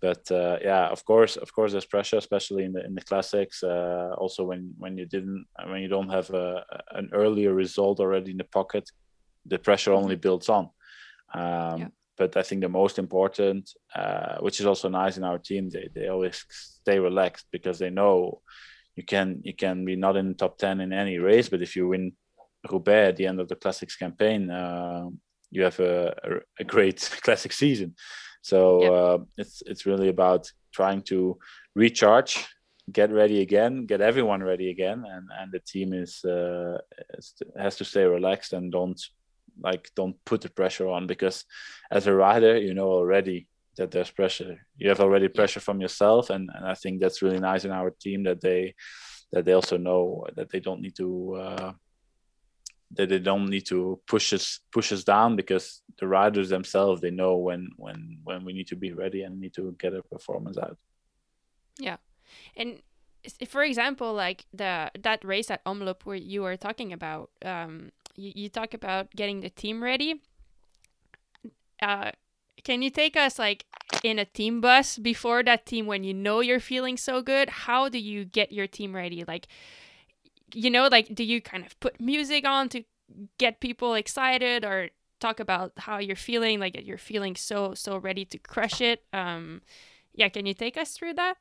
but 0.00 0.30
uh, 0.30 0.58
yeah, 0.62 0.88
of 0.88 1.04
course, 1.04 1.36
of 1.36 1.52
course, 1.52 1.72
there's 1.72 1.86
pressure, 1.86 2.18
especially 2.18 2.64
in 2.64 2.72
the 2.72 2.84
in 2.84 2.94
the 2.94 3.00
classics. 3.00 3.62
Uh, 3.62 4.14
also, 4.18 4.44
when 4.44 4.74
when 4.78 4.98
you 4.98 5.06
didn't, 5.06 5.46
when 5.66 5.80
you 5.80 5.88
don't 5.88 6.10
have 6.10 6.30
a, 6.30 6.64
an 6.92 7.10
earlier 7.12 7.54
result 7.54 8.00
already 8.00 8.30
in 8.30 8.36
the 8.36 8.44
pocket, 8.44 8.90
the 9.46 9.58
pressure 9.58 9.92
only 9.92 10.14
mm-hmm. 10.14 10.20
builds 10.20 10.48
on. 10.48 10.70
Um, 11.34 11.80
yeah. 11.80 11.88
But 12.18 12.36
I 12.36 12.42
think 12.42 12.62
the 12.62 12.68
most 12.68 12.98
important, 12.98 13.70
uh, 13.94 14.36
which 14.40 14.60
is 14.60 14.66
also 14.66 14.88
nice 14.88 15.16
in 15.16 15.24
our 15.24 15.38
team, 15.38 15.70
they 15.70 15.88
they 15.94 16.08
always 16.08 16.44
stay 16.50 16.98
relaxed 16.98 17.46
because 17.50 17.78
they 17.78 17.90
know 17.90 18.42
you 18.96 19.04
can 19.04 19.40
you 19.44 19.54
can 19.54 19.84
be 19.84 19.94
not 19.94 20.16
in 20.16 20.28
the 20.28 20.34
top 20.34 20.58
ten 20.58 20.80
in 20.80 20.92
any 20.92 21.18
race, 21.18 21.48
but 21.48 21.62
if 21.62 21.76
you 21.76 21.88
win 21.88 22.12
Roubaix 22.70 23.10
at 23.10 23.16
the 23.16 23.26
end 23.26 23.40
of 23.40 23.48
the 23.48 23.56
classics 23.56 23.96
campaign, 23.96 24.50
uh, 24.50 25.08
you 25.50 25.62
have 25.62 25.78
a, 25.78 26.14
a, 26.24 26.30
a 26.60 26.64
great 26.64 26.98
classic 27.22 27.52
season. 27.52 27.94
So 28.42 28.82
uh, 28.94 29.18
it's 29.36 29.62
it's 29.66 29.86
really 29.86 30.08
about 30.08 30.50
trying 30.72 31.02
to 31.02 31.38
recharge, 31.74 32.46
get 32.90 33.10
ready 33.12 33.40
again, 33.40 33.86
get 33.86 34.00
everyone 34.00 34.42
ready 34.42 34.70
again, 34.70 35.04
and 35.06 35.28
and 35.38 35.52
the 35.52 35.60
team 35.60 35.92
is, 35.92 36.24
uh, 36.24 36.78
is 37.18 37.34
has 37.58 37.76
to 37.76 37.84
stay 37.84 38.04
relaxed 38.04 38.52
and 38.52 38.72
don't 38.72 39.00
like 39.60 39.90
don't 39.94 40.16
put 40.24 40.40
the 40.42 40.50
pressure 40.50 40.88
on 40.88 41.06
because 41.06 41.44
as 41.90 42.06
a 42.06 42.12
rider 42.12 42.58
you 42.58 42.74
know 42.74 42.88
already 42.88 43.46
that 43.76 43.90
there's 43.90 44.10
pressure. 44.10 44.58
You 44.76 44.88
have 44.88 45.00
already 45.00 45.28
pressure 45.28 45.60
from 45.60 45.80
yourself 45.80 46.30
and, 46.30 46.48
and 46.54 46.66
i 46.66 46.74
think 46.74 47.00
that's 47.00 47.22
really 47.22 47.38
nice 47.38 47.64
in 47.64 47.70
our 47.70 47.90
team 47.90 48.24
that 48.24 48.40
they 48.40 48.74
that 49.32 49.44
they 49.44 49.52
also 49.52 49.76
know 49.76 50.24
that 50.36 50.50
they 50.50 50.60
don't 50.60 50.80
need 50.80 50.96
to 50.96 51.34
uh, 51.34 51.72
that 52.92 53.08
they 53.08 53.18
don't 53.18 53.48
need 53.48 53.66
to 53.66 54.00
push 54.06 54.32
us 54.32 54.60
push 54.72 54.92
us 54.92 55.04
down 55.04 55.36
because 55.36 55.82
the 55.98 56.06
riders 56.06 56.48
themselves 56.48 57.00
they 57.00 57.10
know 57.10 57.36
when 57.36 57.68
when 57.76 58.18
when 58.24 58.44
we 58.44 58.52
need 58.52 58.68
to 58.68 58.76
be 58.76 58.92
ready 58.92 59.22
and 59.22 59.40
need 59.40 59.54
to 59.54 59.74
get 59.78 59.94
a 59.94 60.02
performance 60.02 60.56
out. 60.58 60.78
Yeah. 61.78 61.96
And 62.56 62.80
for 63.48 63.64
example 63.64 64.14
like 64.14 64.46
the 64.54 64.90
that 65.00 65.24
race 65.24 65.50
at 65.50 65.64
omloop 65.64 66.02
where 66.04 66.16
you 66.16 66.42
were 66.42 66.56
talking 66.56 66.92
about 66.92 67.30
um 67.44 67.90
you, 68.14 68.32
you 68.36 68.48
talk 68.48 68.72
about 68.72 69.10
getting 69.10 69.40
the 69.40 69.50
team 69.50 69.82
ready 69.82 70.22
uh 71.82 72.12
can 72.66 72.82
you 72.82 72.90
take 72.90 73.16
us 73.16 73.38
like 73.38 73.64
in 74.02 74.18
a 74.18 74.24
team 74.24 74.60
bus 74.60 74.98
before 74.98 75.42
that 75.42 75.64
team 75.64 75.86
when 75.86 76.02
you 76.02 76.12
know 76.12 76.40
you're 76.40 76.66
feeling 76.72 76.96
so 76.96 77.22
good 77.22 77.48
how 77.48 77.88
do 77.88 77.98
you 77.98 78.24
get 78.24 78.50
your 78.50 78.66
team 78.66 78.94
ready 78.94 79.24
like 79.26 79.46
you 80.54 80.70
know, 80.70 80.88
like, 80.88 81.14
do 81.14 81.24
you 81.24 81.40
kind 81.40 81.64
of 81.64 81.78
put 81.80 82.00
music 82.00 82.46
on 82.46 82.68
to 82.70 82.84
get 83.38 83.60
people 83.60 83.94
excited 83.94 84.64
or 84.64 84.90
talk 85.20 85.40
about 85.40 85.72
how 85.76 85.98
you're 85.98 86.16
feeling, 86.16 86.60
like 86.60 86.80
you're 86.86 86.98
feeling 86.98 87.36
so, 87.36 87.74
so 87.74 87.98
ready 87.98 88.24
to 88.26 88.38
crush 88.38 88.80
it? 88.80 89.02
Um, 89.12 89.62
yeah, 90.14 90.28
can 90.28 90.46
you 90.46 90.54
take 90.54 90.76
us 90.76 90.92
through 90.92 91.14
that? 91.14 91.36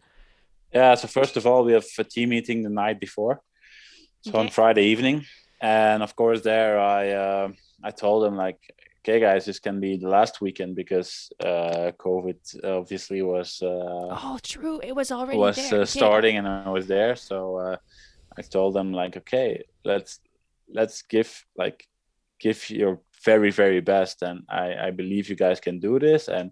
Yeah, 0.74 0.96
so 0.96 1.08
first 1.08 1.38
of 1.38 1.46
all, 1.46 1.64
we 1.64 1.74
have 1.74 1.86
a 1.98 2.04
team 2.04 2.30
meeting 2.30 2.64
the 2.64 2.70
night 2.70 3.00
before. 3.00 3.42
So 4.22 4.32
okay. 4.32 4.40
on 4.40 4.50
Friday 4.50 4.86
evening. 4.86 5.26
And 5.62 6.04
of 6.04 6.16
course, 6.16 6.42
there 6.42 6.80
I 6.80 7.12
uh, 7.12 7.50
I 7.84 7.92
told 7.92 8.24
them 8.24 8.36
like, 8.36 8.60
okay, 9.06 9.20
guys, 9.20 9.46
this 9.46 9.60
can 9.60 9.80
be 9.80 9.98
the 9.98 10.10
last 10.10 10.42
weekend 10.42 10.76
because 10.76 11.30
uh, 11.40 11.92
COVID 12.00 12.40
obviously 12.64 13.22
was. 13.22 13.62
Uh, 13.62 14.18
oh, 14.24 14.40
true. 14.42 14.80
It 14.84 14.96
was 14.96 15.12
already 15.12 15.38
was 15.38 15.60
uh, 15.72 15.86
starting, 15.86 16.38
and 16.38 16.48
I 16.48 16.70
was 16.70 16.88
there. 16.88 17.16
So 17.16 17.58
uh, 17.58 17.78
I 18.38 18.42
told 18.42 18.74
them 18.74 18.94
like, 18.94 19.16
okay, 19.18 19.64
let's 19.84 20.20
let's 20.74 21.04
give 21.04 21.46
like 21.56 21.88
give 22.40 22.68
your 22.72 23.00
very 23.24 23.52
very 23.52 23.82
best, 23.82 24.24
and 24.24 24.44
I 24.50 24.88
I 24.88 24.92
believe 24.92 25.30
you 25.30 25.36
guys 25.36 25.60
can 25.60 25.80
do 25.80 26.00
this, 26.00 26.28
and 26.28 26.52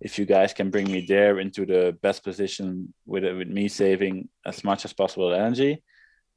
if 0.00 0.18
you 0.18 0.24
guys 0.24 0.54
can 0.54 0.70
bring 0.70 0.90
me 0.90 1.04
there 1.06 1.40
into 1.40 1.66
the 1.66 1.96
best 2.00 2.24
position 2.24 2.94
with 3.04 3.24
with 3.24 3.48
me 3.48 3.68
saving 3.68 4.28
as 4.46 4.64
much 4.64 4.86
as 4.86 4.94
possible 4.94 5.34
energy, 5.34 5.82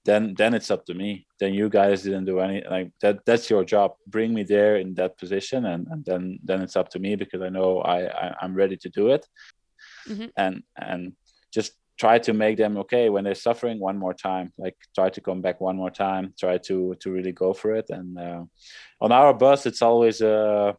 then 0.05 0.33
then 0.37 0.53
it's 0.53 0.71
up 0.71 0.85
to 0.85 0.93
me. 0.93 1.27
Then 1.39 1.53
you 1.53 1.69
guys 1.69 2.03
didn't 2.03 2.25
do 2.25 2.39
any 2.39 2.63
like 2.69 2.91
that. 3.01 3.25
That's 3.25 3.49
your 3.49 3.63
job. 3.63 3.93
Bring 4.07 4.33
me 4.33 4.43
there 4.43 4.77
in 4.77 4.93
that 4.95 5.17
position, 5.17 5.65
and, 5.65 5.87
and 5.91 6.05
then 6.05 6.39
then 6.43 6.61
it's 6.61 6.75
up 6.75 6.89
to 6.89 6.99
me 6.99 7.15
because 7.15 7.41
I 7.41 7.49
know 7.49 7.81
I, 7.81 8.05
I 8.05 8.35
am 8.41 8.55
ready 8.55 8.77
to 8.77 8.89
do 8.89 9.09
it. 9.09 9.27
Mm-hmm. 10.07 10.25
And 10.37 10.63
and 10.77 11.13
just 11.51 11.73
try 11.99 12.17
to 12.17 12.33
make 12.33 12.57
them 12.57 12.77
okay 12.77 13.09
when 13.09 13.25
they're 13.25 13.35
suffering 13.35 13.77
one 13.77 13.97
more 13.97 14.13
time 14.13 14.53
like 14.57 14.75
try 14.95 15.09
to 15.09 15.19
come 15.19 15.41
back 15.41 15.59
one 15.59 15.75
more 15.75 15.91
time 15.91 16.33
try 16.39 16.57
to 16.57 16.95
to 17.01 17.11
really 17.11 17.33
go 17.33 17.53
for 17.53 17.75
it 17.75 17.89
and 17.89 18.17
uh, 18.17 18.43
on 19.01 19.11
our 19.11 19.33
bus 19.33 19.65
it's 19.65 19.81
always 19.81 20.21
a 20.21 20.75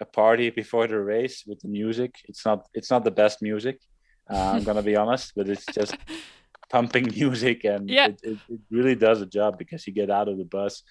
a 0.00 0.04
party 0.04 0.50
before 0.50 0.86
the 0.86 1.00
race 1.00 1.44
with 1.46 1.58
the 1.60 1.68
music 1.68 2.14
it's 2.26 2.44
not 2.44 2.68
it's 2.74 2.90
not 2.90 3.04
the 3.04 3.10
best 3.10 3.40
music 3.40 3.80
uh, 4.30 4.52
i'm 4.54 4.64
gonna 4.64 4.82
be 4.82 4.96
honest 4.96 5.32
but 5.34 5.48
it's 5.48 5.66
just 5.72 5.96
pumping 6.70 7.10
music 7.16 7.64
and 7.64 7.88
yeah. 7.88 8.08
it, 8.08 8.20
it, 8.22 8.38
it 8.48 8.60
really 8.70 8.94
does 8.94 9.20
a 9.20 9.26
job 9.26 9.58
because 9.58 9.86
you 9.86 9.92
get 9.92 10.10
out 10.10 10.28
of 10.28 10.38
the 10.38 10.44
bus 10.44 10.82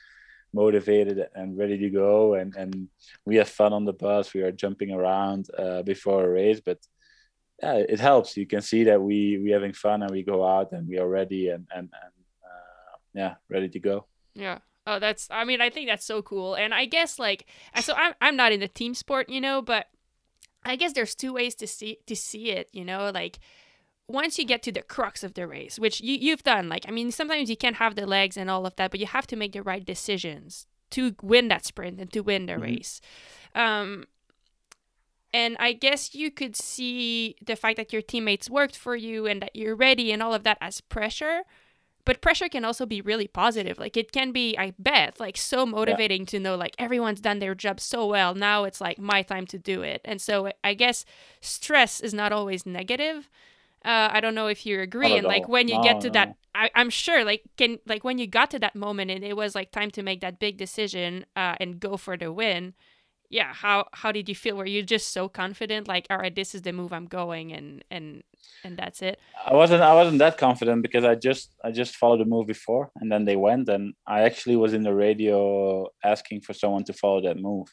motivated 0.54 1.28
and 1.36 1.58
ready 1.58 1.78
to 1.78 1.90
go 1.90 2.36
and 2.36 2.56
and 2.56 2.88
we 3.26 3.36
have 3.36 3.50
fun 3.50 3.74
on 3.74 3.84
the 3.86 3.94
bus 3.94 4.34
we 4.34 4.42
are 4.42 4.52
jumping 4.52 4.92
around 4.92 5.48
uh, 5.58 5.82
before 5.84 6.24
a 6.24 6.30
race 6.30 6.62
but 6.66 6.80
yeah, 7.62 7.74
it 7.90 8.00
helps. 8.00 8.38
You 8.38 8.46
can 8.46 8.62
see 8.62 8.84
that 8.86 9.02
we 9.02 9.40
we 9.40 9.52
having 9.52 9.74
fun 9.74 10.04
and 10.04 10.12
we 10.12 10.24
go 10.24 10.46
out 10.46 10.72
and 10.72 10.88
we 10.88 11.00
are 11.00 11.08
ready 11.08 11.50
and 11.50 11.68
and, 11.72 11.90
and 11.90 12.14
uh, 12.44 12.98
yeah, 13.14 13.36
ready 13.50 13.70
to 13.70 13.80
go. 13.80 14.06
Yeah. 14.36 14.60
Oh, 14.86 15.00
that's. 15.00 15.28
I 15.32 15.44
mean, 15.44 15.60
I 15.60 15.70
think 15.70 15.90
that's 15.90 16.06
so 16.06 16.22
cool. 16.22 16.56
And 16.56 16.74
I 16.74 16.86
guess 16.86 17.20
like, 17.20 17.46
so 17.82 17.94
I'm 17.94 18.14
I'm 18.22 18.36
not 18.36 18.52
in 18.52 18.60
the 18.60 18.68
team 18.68 18.94
sport, 18.94 19.30
you 19.30 19.42
know, 19.42 19.62
but 19.62 19.88
I 20.64 20.76
guess 20.76 20.94
there's 20.94 21.16
two 21.16 21.34
ways 21.34 21.56
to 21.56 21.68
see 21.68 22.00
to 22.06 22.16
see 22.16 22.52
it, 22.52 22.70
you 22.72 22.86
know, 22.86 23.12
like 23.14 23.40
once 24.08 24.40
you 24.40 24.46
get 24.46 24.64
to 24.64 24.72
the 24.72 24.82
crux 24.82 25.24
of 25.24 25.34
the 25.34 25.48
race, 25.48 25.78
which 25.78 26.02
you, 26.02 26.16
you've 26.16 26.44
done, 26.44 26.70
like, 26.70 26.86
I 26.88 26.92
mean, 26.92 27.12
sometimes 27.12 27.50
you 27.50 27.58
can't 27.58 27.76
have 27.76 27.96
the 27.96 28.06
legs 28.06 28.38
and 28.38 28.50
all 28.50 28.66
of 28.66 28.76
that, 28.78 28.92
but 28.92 29.00
you 29.00 29.06
have 29.06 29.28
to 29.28 29.36
make 29.36 29.52
the 29.52 29.64
right 29.64 29.86
decisions 29.86 30.66
to 30.92 31.16
win 31.22 31.50
that 31.50 31.66
sprint 31.66 32.00
and 32.00 32.12
to 32.14 32.22
win 32.22 32.46
the 32.46 32.54
mm-hmm. 32.54 32.62
race. 32.62 33.02
Um, 33.54 34.06
and 35.34 35.58
I 35.60 35.74
guess 35.74 36.16
you 36.16 36.32
could 36.32 36.56
see 36.56 37.36
the 37.46 37.58
fact 37.58 37.78
that 37.78 37.92
your 37.92 38.02
teammates 38.02 38.50
worked 38.50 38.78
for 38.78 38.96
you 38.96 39.26
and 39.26 39.42
that 39.42 39.56
you're 39.56 39.76
ready 39.76 40.12
and 40.12 40.24
all 40.24 40.34
of 40.34 40.44
that 40.44 40.58
as 40.62 40.80
pressure. 40.80 41.42
But 42.06 42.22
pressure 42.22 42.48
can 42.48 42.64
also 42.64 42.86
be 42.86 43.02
really 43.02 43.28
positive. 43.28 43.78
Like 43.78 43.98
it 43.98 44.14
can 44.14 44.32
be, 44.32 44.58
I 44.58 44.74
bet, 44.80 45.20
like 45.20 45.36
so 45.36 45.66
motivating 45.66 46.22
yeah. 46.22 46.28
to 46.28 46.40
know 46.40 46.56
like 46.56 46.74
everyone's 46.80 47.20
done 47.20 47.40
their 47.40 47.54
job 47.54 47.82
so 47.82 48.06
well. 48.06 48.34
Now 48.34 48.64
it's 48.64 48.80
like 48.80 48.98
my 48.98 49.22
time 49.22 49.46
to 49.48 49.60
do 49.60 49.82
it. 49.82 50.00
And 50.06 50.22
so 50.22 50.50
I 50.64 50.74
guess 50.74 51.04
stress 51.42 52.00
is 52.00 52.14
not 52.14 52.32
always 52.32 52.66
negative. 52.66 53.30
Uh, 53.88 54.10
I 54.12 54.20
don't 54.20 54.36
know 54.36 54.48
if 54.48 54.66
you 54.66 54.82
agree. 54.82 55.18
And 55.18 55.26
like 55.26 55.48
when 55.48 55.70
you 55.70 55.78
no, 55.78 55.84
get 55.84 56.02
to 56.02 56.08
no. 56.08 56.14
that, 56.14 56.36
I, 56.54 56.70
am 56.76 56.90
sure 56.90 57.24
like 57.24 57.44
can 57.58 57.80
like 57.86 58.04
when 58.04 58.18
you 58.18 58.28
got 58.28 58.52
to 58.52 58.60
that 58.60 58.76
moment 58.76 59.12
and 59.12 59.24
it 59.24 59.38
was 59.38 59.56
like 59.56 59.72
time 59.72 59.92
to 59.92 60.04
make 60.04 60.22
that 60.22 60.40
big 60.40 60.58
decision 60.58 61.26
uh, 61.36 61.56
and 61.60 61.80
go 61.80 61.98
for 61.98 62.18
the 62.18 62.32
win 62.34 62.74
yeah 63.30 63.54
how 63.54 63.86
how 63.92 64.12
did 64.12 64.30
you 64.30 64.36
feel 64.36 64.56
were 64.56 64.66
you 64.66 64.82
just 64.82 65.12
so 65.12 65.28
confident 65.28 65.88
like 65.88 66.08
all 66.10 66.18
right 66.18 66.36
this 66.36 66.56
is 66.56 66.62
the 66.62 66.72
move 66.72 66.94
i'm 66.94 67.06
going 67.06 67.52
and 67.52 67.84
and 67.92 68.24
and 68.64 68.78
that's 68.78 69.02
it 69.02 69.20
i 69.46 69.54
wasn't 69.54 69.82
i 69.82 69.94
wasn't 69.94 70.18
that 70.18 70.38
confident 70.38 70.82
because 70.82 71.04
i 71.04 71.14
just 71.14 71.54
i 71.64 71.70
just 71.70 71.98
followed 71.98 72.22
the 72.22 72.26
move 72.26 72.48
before 72.48 72.90
and 73.02 73.12
then 73.12 73.26
they 73.26 73.36
went 73.36 73.68
and 73.68 73.94
i 74.08 74.22
actually 74.22 74.56
was 74.56 74.74
in 74.74 74.82
the 74.82 74.94
radio 74.94 75.86
asking 76.04 76.40
for 76.40 76.54
someone 76.54 76.84
to 76.86 76.94
follow 76.94 77.22
that 77.22 77.38
move. 77.38 77.68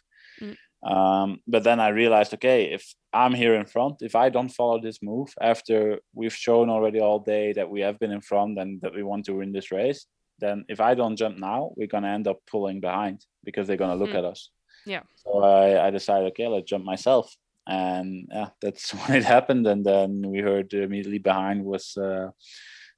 Um, 0.85 1.41
but 1.47 1.65
then 1.65 1.81
i 1.81 1.89
realized 1.89 2.35
okay 2.35 2.73
if 2.73 2.95
i'm 3.13 3.35
here 3.35 3.55
in 3.55 3.67
front 3.67 3.97
if 4.01 4.15
i 4.15 4.29
don't 4.29 4.51
follow 4.51 4.81
this 4.81 5.03
move 5.03 5.33
after 5.41 5.99
we've 6.15 6.35
shown 6.35 6.69
already 6.69 7.01
all 7.01 7.19
day 7.19 7.53
that 7.53 7.69
we 7.69 7.81
have 7.81 7.99
been 7.99 8.11
in 8.11 8.21
front 8.21 8.59
and 8.59 8.81
that 8.81 8.95
we 8.95 9.03
want 9.03 9.25
to 9.25 9.35
win 9.35 9.53
this 9.53 9.71
race 9.71 10.07
then 10.39 10.65
if 10.69 10.81
i 10.81 10.95
don't 10.95 11.17
jump 11.17 11.39
now 11.39 11.71
we're 11.77 11.87
going 11.87 12.03
to 12.03 12.09
end 12.09 12.29
up 12.29 12.39
pulling 12.47 12.81
behind 12.81 13.25
because 13.45 13.67
they're 13.67 13.77
going 13.77 13.97
to 13.97 14.05
look 14.05 14.15
mm. 14.15 14.19
at 14.19 14.25
us 14.25 14.51
yeah. 14.87 15.03
So 15.17 15.43
I, 15.43 15.87
I 15.87 15.91
decided, 15.91 16.29
okay, 16.29 16.49
let's 16.49 16.69
jump 16.69 16.85
myself. 16.85 17.35
And 17.67 18.29
yeah, 18.31 18.51
that's 18.61 18.91
when 18.95 19.17
it 19.17 19.25
happened. 19.25 19.67
And 19.67 19.85
then 19.85 20.23
we 20.27 20.39
heard 20.39 20.73
immediately 20.73 21.19
behind 21.19 21.65
was 21.65 21.97
uh, 21.97 22.31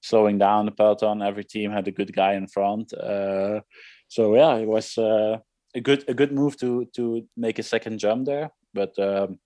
slowing 0.01 0.39
down 0.39 0.67
the 0.67 0.73
peloton. 0.73 1.23
Every 1.23 1.45
team 1.45 1.71
had 1.71 1.89
a 1.89 1.93
good 1.93 2.15
guy 2.15 2.35
in 2.35 2.49
front. 2.49 2.93
Uh, 2.93 3.61
so 4.09 4.35
yeah, 4.35 4.57
it 4.57 4.67
was 4.67 4.99
uh, 4.99 5.39
a 5.77 5.81
good 5.81 6.05
a 6.09 6.15
good 6.15 6.33
move 6.33 6.57
to 6.57 6.87
to 6.97 7.23
make 7.37 7.59
a 7.59 7.63
second 7.63 7.99
jump 7.99 8.27
there. 8.27 8.51
But 8.75 8.99
um, 8.99 9.39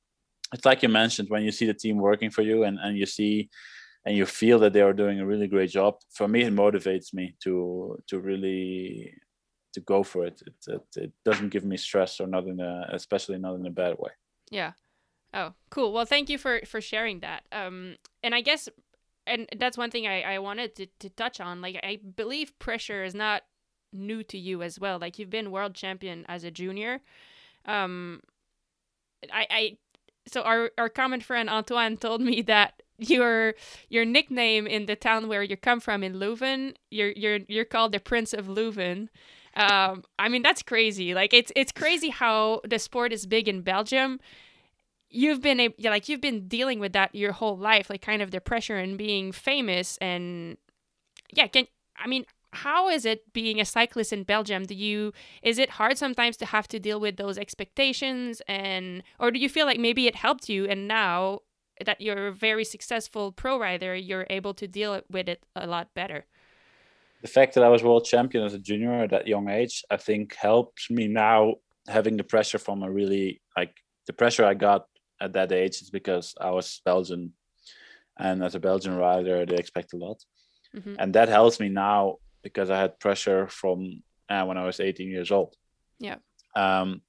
it's 0.55 0.65
like 0.65 0.83
you 0.83 0.89
mentioned, 0.89 1.29
when 1.29 1.43
you 1.43 1.53
see 1.53 1.67
the 1.67 1.75
team 1.75 1.99
working 1.99 2.31
for 2.31 2.43
you 2.43 2.65
and, 2.65 2.79
and 2.81 2.97
you 2.97 3.07
see 3.07 3.51
and 4.07 4.17
you 4.17 4.27
feel 4.27 4.59
that 4.61 4.73
they 4.73 4.81
are 4.81 4.95
doing 4.95 5.21
a 5.21 5.27
really 5.27 5.47
great 5.47 5.71
job. 5.71 5.97
For 6.15 6.27
me, 6.27 6.43
it 6.43 6.55
motivates 6.55 7.13
me 7.13 7.35
to 7.45 7.99
to 8.09 8.21
really 8.21 9.13
to 9.75 9.81
go 9.81 10.03
for 10.03 10.25
it. 10.25 10.43
It, 10.47 10.55
it. 10.69 10.83
it 10.97 11.13
doesn't 11.25 11.51
give 11.51 11.65
me 11.65 11.77
stress 11.77 12.21
or 12.21 12.27
not 12.27 12.47
in 12.47 12.61
a, 12.61 12.87
especially 12.93 13.39
not 13.39 13.55
in 13.55 13.67
a 13.67 13.71
bad 13.71 13.97
way. 13.99 14.11
Yeah. 14.51 14.73
Oh, 15.33 15.53
cool. 15.71 15.93
Well, 15.93 16.07
thank 16.07 16.29
you 16.29 16.39
for 16.39 16.61
for 16.67 16.81
sharing 16.81 17.21
that. 17.21 17.43
Um, 17.53 17.97
and 18.23 18.35
I 18.35 18.41
guess, 18.41 18.69
and 19.27 19.49
that's 19.59 19.79
one 19.79 19.91
thing 19.91 20.07
I 20.07 20.23
I 20.23 20.39
wanted 20.39 20.75
to 20.77 20.87
to 21.01 21.11
touch 21.11 21.41
on. 21.41 21.61
Like, 21.61 21.77
I 21.83 22.01
believe 22.17 22.59
pressure 22.59 23.05
is 23.05 23.15
not 23.15 23.43
new 23.93 24.23
to 24.25 24.39
you 24.39 24.63
as 24.63 24.79
well. 24.79 24.99
Like, 24.99 25.19
you've 25.19 25.31
been 25.31 25.51
world 25.51 25.75
champion 25.75 26.25
as 26.29 26.45
a 26.45 26.51
junior. 26.51 27.01
Um, 27.67 28.21
I 29.33 29.47
I 29.51 29.77
so 30.27 30.43
our 30.43 30.71
our 30.79 30.89
common 30.89 31.21
friend 31.21 31.49
Antoine 31.49 31.97
told 31.97 32.21
me 32.21 32.43
that 32.43 32.83
your 32.99 33.55
your 33.89 34.05
nickname 34.05 34.67
in 34.67 34.87
the 34.87 34.97
town 34.97 35.29
where 35.29 35.43
you 35.43 35.57
come 35.57 35.81
from 35.81 36.03
in 36.03 36.15
Leuven, 36.15 36.75
you're 36.91 37.11
you're 37.11 37.41
you're 37.49 37.65
called 37.65 37.93
the 37.93 38.01
Prince 38.01 38.33
of 38.33 38.47
Leuven. 38.47 39.09
Um, 39.57 40.05
I 40.19 40.29
mean 40.29 40.43
that's 40.43 40.63
crazy. 40.63 41.15
Like 41.15 41.35
it's 41.35 41.53
it's 41.57 41.73
crazy 41.73 42.11
how 42.11 42.61
the 42.69 42.79
sport 42.79 43.13
is 43.13 43.27
big 43.27 43.49
in 43.49 43.63
Belgium. 43.63 44.21
You've 45.13 45.41
been 45.41 45.59
a, 45.59 45.75
like 45.81 46.09
you've 46.09 46.21
been 46.21 46.47
dealing 46.47 46.79
with 46.79 46.93
that 46.93 47.15
your 47.15 47.33
whole 47.33 47.57
life, 47.57 47.91
like 47.91 48.03
kind 48.03 48.23
of 48.23 48.31
the 48.31 48.41
pressure 48.41 48.77
and 48.77 48.97
being 48.97 49.33
famous 49.33 49.99
and 50.01 50.57
yeah. 51.33 51.49
Can 51.49 51.67
I 51.99 52.07
mean 52.07 52.25
how 52.53 52.89
is 52.89 53.05
it 53.05 53.33
being 53.33 53.61
a 53.61 53.65
cyclist 53.65 54.13
in 54.13 54.25
Belgium? 54.25 54.65
Do 54.65 54.75
you 54.75 55.13
is 55.43 55.59
it 55.59 55.71
hard 55.71 55.99
sometimes 55.99 56.37
to 56.39 56.47
have 56.47 56.69
to 56.69 56.79
deal 56.79 57.01
with 57.01 57.17
those 57.17 57.39
expectations 57.39 58.43
and 58.49 59.03
or 59.19 59.31
do 59.31 59.39
you 59.39 59.49
feel 59.49 59.67
like 59.67 59.79
maybe 59.79 60.07
it 60.07 60.17
helped 60.17 60.49
you 60.49 60.67
and 60.67 60.89
now 60.89 61.41
that 61.85 62.01
you're 62.01 62.27
a 62.29 62.33
very 62.33 62.65
successful 62.65 63.33
pro 63.33 63.59
rider, 63.59 63.95
you're 63.95 64.27
able 64.31 64.53
to 64.55 64.69
deal 64.69 65.01
with 65.11 65.29
it 65.29 65.43
a 65.57 65.67
lot 65.67 65.95
better? 65.95 66.27
The 67.23 67.29
fact 67.29 67.55
that 67.55 67.65
I 67.65 67.69
was 67.69 67.83
world 67.83 68.05
champion 68.05 68.45
as 68.45 68.55
a 68.55 68.59
junior 68.59 69.05
at 69.05 69.11
that 69.11 69.27
young 69.27 69.49
age, 69.49 69.85
I 69.91 69.97
think 69.97 70.35
helps 70.35 70.91
me 70.91 71.07
now 71.07 71.55
having 71.89 72.17
the 72.17 72.25
pressure 72.25 72.59
from 72.59 72.83
a 72.83 72.91
really 72.91 73.41
like 73.57 73.75
the 74.07 74.13
pressure 74.13 74.45
I 74.45 74.55
got 74.55 74.87
at 75.21 75.35
that 75.35 75.53
age 75.53 75.83
is 75.83 75.91
because 75.91 76.35
I 76.41 76.51
was 76.51 76.81
Belgian 76.85 77.33
and 78.19 78.43
as 78.43 78.55
a 78.55 78.61
Belgian 78.61 78.97
rider 78.97 79.47
they 79.47 79.57
expect 79.57 79.93
a 79.93 79.97
lot. 79.97 80.25
Mm-hmm. 80.75 80.95
And 80.99 81.15
that 81.15 81.29
helps 81.29 81.61
me 81.61 81.69
now 81.69 82.19
because 82.43 82.71
I 82.71 82.79
had 82.79 83.01
pressure 83.01 83.49
from 83.49 84.03
uh, 84.29 84.45
when 84.45 84.59
I 84.59 84.65
was 84.65 84.81
18 84.81 85.09
years 85.09 85.31
old. 85.31 85.55
Yeah. 85.99 86.17
Um, 86.57 87.03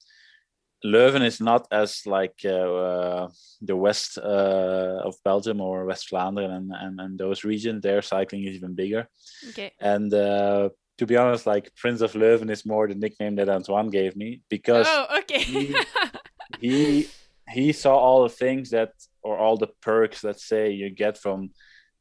Leuven 0.84 1.24
is 1.24 1.40
not 1.40 1.68
as 1.70 2.02
like 2.06 2.40
uh, 2.44 2.48
uh, 2.48 3.28
the 3.60 3.76
west 3.76 4.18
uh, 4.18 5.00
of 5.04 5.14
Belgium 5.24 5.60
or 5.60 5.84
West 5.84 6.08
Flanders 6.08 6.50
and, 6.50 6.72
and, 6.74 7.00
and 7.00 7.18
those 7.18 7.44
regions. 7.44 7.82
There, 7.82 8.02
cycling 8.02 8.44
is 8.44 8.56
even 8.56 8.74
bigger. 8.74 9.08
Okay. 9.50 9.72
And 9.80 10.12
uh, 10.12 10.70
to 10.98 11.06
be 11.06 11.16
honest, 11.16 11.46
like 11.46 11.74
Prince 11.76 12.00
of 12.00 12.12
Leuven 12.12 12.50
is 12.50 12.66
more 12.66 12.88
the 12.88 12.94
nickname 12.94 13.36
that 13.36 13.48
Antoine 13.48 13.90
gave 13.90 14.16
me 14.16 14.42
because 14.48 14.86
oh, 14.88 15.18
okay. 15.20 15.42
he, 15.42 15.76
he 16.60 17.08
he 17.48 17.72
saw 17.72 17.96
all 17.96 18.22
the 18.24 18.28
things 18.28 18.70
that 18.70 18.92
or 19.22 19.38
all 19.38 19.56
the 19.56 19.68
perks, 19.80 20.24
let's 20.24 20.44
say, 20.44 20.70
you 20.70 20.90
get 20.90 21.16
from 21.16 21.50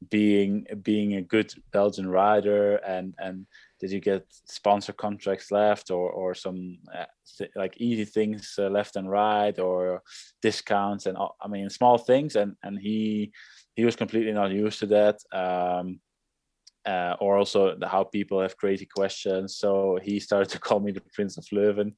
being 0.09 0.65
being 0.81 1.15
a 1.15 1.21
good 1.21 1.53
Belgian 1.71 2.09
rider 2.09 2.77
and 2.77 3.13
and 3.19 3.45
did 3.79 3.91
you 3.91 3.99
get 3.99 4.25
sponsor 4.45 4.93
contracts 4.93 5.51
left 5.51 5.91
or 5.91 6.09
or 6.09 6.33
some 6.33 6.77
uh, 6.95 7.05
th- 7.37 7.51
like 7.55 7.75
easy 7.77 8.05
things 8.05 8.55
uh, 8.57 8.69
left 8.69 8.95
and 8.95 9.09
right 9.09 9.59
or 9.59 10.01
discounts 10.41 11.05
and 11.05 11.17
I 11.17 11.47
mean 11.47 11.69
small 11.69 11.97
things 11.97 12.35
and 12.35 12.55
and 12.63 12.79
he 12.79 13.31
he 13.75 13.85
was 13.85 13.95
completely 13.95 14.33
not 14.33 14.51
used 14.51 14.79
to 14.79 14.87
that 14.87 15.19
um, 15.31 15.99
uh, 16.85 17.15
or 17.19 17.37
also 17.37 17.75
the, 17.77 17.87
how 17.87 18.03
people 18.03 18.41
have 18.41 18.57
crazy 18.57 18.87
questions. 18.87 19.55
So 19.55 19.99
he 20.01 20.19
started 20.19 20.49
to 20.49 20.59
call 20.59 20.79
me 20.79 20.91
the 20.91 21.03
Prince 21.13 21.37
of 21.37 21.45
Leuven. 21.53 21.93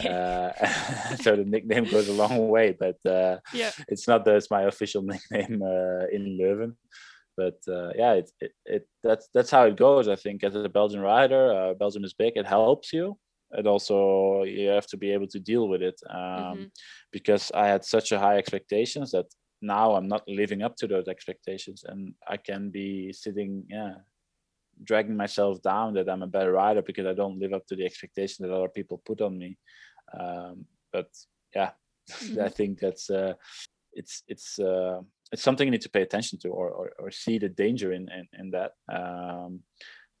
Uh, 0.00 1.16
so 1.22 1.36
the 1.36 1.44
nickname 1.46 1.84
goes 1.84 2.08
a 2.08 2.12
long 2.12 2.48
way, 2.48 2.76
but 2.78 2.96
uh, 3.06 3.38
yeah. 3.52 3.70
it's 3.86 4.08
not 4.08 4.24
that 4.24 4.34
it's 4.34 4.50
my 4.50 4.62
official 4.62 5.02
nickname 5.12 5.62
uh, 5.62 6.06
in 6.10 6.36
Leuven 6.40 6.74
but 7.36 7.58
uh, 7.68 7.90
yeah, 7.94 8.12
it, 8.14 8.30
it, 8.40 8.52
it 8.64 8.88
that's 9.02 9.28
that's 9.34 9.50
how 9.50 9.64
it 9.64 9.76
goes. 9.76 10.08
I 10.08 10.16
think 10.16 10.44
as 10.44 10.54
a 10.54 10.68
Belgian 10.68 11.00
rider, 11.00 11.52
uh, 11.52 11.74
Belgium 11.74 12.04
is 12.04 12.14
big. 12.14 12.36
It 12.36 12.46
helps 12.46 12.92
you. 12.92 13.18
It 13.52 13.66
also 13.66 14.42
you 14.42 14.68
have 14.68 14.86
to 14.88 14.96
be 14.96 15.10
able 15.12 15.28
to 15.28 15.40
deal 15.40 15.68
with 15.68 15.82
it 15.82 16.00
um, 16.10 16.18
mm-hmm. 16.18 16.64
because 17.12 17.52
I 17.54 17.66
had 17.68 17.84
such 17.84 18.12
a 18.12 18.18
high 18.18 18.38
expectations 18.38 19.12
that 19.12 19.26
now 19.62 19.94
I'm 19.94 20.08
not 20.08 20.28
living 20.28 20.62
up 20.62 20.76
to 20.76 20.86
those 20.86 21.08
expectations, 21.08 21.84
and 21.86 22.14
I 22.28 22.36
can 22.36 22.70
be 22.70 23.12
sitting 23.12 23.64
yeah 23.68 23.94
dragging 24.82 25.16
myself 25.16 25.62
down 25.62 25.94
that 25.94 26.08
I'm 26.08 26.22
a 26.22 26.26
better 26.26 26.52
rider 26.52 26.82
because 26.82 27.06
I 27.06 27.14
don't 27.14 27.38
live 27.38 27.52
up 27.52 27.66
to 27.68 27.76
the 27.76 27.84
expectation 27.84 28.44
that 28.46 28.54
other 28.54 28.68
people 28.68 29.00
put 29.06 29.20
on 29.20 29.38
me. 29.38 29.56
Um, 30.18 30.64
but 30.92 31.08
yeah, 31.54 31.70
mm-hmm. 32.10 32.40
I 32.42 32.48
think 32.48 32.80
that's 32.80 33.10
uh, 33.10 33.34
it's 33.92 34.22
it's 34.28 34.58
uh, 34.58 35.00
it's 35.34 35.42
something 35.42 35.66
you 35.66 35.72
need 35.72 35.82
to 35.82 35.90
pay 35.96 36.02
attention 36.02 36.38
to 36.38 36.48
or, 36.48 36.68
or, 36.70 36.92
or 36.98 37.10
see 37.10 37.38
the 37.38 37.48
danger 37.48 37.92
in 37.92 38.08
in, 38.18 38.26
in 38.40 38.50
that 38.50 38.72
um, 38.98 39.60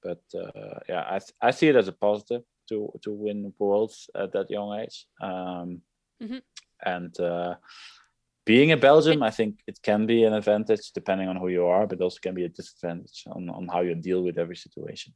but 0.02 0.22
uh, 0.34 0.78
yeah 0.88 1.04
I, 1.16 1.48
I 1.48 1.50
see 1.52 1.68
it 1.68 1.76
as 1.76 1.88
a 1.88 1.92
positive 1.92 2.42
to 2.68 2.76
to 3.02 3.10
win 3.12 3.52
worlds 3.58 4.10
at 4.22 4.32
that 4.32 4.50
young 4.50 4.70
age 4.82 5.06
um, 5.22 5.80
mm-hmm. 6.22 6.38
and 6.84 7.20
uh, 7.20 7.54
being 8.46 8.72
a 8.72 8.76
Belgium, 8.76 9.22
I 9.22 9.30
think 9.30 9.60
it 9.66 9.80
can 9.82 10.06
be 10.06 10.24
an 10.24 10.34
advantage 10.34 10.92
depending 10.92 11.28
on 11.28 11.36
who 11.36 11.48
you 11.48 11.64
are, 11.64 11.86
but 11.86 12.02
also 12.02 12.18
can 12.20 12.34
be 12.34 12.44
a 12.44 12.48
disadvantage 12.50 13.24
on, 13.26 13.48
on 13.48 13.68
how 13.68 13.80
you 13.80 13.94
deal 13.94 14.22
with 14.22 14.36
every 14.38 14.56
situation. 14.56 15.14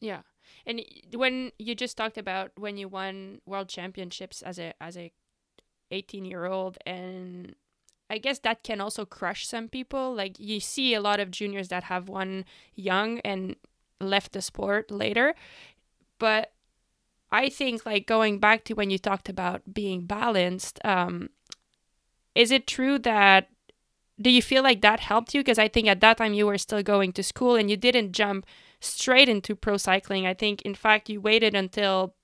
Yeah. 0.00 0.22
And 0.66 0.80
when 1.14 1.52
you 1.58 1.74
just 1.74 1.96
talked 1.96 2.18
about 2.18 2.50
when 2.56 2.76
you 2.76 2.88
won 2.88 3.40
world 3.46 3.68
championships 3.68 4.42
as 4.42 4.58
a 4.58 4.74
as 4.80 4.96
a 4.96 5.12
18 5.90 6.24
year 6.24 6.46
old 6.46 6.78
and 6.86 7.54
I 8.10 8.18
guess 8.18 8.38
that 8.40 8.62
can 8.62 8.80
also 8.80 9.04
crush 9.04 9.46
some 9.46 9.68
people. 9.68 10.14
Like 10.14 10.36
you 10.38 10.60
see 10.60 10.94
a 10.94 11.00
lot 11.00 11.20
of 11.20 11.30
juniors 11.30 11.68
that 11.68 11.84
have 11.84 12.08
won 12.08 12.44
young 12.74 13.20
and 13.20 13.56
left 14.00 14.32
the 14.32 14.42
sport 14.42 14.90
later. 14.90 15.34
But 16.18 16.52
I 17.30 17.48
think 17.50 17.84
like 17.84 18.06
going 18.06 18.38
back 18.38 18.64
to 18.64 18.74
when 18.74 18.90
you 18.90 18.98
talked 18.98 19.28
about 19.28 19.74
being 19.74 20.06
balanced, 20.06 20.80
um, 20.84 21.30
is 22.34 22.50
it 22.50 22.66
true 22.66 22.98
that 23.00 23.48
do 24.20 24.30
you 24.30 24.42
feel 24.42 24.62
like 24.62 24.80
that 24.80 25.00
helped 25.00 25.34
you? 25.34 25.40
Because 25.40 25.58
I 25.58 25.68
think 25.68 25.86
at 25.86 26.00
that 26.00 26.16
time 26.16 26.34
you 26.34 26.46
were 26.46 26.58
still 26.58 26.82
going 26.82 27.12
to 27.12 27.22
school 27.22 27.54
and 27.54 27.70
you 27.70 27.76
didn't 27.76 28.12
jump 28.12 28.46
straight 28.80 29.28
into 29.28 29.54
pro 29.54 29.76
cycling. 29.76 30.26
I 30.26 30.34
think 30.34 30.62
in 30.62 30.74
fact 30.74 31.08
you 31.08 31.20
waited 31.20 31.54
until 31.54 32.14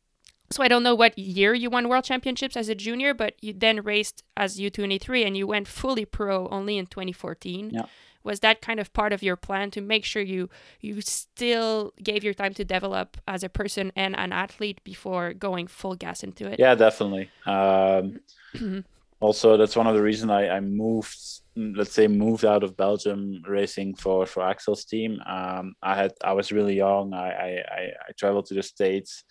so 0.54 0.62
I 0.62 0.68
don't 0.68 0.84
know 0.84 0.94
what 0.94 1.18
year 1.18 1.52
you 1.52 1.68
won 1.68 1.88
world 1.88 2.04
championships 2.04 2.56
as 2.56 2.68
a 2.68 2.76
junior, 2.76 3.12
but 3.12 3.34
you 3.40 3.52
then 3.52 3.82
raced 3.82 4.22
as 4.36 4.56
U23 4.56 5.26
and 5.26 5.36
you 5.36 5.48
went 5.48 5.66
fully 5.66 6.04
pro 6.04 6.46
only 6.48 6.78
in 6.78 6.86
2014. 6.86 7.70
Yeah. 7.72 7.86
Was 8.22 8.40
that 8.40 8.62
kind 8.62 8.78
of 8.78 8.92
part 8.92 9.12
of 9.12 9.22
your 9.22 9.36
plan 9.36 9.70
to 9.72 9.80
make 9.82 10.04
sure 10.04 10.22
you 10.22 10.48
you 10.80 11.00
still 11.02 11.92
gave 12.02 12.24
your 12.24 12.32
time 12.32 12.54
to 12.54 12.64
develop 12.64 13.18
as 13.28 13.42
a 13.42 13.48
person 13.48 13.92
and 13.96 14.16
an 14.16 14.32
athlete 14.32 14.80
before 14.84 15.34
going 15.34 15.66
full 15.66 15.94
gas 15.94 16.22
into 16.22 16.46
it? 16.46 16.58
Yeah, 16.58 16.74
definitely. 16.74 17.30
Um, 17.44 18.20
also, 19.20 19.58
that's 19.58 19.76
one 19.76 19.86
of 19.86 19.94
the 19.94 20.02
reasons 20.02 20.30
I, 20.30 20.48
I 20.48 20.60
moved 20.60 21.18
let's 21.56 21.92
say 21.92 22.08
moved 22.08 22.44
out 22.44 22.64
of 22.64 22.76
Belgium 22.76 23.42
racing 23.46 23.96
for 23.96 24.24
for 24.24 24.42
Axel's 24.42 24.84
team. 24.84 25.20
Um, 25.26 25.74
I 25.82 25.94
had 25.94 26.12
I 26.22 26.32
was 26.32 26.52
really 26.52 26.76
young. 26.76 27.12
I 27.12 27.28
I, 27.28 27.80
I 28.08 28.12
traveled 28.16 28.46
to 28.46 28.54
the 28.54 28.62
states 28.62 29.24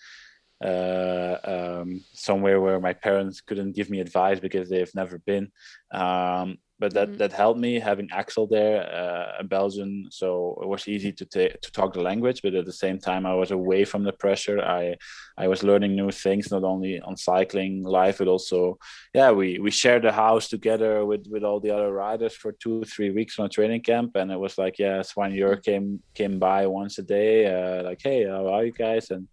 uh, 0.64 1.38
um, 1.44 2.04
somewhere 2.14 2.62
where 2.62 2.80
my 2.80 2.94
parents 2.94 3.42
couldn't 3.42 3.76
give 3.76 3.90
me 3.90 4.00
advice 4.00 4.40
because 4.40 4.70
they've 4.70 4.96
never 4.96 5.18
been. 5.20 5.52
Um, 5.94 6.58
but 6.80 6.94
that, 6.96 7.08
mm-hmm. 7.08 7.18
that 7.18 7.32
helped 7.32 7.60
me 7.60 7.80
having 7.80 8.10
Axel 8.12 8.46
there, 8.46 8.84
uh, 8.94 9.38
a 9.40 9.44
Belgian. 9.44 10.08
So 10.12 10.60
it 10.62 10.68
was 10.68 10.88
easy 10.88 11.14
to 11.14 11.26
ta- 11.26 11.56
to 11.62 11.72
talk 11.72 11.94
the 11.94 12.02
language, 12.02 12.42
but 12.42 12.56
at 12.56 12.66
the 12.66 12.74
same 12.74 13.00
time, 13.00 13.26
I 13.26 13.36
was 13.36 13.52
away 13.52 13.86
from 13.86 14.04
the 14.04 14.12
pressure. 14.12 14.60
I 14.60 14.96
I 15.38 15.48
was 15.48 15.64
learning 15.64 15.96
new 15.96 16.12
things, 16.12 16.52
not 16.52 16.64
only 16.64 17.00
on 17.00 17.16
cycling 17.16 17.84
life, 17.84 18.18
but 18.18 18.28
also, 18.28 18.78
yeah, 19.14 19.32
we 19.32 19.60
we 19.60 19.72
shared 19.72 20.04
the 20.04 20.12
house 20.12 20.50
together 20.50 21.06
with 21.06 21.26
with 21.30 21.44
all 21.44 21.60
the 21.62 21.72
other 21.72 21.94
riders 21.94 22.36
for 22.36 22.52
two 22.52 22.84
three 22.84 23.12
weeks 23.12 23.40
on 23.40 23.46
a 23.46 23.50
training 23.50 23.84
camp, 23.84 24.16
and 24.16 24.30
it 24.32 24.40
was 24.40 24.58
like, 24.58 24.78
yeah, 24.78 25.00
soigneur 25.04 25.56
mm. 25.56 25.64
came 25.64 25.88
came 26.16 26.38
by 26.38 26.68
once 26.68 26.98
a 26.98 27.04
day, 27.04 27.36
uh, 27.46 27.84
like, 27.84 28.02
hey, 28.04 28.26
how 28.26 28.48
are 28.48 28.66
you 28.66 28.74
guys? 28.74 29.10
And 29.12 29.28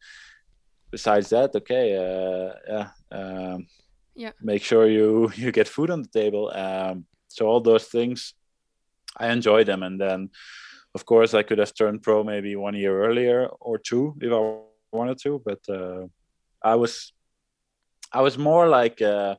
besides 0.91 1.31
that, 1.31 1.55
okay, 1.55 1.97
uh, 1.97 2.53
yeah, 2.69 2.89
um, 3.13 3.67
yeah, 4.15 4.33
make 4.43 4.63
sure 4.63 4.89
you 4.89 5.31
you 5.37 5.53
get 5.53 5.69
food 5.69 5.91
on 5.91 6.03
the 6.03 6.09
table. 6.09 6.51
Um, 6.55 7.07
so 7.29 7.47
all 7.47 7.61
those 7.61 7.85
things, 7.85 8.35
I 9.17 9.31
enjoy 9.31 9.65
them, 9.65 9.83
and 9.83 10.01
then, 10.01 10.31
of 10.95 11.05
course, 11.07 11.35
I 11.35 11.43
could 11.43 11.59
have 11.59 11.75
turned 11.75 12.03
pro 12.03 12.25
maybe 12.25 12.57
one 12.57 12.75
year 12.75 13.05
earlier 13.05 13.49
or 13.61 13.79
two 13.79 14.17
if 14.21 14.33
I 14.33 14.97
wanted 14.97 15.19
to, 15.23 15.41
but 15.45 15.61
uh, 15.69 16.07
I 16.63 16.75
was, 16.75 17.13
I 18.13 18.23
was 18.23 18.39
more 18.39 18.69
like. 18.69 19.01
Uh, 19.01 19.37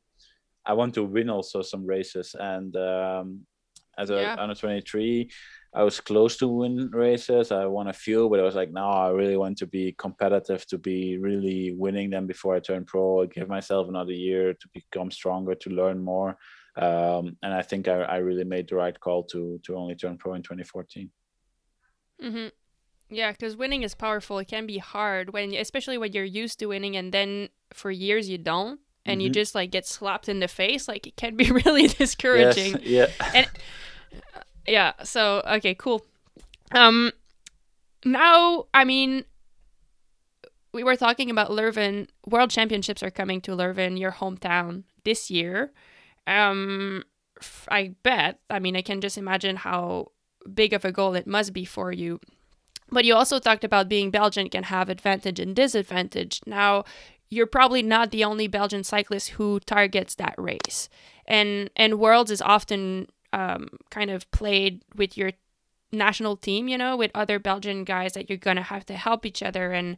I 0.64 0.74
want 0.74 0.94
to 0.94 1.04
win 1.04 1.30
also 1.30 1.62
some 1.62 1.86
races, 1.86 2.36
and 2.40 2.76
um, 2.76 3.48
as 3.98 4.10
a 4.10 4.22
yeah. 4.22 4.36
under 4.38 4.56
twenty 4.56 4.82
three, 4.82 5.32
I 5.74 5.84
was 5.84 6.02
close 6.02 6.36
to 6.38 6.48
win 6.48 6.90
races. 6.92 7.52
I 7.52 7.66
won 7.66 7.88
a 7.88 7.94
few, 7.94 8.30
but 8.30 8.40
I 8.40 8.44
was 8.44 8.56
like, 8.56 8.72
no, 8.72 8.86
I 8.90 9.10
really 9.10 9.38
want 9.38 9.58
to 9.60 9.68
be 9.68 9.94
competitive, 9.98 10.66
to 10.68 10.78
be 10.78 11.18
really 11.18 11.74
winning 11.78 12.10
them 12.10 12.28
before 12.28 12.56
I 12.56 12.60
turn 12.60 12.84
pro. 12.84 13.24
I 13.24 13.26
give 13.28 13.48
myself 13.48 13.88
another 13.88 14.12
year 14.12 14.54
to 14.54 14.68
become 14.74 15.12
stronger, 15.12 15.56
to 15.56 15.70
learn 15.70 16.04
more. 16.04 16.38
Um, 16.76 17.38
and 17.42 17.54
I 17.54 17.62
think 17.62 17.88
I, 17.88 18.02
I, 18.02 18.18
really 18.18 18.46
made 18.46 18.70
the 18.70 18.76
right 18.76 18.98
call 18.98 19.24
to 19.26 19.60
to 19.64 19.76
only 19.76 19.96
turn 19.96 20.18
pro 20.18 20.36
in 20.36 20.42
2014. 20.42 21.10
Mm-hmm. 22.24 22.48
Yeah, 23.10 23.32
because 23.32 23.58
winning 23.58 23.84
is 23.84 23.94
powerful. 23.94 24.40
It 24.40 24.48
can 24.48 24.66
be 24.66 24.78
hard 24.78 25.34
when, 25.34 25.54
especially 25.54 25.98
when 25.98 26.14
you're 26.14 26.24
used 26.24 26.60
to 26.60 26.68
winning, 26.68 26.96
and 26.96 27.12
then 27.12 27.50
for 27.74 27.92
years 27.92 28.30
you 28.30 28.38
don't. 28.38 28.80
and 29.04 29.20
Mhm. 29.20 29.24
you 29.24 29.30
just 29.32 29.56
like 29.56 29.72
get 29.72 29.88
slapped 29.88 30.30
in 30.30 30.40
the 30.42 30.48
face, 30.48 30.88
like 30.88 31.08
it 31.08 31.16
can 31.18 31.36
be 31.36 31.50
really 31.66 31.88
discouraging. 31.88 32.74
Yes, 32.84 33.12
yeah. 33.20 33.32
And 33.34 33.48
yeah, 34.68 34.94
so 35.04 35.42
okay, 35.48 35.76
cool. 35.76 36.06
Um 36.72 37.12
now, 38.06 38.66
I 38.74 38.84
mean 38.84 39.26
we 40.74 40.84
were 40.84 40.96
talking 40.96 41.30
about 41.30 41.50
Leuven. 41.50 42.08
World 42.26 42.50
Championships 42.50 43.04
are 43.04 43.12
coming 43.12 43.42
to 43.42 43.52
Leuven, 43.52 44.00
your 44.00 44.12
hometown, 44.12 44.84
this 45.04 45.30
year. 45.30 45.72
Um 46.28 47.04
I 47.70 47.96
bet, 48.04 48.40
I 48.50 48.60
mean, 48.60 48.76
I 48.76 48.82
can 48.82 49.02
just 49.02 49.18
imagine 49.18 49.56
how 49.56 50.12
big 50.54 50.74
of 50.74 50.86
a 50.86 50.92
goal 50.92 51.16
it 51.16 51.28
must 51.28 51.54
be 51.54 51.66
for 51.66 51.92
you. 51.92 52.20
But 52.92 53.06
you 53.06 53.16
also 53.16 53.40
talked 53.40 53.64
about 53.64 53.90
being 53.90 54.12
Belgian 54.12 54.50
can 54.50 54.64
have 54.64 54.90
advantage 54.90 55.40
and 55.40 55.56
disadvantage. 55.56 56.42
Now, 56.46 56.84
you're 57.30 57.48
probably 57.48 57.82
not 57.82 58.12
the 58.12 58.24
only 58.26 58.48
Belgian 58.48 58.84
cyclist 58.84 59.30
who 59.30 59.60
targets 59.62 60.16
that 60.16 60.36
race. 60.38 60.90
And 61.26 61.70
and 61.76 62.00
Worlds 62.00 62.32
is 62.32 62.42
often 62.42 63.08
um, 63.34 63.68
kind 63.90 64.10
of 64.10 64.30
played 64.32 64.84
with 64.96 65.18
your 65.18 65.32
national 65.92 66.38
team, 66.38 66.68
you 66.68 66.78
know, 66.78 66.96
with 66.96 67.12
other 67.14 67.40
Belgian 67.40 67.84
guys 67.84 68.14
that 68.14 68.30
you're 68.30 68.38
gonna 68.38 68.64
have 68.64 68.86
to 68.88 68.94
help 68.94 69.26
each 69.26 69.44
other. 69.44 69.72
And 69.72 69.98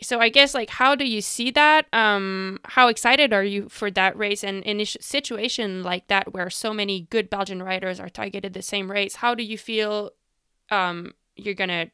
so 0.00 0.20
I 0.20 0.28
guess 0.28 0.54
like 0.54 0.70
how 0.70 0.94
do 0.94 1.04
you 1.06 1.20
see 1.20 1.50
that? 1.52 1.86
Um, 1.92 2.58
how 2.64 2.88
excited 2.88 3.32
are 3.32 3.44
you 3.44 3.68
for 3.68 3.90
that 3.90 4.16
race? 4.16 4.42
And 4.44 4.62
in 4.64 4.80
a 4.80 4.84
situation 4.84 5.82
like 5.82 6.08
that 6.08 6.32
where 6.32 6.50
so 6.50 6.72
many 6.72 7.02
good 7.10 7.30
Belgian 7.30 7.62
riders 7.62 8.00
are 8.00 8.08
targeted 8.08 8.52
the 8.54 8.62
same 8.62 8.90
race, 8.90 9.16
how 9.16 9.34
do 9.34 9.42
you 9.42 9.58
feel? 9.58 10.10
Um, 10.70 11.12
you're 11.36 11.54
gonna 11.54 11.90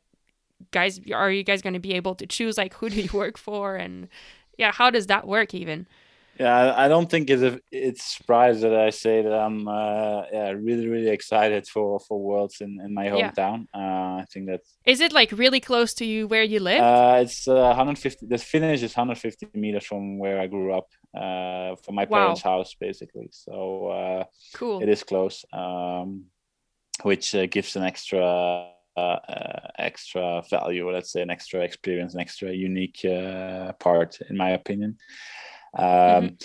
guys 0.70 1.00
are 1.12 1.30
you 1.30 1.42
guys 1.42 1.62
gonna 1.62 1.80
be 1.80 1.94
able 1.94 2.14
to 2.16 2.26
choose 2.26 2.58
like 2.58 2.74
who 2.74 2.88
do 2.90 3.00
you 3.00 3.10
work 3.12 3.38
for 3.38 3.76
and 3.76 4.08
yeah 4.56 4.72
how 4.72 4.90
does 4.90 5.06
that 5.06 5.26
work 5.26 5.54
even 5.54 5.86
Yeah, 6.40 6.74
I- 6.76 6.88
don't 6.88 7.10
think 7.10 7.30
it's 7.30 7.42
a, 7.42 7.60
it's 7.72 8.16
surprised 8.16 8.60
that 8.62 8.74
I 8.74 8.90
say 8.90 9.22
that 9.22 9.32
I'm 9.32 9.66
uh, 9.66 10.22
yeah 10.32 10.50
really 10.50 10.86
really 10.86 11.08
excited 11.10 11.66
for 11.66 11.98
for 12.00 12.16
Worlds 12.20 12.60
in, 12.60 12.80
in 12.84 12.94
my 12.94 13.06
Yeah. 13.06 13.14
hometown. 13.30 13.66
Uh, 13.74 14.22
I 14.22 14.24
think 14.32 14.46
that 14.46 14.60
is 14.84 15.00
it 15.00 15.12
like 15.12 15.32
really 15.32 15.60
close 15.60 15.94
to 15.94 16.04
you 16.04 16.28
where 16.28 16.44
you 16.44 16.60
live 16.60 16.80
uh, 16.82 17.18
it's 17.22 17.48
uh, 17.48 17.54
150. 17.54 18.26
The 18.26 18.38
finish 18.38 18.82
is 18.82 18.96
150 18.96 19.48
meters 19.54 19.84
from 19.84 20.18
where 20.18 20.38
I 20.40 20.46
grew 20.46 20.72
up, 20.72 20.88
uh, 21.16 21.74
from 21.82 21.94
my 21.94 22.04
Wow. 22.04 22.16
parents' 22.18 22.42
house 22.42 22.74
basically. 22.80 23.28
So 23.30 23.88
uh, 23.88 24.24
cool 24.54 24.80
it 24.82 24.88
is 24.88 25.02
close, 25.04 25.44
um, 25.52 26.24
which 27.02 27.34
uh, 27.34 27.46
gives 27.46 27.76
an 27.76 27.82
extra. 27.82 28.22
Uh, 28.96 29.20
uh, 29.28 29.68
extra 29.78 30.42
value, 30.50 30.90
let's 30.90 31.12
say, 31.12 31.22
an 31.22 31.30
extra 31.30 31.60
experience, 31.60 32.14
an 32.14 32.20
extra 32.20 32.50
unique 32.50 33.04
uh, 33.04 33.70
part, 33.74 34.18
in 34.28 34.36
my 34.36 34.50
opinion. 34.50 34.96
Um, 35.76 36.38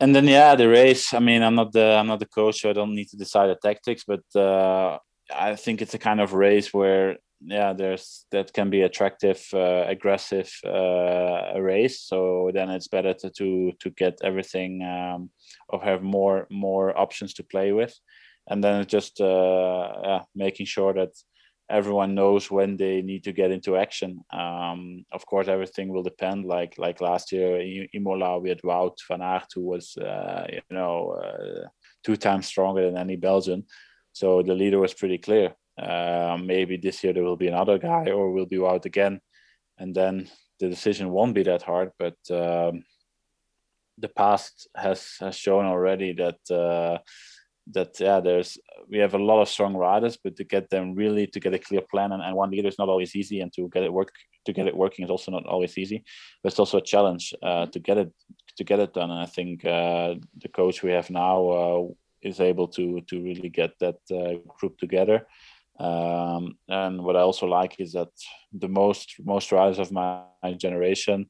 and 0.00 0.14
then 0.14 0.28
yeah 0.28 0.54
the 0.54 0.68
race 0.68 1.12
i 1.12 1.18
mean 1.18 1.42
i'm 1.42 1.56
not 1.56 1.72
the 1.72 1.96
i'm 1.98 2.06
not 2.06 2.20
the 2.20 2.26
coach 2.26 2.60
so 2.60 2.70
i 2.70 2.72
don't 2.72 2.94
need 2.94 3.08
to 3.08 3.16
decide 3.16 3.48
the 3.48 3.56
tactics 3.56 4.04
but 4.06 4.22
uh, 4.36 4.96
i 5.34 5.56
think 5.56 5.82
it's 5.82 5.94
a 5.94 5.98
kind 5.98 6.20
of 6.20 6.34
race 6.34 6.72
where 6.72 7.16
yeah 7.40 7.72
there's 7.72 8.26
that 8.30 8.52
can 8.52 8.70
be 8.70 8.82
attractive 8.82 9.44
uh, 9.54 9.84
aggressive 9.86 10.52
uh, 10.64 11.60
race. 11.60 12.00
So 12.00 12.50
then 12.52 12.70
it's 12.70 12.88
better 12.88 13.14
to 13.14 13.30
to, 13.30 13.72
to 13.80 13.90
get 13.90 14.18
everything 14.22 14.82
um, 14.82 15.30
or 15.68 15.82
have 15.82 16.02
more 16.02 16.46
more 16.50 16.98
options 16.98 17.34
to 17.34 17.44
play 17.44 17.72
with. 17.72 17.94
And 18.50 18.64
then 18.64 18.86
just 18.86 19.20
uh, 19.20 19.92
yeah, 20.02 20.22
making 20.34 20.66
sure 20.66 20.94
that 20.94 21.10
everyone 21.70 22.14
knows 22.14 22.50
when 22.50 22.76
they 22.76 23.02
need 23.02 23.24
to 23.24 23.32
get 23.32 23.50
into 23.50 23.76
action. 23.76 24.24
Um, 24.30 25.04
of 25.12 25.26
course, 25.26 25.48
everything 25.48 25.88
will 25.88 26.02
depend. 26.02 26.44
Like 26.44 26.78
like 26.78 27.00
last 27.00 27.32
year 27.32 27.60
Imola, 27.92 28.38
we 28.38 28.48
had 28.48 28.62
Wout 28.62 28.96
van 29.08 29.22
Aert, 29.22 29.48
who 29.54 29.62
was 29.62 29.96
uh, 29.96 30.46
you 30.50 30.62
know 30.70 31.10
uh, 31.12 31.68
two 32.04 32.16
times 32.16 32.46
stronger 32.46 32.84
than 32.84 32.96
any 32.96 33.16
Belgian. 33.16 33.64
So 34.12 34.42
the 34.42 34.54
leader 34.54 34.78
was 34.78 34.94
pretty 34.94 35.18
clear. 35.18 35.54
Uh, 35.80 36.38
maybe 36.42 36.76
this 36.76 37.04
year 37.04 37.12
there 37.12 37.22
will 37.22 37.36
be 37.36 37.48
another 37.48 37.78
guy, 37.78 38.10
or 38.10 38.32
we'll 38.32 38.46
be 38.46 38.64
out 38.64 38.86
again, 38.86 39.20
and 39.78 39.94
then 39.94 40.28
the 40.58 40.68
decision 40.68 41.10
won't 41.10 41.34
be 41.34 41.44
that 41.44 41.62
hard. 41.62 41.92
But 41.98 42.16
um, 42.30 42.84
the 43.98 44.08
past 44.08 44.68
has 44.74 45.16
has 45.20 45.36
shown 45.36 45.66
already 45.66 46.12
that. 46.14 47.02
That 47.72 48.00
yeah 48.00 48.20
there's 48.20 48.56
we 48.88 48.98
have 48.98 49.14
a 49.14 49.18
lot 49.18 49.42
of 49.42 49.48
strong 49.48 49.76
riders 49.76 50.16
but 50.22 50.36
to 50.36 50.44
get 50.44 50.70
them 50.70 50.94
really 50.94 51.26
to 51.26 51.40
get 51.40 51.52
a 51.52 51.58
clear 51.58 51.82
plan 51.82 52.12
and, 52.12 52.22
and 52.22 52.34
one 52.34 52.50
leader 52.50 52.68
is 52.68 52.78
not 52.78 52.88
always 52.88 53.14
easy 53.14 53.40
and 53.40 53.52
to 53.52 53.68
get 53.68 53.82
it 53.82 53.92
work 53.92 54.10
to 54.46 54.52
get 54.54 54.66
it 54.66 54.76
working 54.76 55.04
is 55.04 55.10
also 55.10 55.30
not 55.30 55.44
always 55.46 55.76
easy 55.76 56.02
but 56.42 56.52
it's 56.52 56.58
also 56.58 56.78
a 56.78 56.82
challenge 56.82 57.34
uh, 57.42 57.66
to 57.66 57.78
get 57.78 57.98
it 57.98 58.10
to 58.56 58.64
get 58.64 58.80
it 58.80 58.94
done. 58.94 59.10
And 59.10 59.20
i 59.20 59.26
think 59.26 59.64
uh, 59.64 60.14
the 60.42 60.48
coach 60.48 60.82
we 60.82 60.92
have 60.92 61.10
now 61.10 61.48
uh, 61.48 61.86
is 62.22 62.40
able 62.40 62.68
to 62.68 63.00
to 63.08 63.22
really 63.22 63.48
get 63.48 63.72
that 63.80 64.00
uh, 64.10 64.34
group 64.58 64.78
together. 64.78 65.26
Um, 65.78 66.58
and 66.68 67.04
what 67.04 67.16
i 67.16 67.20
also 67.20 67.46
like 67.46 67.76
is 67.78 67.92
that 67.92 68.12
the 68.52 68.68
most 68.68 69.14
most 69.24 69.52
riders 69.52 69.78
of 69.78 69.92
my 69.92 70.24
generation 70.56 71.26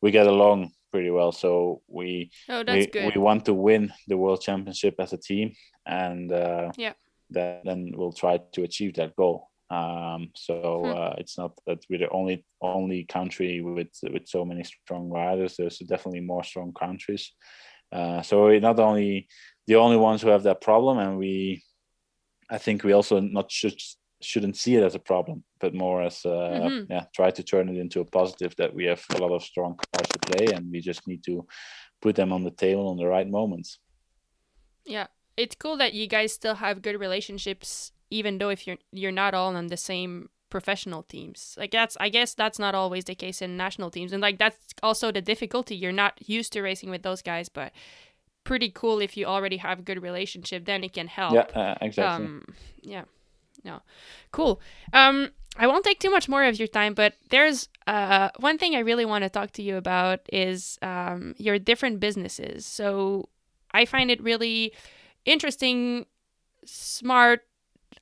we 0.00 0.10
get 0.10 0.26
along 0.26 0.70
pretty 0.90 1.10
well. 1.10 1.32
So 1.32 1.82
we 1.88 2.30
oh 2.48 2.62
that's 2.64 2.76
we, 2.76 2.86
good. 2.86 3.14
we 3.14 3.20
want 3.20 3.44
to 3.46 3.54
win 3.54 3.92
the 4.08 4.16
world 4.16 4.40
championship 4.42 4.94
as 4.98 5.12
a 5.12 5.16
team 5.18 5.52
and 5.86 6.32
uh, 6.32 6.70
Yeah. 6.76 6.94
then, 7.30 7.60
then 7.64 7.92
we'll 7.96 8.12
try 8.12 8.38
to 8.52 8.62
achieve 8.62 8.94
that 8.94 9.14
goal. 9.16 9.48
Um, 9.70 10.30
so 10.34 10.82
Hmm. 10.84 10.98
uh, 10.98 11.14
it's 11.18 11.38
not 11.38 11.52
that 11.66 11.84
we're 11.88 12.00
the 12.00 12.10
only 12.10 12.44
only 12.60 13.04
country 13.04 13.60
with 13.60 13.92
with 14.12 14.26
so 14.26 14.44
many 14.44 14.64
strong 14.64 15.08
riders. 15.10 15.56
There's 15.56 15.78
definitely 15.78 16.20
more 16.20 16.44
strong 16.44 16.72
countries. 16.72 17.32
Uh, 17.92 18.22
so 18.22 18.44
we're 18.44 18.60
not 18.60 18.78
only 18.80 19.28
the 19.66 19.76
only 19.76 19.96
ones 19.96 20.22
who 20.22 20.28
have 20.30 20.42
that 20.44 20.60
problem 20.60 20.98
and 20.98 21.18
we 21.18 21.62
i 22.50 22.58
think 22.58 22.82
we 22.84 22.92
also 22.92 23.20
not 23.20 23.50
should 23.50 23.78
shouldn't 24.22 24.56
see 24.56 24.76
it 24.76 24.82
as 24.82 24.94
a 24.94 24.98
problem 24.98 25.42
but 25.60 25.74
more 25.74 26.02
as 26.02 26.24
uh, 26.26 26.68
Mhm. 26.68 26.86
yeah 26.90 27.04
try 27.14 27.30
to 27.30 27.42
turn 27.42 27.68
it 27.68 27.76
into 27.78 28.00
a 28.00 28.04
positive 28.04 28.54
that 28.56 28.74
we 28.74 28.84
have 28.84 29.02
a 29.14 29.18
lot 29.18 29.32
of 29.32 29.42
strong 29.42 29.76
cards 29.76 30.08
to 30.10 30.18
play 30.18 30.46
and 30.54 30.70
we 30.72 30.80
just 30.80 31.06
need 31.06 31.22
to 31.24 31.46
put 32.02 32.14
them 32.16 32.32
on 32.32 32.44
the 32.44 32.50
table 32.50 32.88
on 32.88 32.96
the 32.96 33.06
right 33.06 33.28
moments. 33.28 33.78
Yeah 34.84 35.06
it's 35.36 35.56
cool 35.56 35.76
that 35.78 35.94
you 35.94 36.06
guys 36.06 36.32
still 36.32 36.56
have 36.56 36.82
good 36.82 36.98
relationships 37.00 37.92
even 38.10 38.38
though 38.38 38.50
if 38.50 38.66
you're 38.66 38.78
you're 38.92 39.12
not 39.12 39.34
all 39.34 39.54
on 39.56 39.68
the 39.68 39.76
same 39.76 40.28
professional 40.50 41.02
teams. 41.04 41.54
Like 41.58 41.70
that's 41.70 41.96
i 42.00 42.08
guess 42.08 42.34
that's 42.34 42.58
not 42.58 42.74
always 42.74 43.04
the 43.04 43.14
case 43.14 43.40
in 43.40 43.56
national 43.56 43.90
teams 43.90 44.12
and 44.12 44.20
like 44.20 44.38
that's 44.38 44.58
also 44.82 45.12
the 45.12 45.22
difficulty. 45.22 45.76
You're 45.76 45.92
not 46.04 46.28
used 46.28 46.52
to 46.54 46.62
racing 46.62 46.90
with 46.90 47.02
those 47.02 47.22
guys 47.22 47.48
but 47.48 47.72
pretty 48.42 48.70
cool 48.70 49.00
if 49.00 49.16
you 49.16 49.26
already 49.26 49.58
have 49.58 49.78
a 49.78 49.82
good 49.82 50.02
relationship 50.02 50.64
then 50.64 50.82
it 50.84 50.92
can 50.92 51.06
help. 51.06 51.34
Yeah 51.34 51.60
uh, 51.60 51.74
exactly. 51.80 52.26
Um 52.26 52.44
yeah 52.82 53.04
no 53.64 53.80
cool 54.32 54.60
um 54.92 55.30
i 55.56 55.66
won't 55.66 55.84
take 55.84 56.00
too 56.00 56.10
much 56.10 56.28
more 56.28 56.44
of 56.44 56.58
your 56.58 56.68
time 56.68 56.94
but 56.94 57.14
there's 57.30 57.68
uh 57.86 58.28
one 58.38 58.58
thing 58.58 58.74
i 58.74 58.80
really 58.80 59.04
want 59.04 59.24
to 59.24 59.30
talk 59.30 59.50
to 59.52 59.62
you 59.62 59.76
about 59.76 60.20
is 60.32 60.78
um 60.82 61.34
your 61.38 61.58
different 61.58 62.00
businesses 62.00 62.64
so 62.66 63.28
i 63.72 63.84
find 63.84 64.10
it 64.10 64.22
really 64.22 64.72
interesting 65.24 66.06
smart 66.64 67.42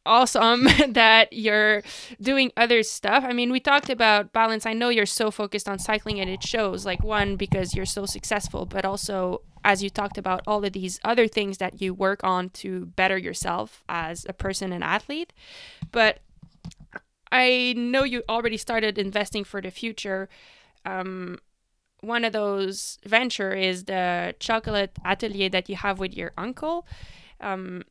awesome 0.08 0.64
that 0.88 1.32
you're 1.32 1.82
doing 2.20 2.50
other 2.56 2.82
stuff. 2.82 3.24
I 3.24 3.32
mean, 3.32 3.52
we 3.52 3.60
talked 3.60 3.90
about 3.90 4.32
balance. 4.32 4.66
I 4.66 4.72
know 4.72 4.88
you're 4.88 5.06
so 5.06 5.30
focused 5.30 5.68
on 5.68 5.78
cycling 5.78 6.18
and 6.18 6.30
it 6.30 6.42
shows 6.42 6.84
like 6.84 7.04
one 7.04 7.36
because 7.36 7.74
you're 7.74 7.86
so 7.86 8.06
successful, 8.06 8.66
but 8.66 8.84
also 8.84 9.42
as 9.64 9.82
you 9.82 9.90
talked 9.90 10.18
about 10.18 10.42
all 10.46 10.64
of 10.64 10.72
these 10.72 11.00
other 11.04 11.28
things 11.28 11.58
that 11.58 11.80
you 11.80 11.94
work 11.94 12.22
on 12.22 12.50
to 12.50 12.86
better 12.86 13.18
yourself 13.18 13.84
as 13.88 14.26
a 14.28 14.32
person 14.32 14.72
and 14.72 14.84
athlete. 14.84 15.32
But 15.92 16.20
I 17.30 17.74
know 17.76 18.04
you 18.04 18.22
already 18.28 18.56
started 18.56 18.98
investing 18.98 19.44
for 19.44 19.60
the 19.60 19.70
future. 19.70 20.28
Um, 20.84 21.38
one 22.00 22.24
of 22.24 22.32
those 22.32 22.98
venture 23.04 23.52
is 23.52 23.84
the 23.84 24.34
chocolate 24.38 24.98
atelier 25.04 25.48
that 25.50 25.68
you 25.68 25.76
have 25.76 25.98
with 25.98 26.14
your 26.14 26.32
uncle. 26.38 26.86
Um, 27.40 27.82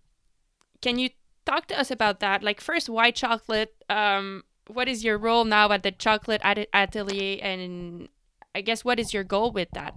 can 0.82 0.98
you 0.98 1.10
talk 1.46 1.68
to 1.68 1.80
us 1.80 1.92
about 1.92 2.20
that? 2.22 2.42
Like, 2.44 2.62
first, 2.62 2.90
why 2.90 3.12
chocolate? 3.12 3.76
Um, 3.90 4.44
what 4.68 4.88
is 4.88 5.04
your 5.04 5.18
role 5.18 5.46
now 5.46 5.72
at 5.72 5.84
the 5.84 5.92
chocolate 5.92 6.42
at- 6.44 6.70
atelier? 6.74 7.40
And 7.42 8.10
I 8.56 8.62
guess 8.62 8.84
what 8.84 9.00
is 9.00 9.14
your 9.14 9.24
goal 9.24 9.52
with 9.52 9.70
that? 9.74 9.96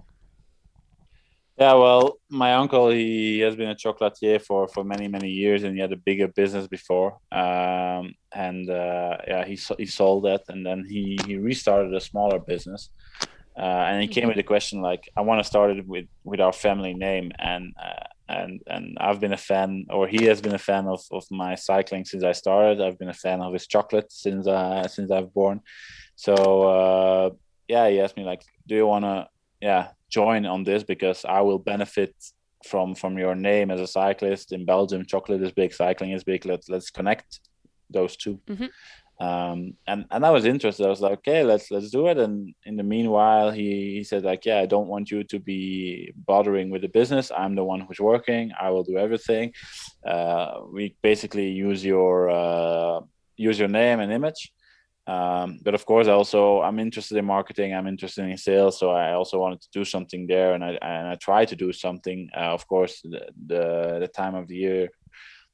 Yeah, 1.61 1.73
well, 1.73 2.17
my 2.27 2.55
uncle 2.55 2.89
he 2.89 3.37
has 3.41 3.55
been 3.55 3.69
a 3.69 3.75
chocolatier 3.75 4.41
for 4.41 4.67
for 4.67 4.83
many 4.83 5.07
many 5.07 5.29
years, 5.29 5.61
and 5.63 5.75
he 5.75 5.79
had 5.85 5.93
a 5.93 6.03
bigger 6.09 6.27
business 6.27 6.65
before. 6.65 7.09
Um, 7.31 8.15
and 8.45 8.67
uh, 8.67 9.17
yeah, 9.27 9.45
he 9.45 9.55
he 9.77 9.85
sold 9.85 10.23
that, 10.23 10.41
and 10.51 10.65
then 10.65 10.79
he 10.93 11.19
he 11.27 11.37
restarted 11.37 11.93
a 11.93 12.01
smaller 12.01 12.39
business. 12.39 12.89
Uh, 13.55 13.83
and 13.89 14.01
he 14.01 14.07
came 14.07 14.27
with 14.27 14.39
a 14.39 14.49
question 14.53 14.81
like, 14.81 15.03
I 15.15 15.21
want 15.21 15.39
to 15.39 15.49
start 15.53 15.69
it 15.77 15.87
with 15.87 16.07
with 16.23 16.39
our 16.45 16.55
family 16.65 16.95
name, 16.95 17.31
and 17.37 17.63
uh, 17.87 18.07
and 18.27 18.51
and 18.65 18.97
I've 18.99 19.19
been 19.19 19.33
a 19.33 19.43
fan, 19.49 19.85
or 19.91 20.07
he 20.07 20.21
has 20.31 20.41
been 20.41 20.55
a 20.55 20.65
fan 20.69 20.87
of 20.87 21.01
of 21.11 21.23
my 21.29 21.53
cycling 21.53 22.05
since 22.05 22.23
I 22.23 22.31
started. 22.31 22.81
I've 22.81 22.97
been 22.97 23.15
a 23.17 23.21
fan 23.25 23.39
of 23.39 23.53
his 23.53 23.67
chocolate 23.67 24.11
since 24.11 24.47
uh 24.47 24.87
since 24.87 25.11
I've 25.11 25.31
born. 25.31 25.61
So 26.15 26.33
uh, 26.75 27.29
yeah, 27.67 27.87
he 27.91 27.99
asked 28.01 28.17
me 28.17 28.23
like, 28.23 28.43
do 28.67 28.73
you 28.73 28.87
want 28.87 29.05
to 29.05 29.27
yeah 29.69 29.89
join 30.11 30.45
on 30.45 30.63
this 30.63 30.83
because 30.83 31.25
I 31.25 31.41
will 31.41 31.59
benefit 31.59 32.13
from 32.69 32.95
from 32.95 33.17
your 33.17 33.35
name 33.35 33.71
as 33.71 33.81
a 33.81 33.87
cyclist 33.87 34.51
in 34.51 34.65
Belgium. 34.65 35.05
Chocolate 35.05 35.41
is 35.41 35.51
big, 35.51 35.73
cycling 35.73 36.11
is 36.11 36.23
big. 36.23 36.45
Let's 36.45 36.69
let's 36.69 36.91
connect 36.91 37.39
those 37.89 38.15
2 38.17 38.39
Mhm. 38.47 38.69
Um, 39.19 39.59
and 39.85 40.05
and 40.13 40.25
I 40.25 40.31
was 40.31 40.45
interested. 40.45 40.85
I 40.85 40.89
was 40.89 41.01
like, 41.01 41.19
okay, 41.19 41.43
let's 41.43 41.69
let's 41.69 41.91
do 41.91 42.07
it. 42.07 42.17
And 42.17 42.55
in 42.65 42.75
the 42.75 42.83
meanwhile, 42.95 43.51
he 43.51 43.69
he 43.97 44.03
said 44.03 44.23
like, 44.23 44.43
yeah, 44.49 44.59
I 44.63 44.65
don't 44.65 44.87
want 44.93 45.11
you 45.11 45.23
to 45.23 45.37
be 45.39 46.11
bothering 46.31 46.71
with 46.71 46.81
the 46.81 46.89
business. 46.99 47.31
I'm 47.41 47.55
the 47.55 47.63
one 47.63 47.81
who's 47.81 47.99
working. 47.99 48.51
I 48.65 48.67
will 48.71 48.83
do 48.91 48.97
everything. 48.97 49.53
Uh, 50.13 50.61
we 50.75 50.95
basically 51.03 51.49
use 51.67 51.85
your 51.85 52.29
uh, 52.41 53.01
use 53.37 53.59
your 53.59 53.69
name 53.81 53.99
and 53.99 54.11
image. 54.11 54.41
Um, 55.07 55.59
but 55.63 55.73
of 55.73 55.85
course, 55.85 56.07
I 56.07 56.11
also 56.11 56.61
I'm 56.61 56.79
interested 56.79 57.17
in 57.17 57.25
marketing. 57.25 57.73
I'm 57.73 57.87
interested 57.87 58.25
in 58.25 58.37
sales, 58.37 58.79
so 58.79 58.91
I 58.91 59.13
also 59.13 59.39
wanted 59.39 59.61
to 59.61 59.69
do 59.73 59.83
something 59.83 60.27
there, 60.27 60.53
and 60.53 60.63
I 60.63 60.77
and 60.81 61.07
I 61.07 61.15
try 61.15 61.45
to 61.45 61.55
do 61.55 61.73
something. 61.73 62.29
Uh, 62.35 62.53
of 62.53 62.67
course, 62.67 63.01
the, 63.01 63.27
the 63.47 63.97
the 63.99 64.07
time 64.07 64.35
of 64.35 64.47
the 64.47 64.55
year 64.55 64.89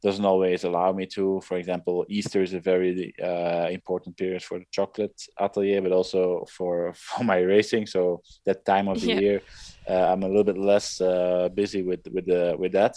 doesn't 0.04 0.26
always 0.26 0.64
allow 0.64 0.92
me 0.92 1.06
to. 1.08 1.42
For 1.42 1.58
example, 1.58 2.06
Easter 2.10 2.44
is 2.44 2.54
a 2.54 2.60
very 2.60 3.14
uh, 3.24 3.68
important 3.72 4.18
period 4.18 4.44
for 4.44 4.60
the 4.60 4.66
chocolate 4.72 5.20
atelier, 5.40 5.82
but 5.82 5.92
also 5.92 6.46
for 6.56 6.94
for 6.96 7.24
my 7.24 7.40
racing. 7.40 7.88
So 7.88 8.22
that 8.46 8.66
time 8.66 8.88
of 8.90 9.00
the 9.02 9.08
Yeah. 9.08 9.20
year, 9.22 9.42
uh, 9.90 10.12
I'm 10.12 10.24
a 10.24 10.28
little 10.28 10.44
bit 10.44 10.58
less 10.58 11.02
uh, 11.02 11.50
busy 11.54 11.84
with 11.84 12.02
with 12.12 12.26
the 12.26 12.56
with 12.60 12.74
that 12.74 12.96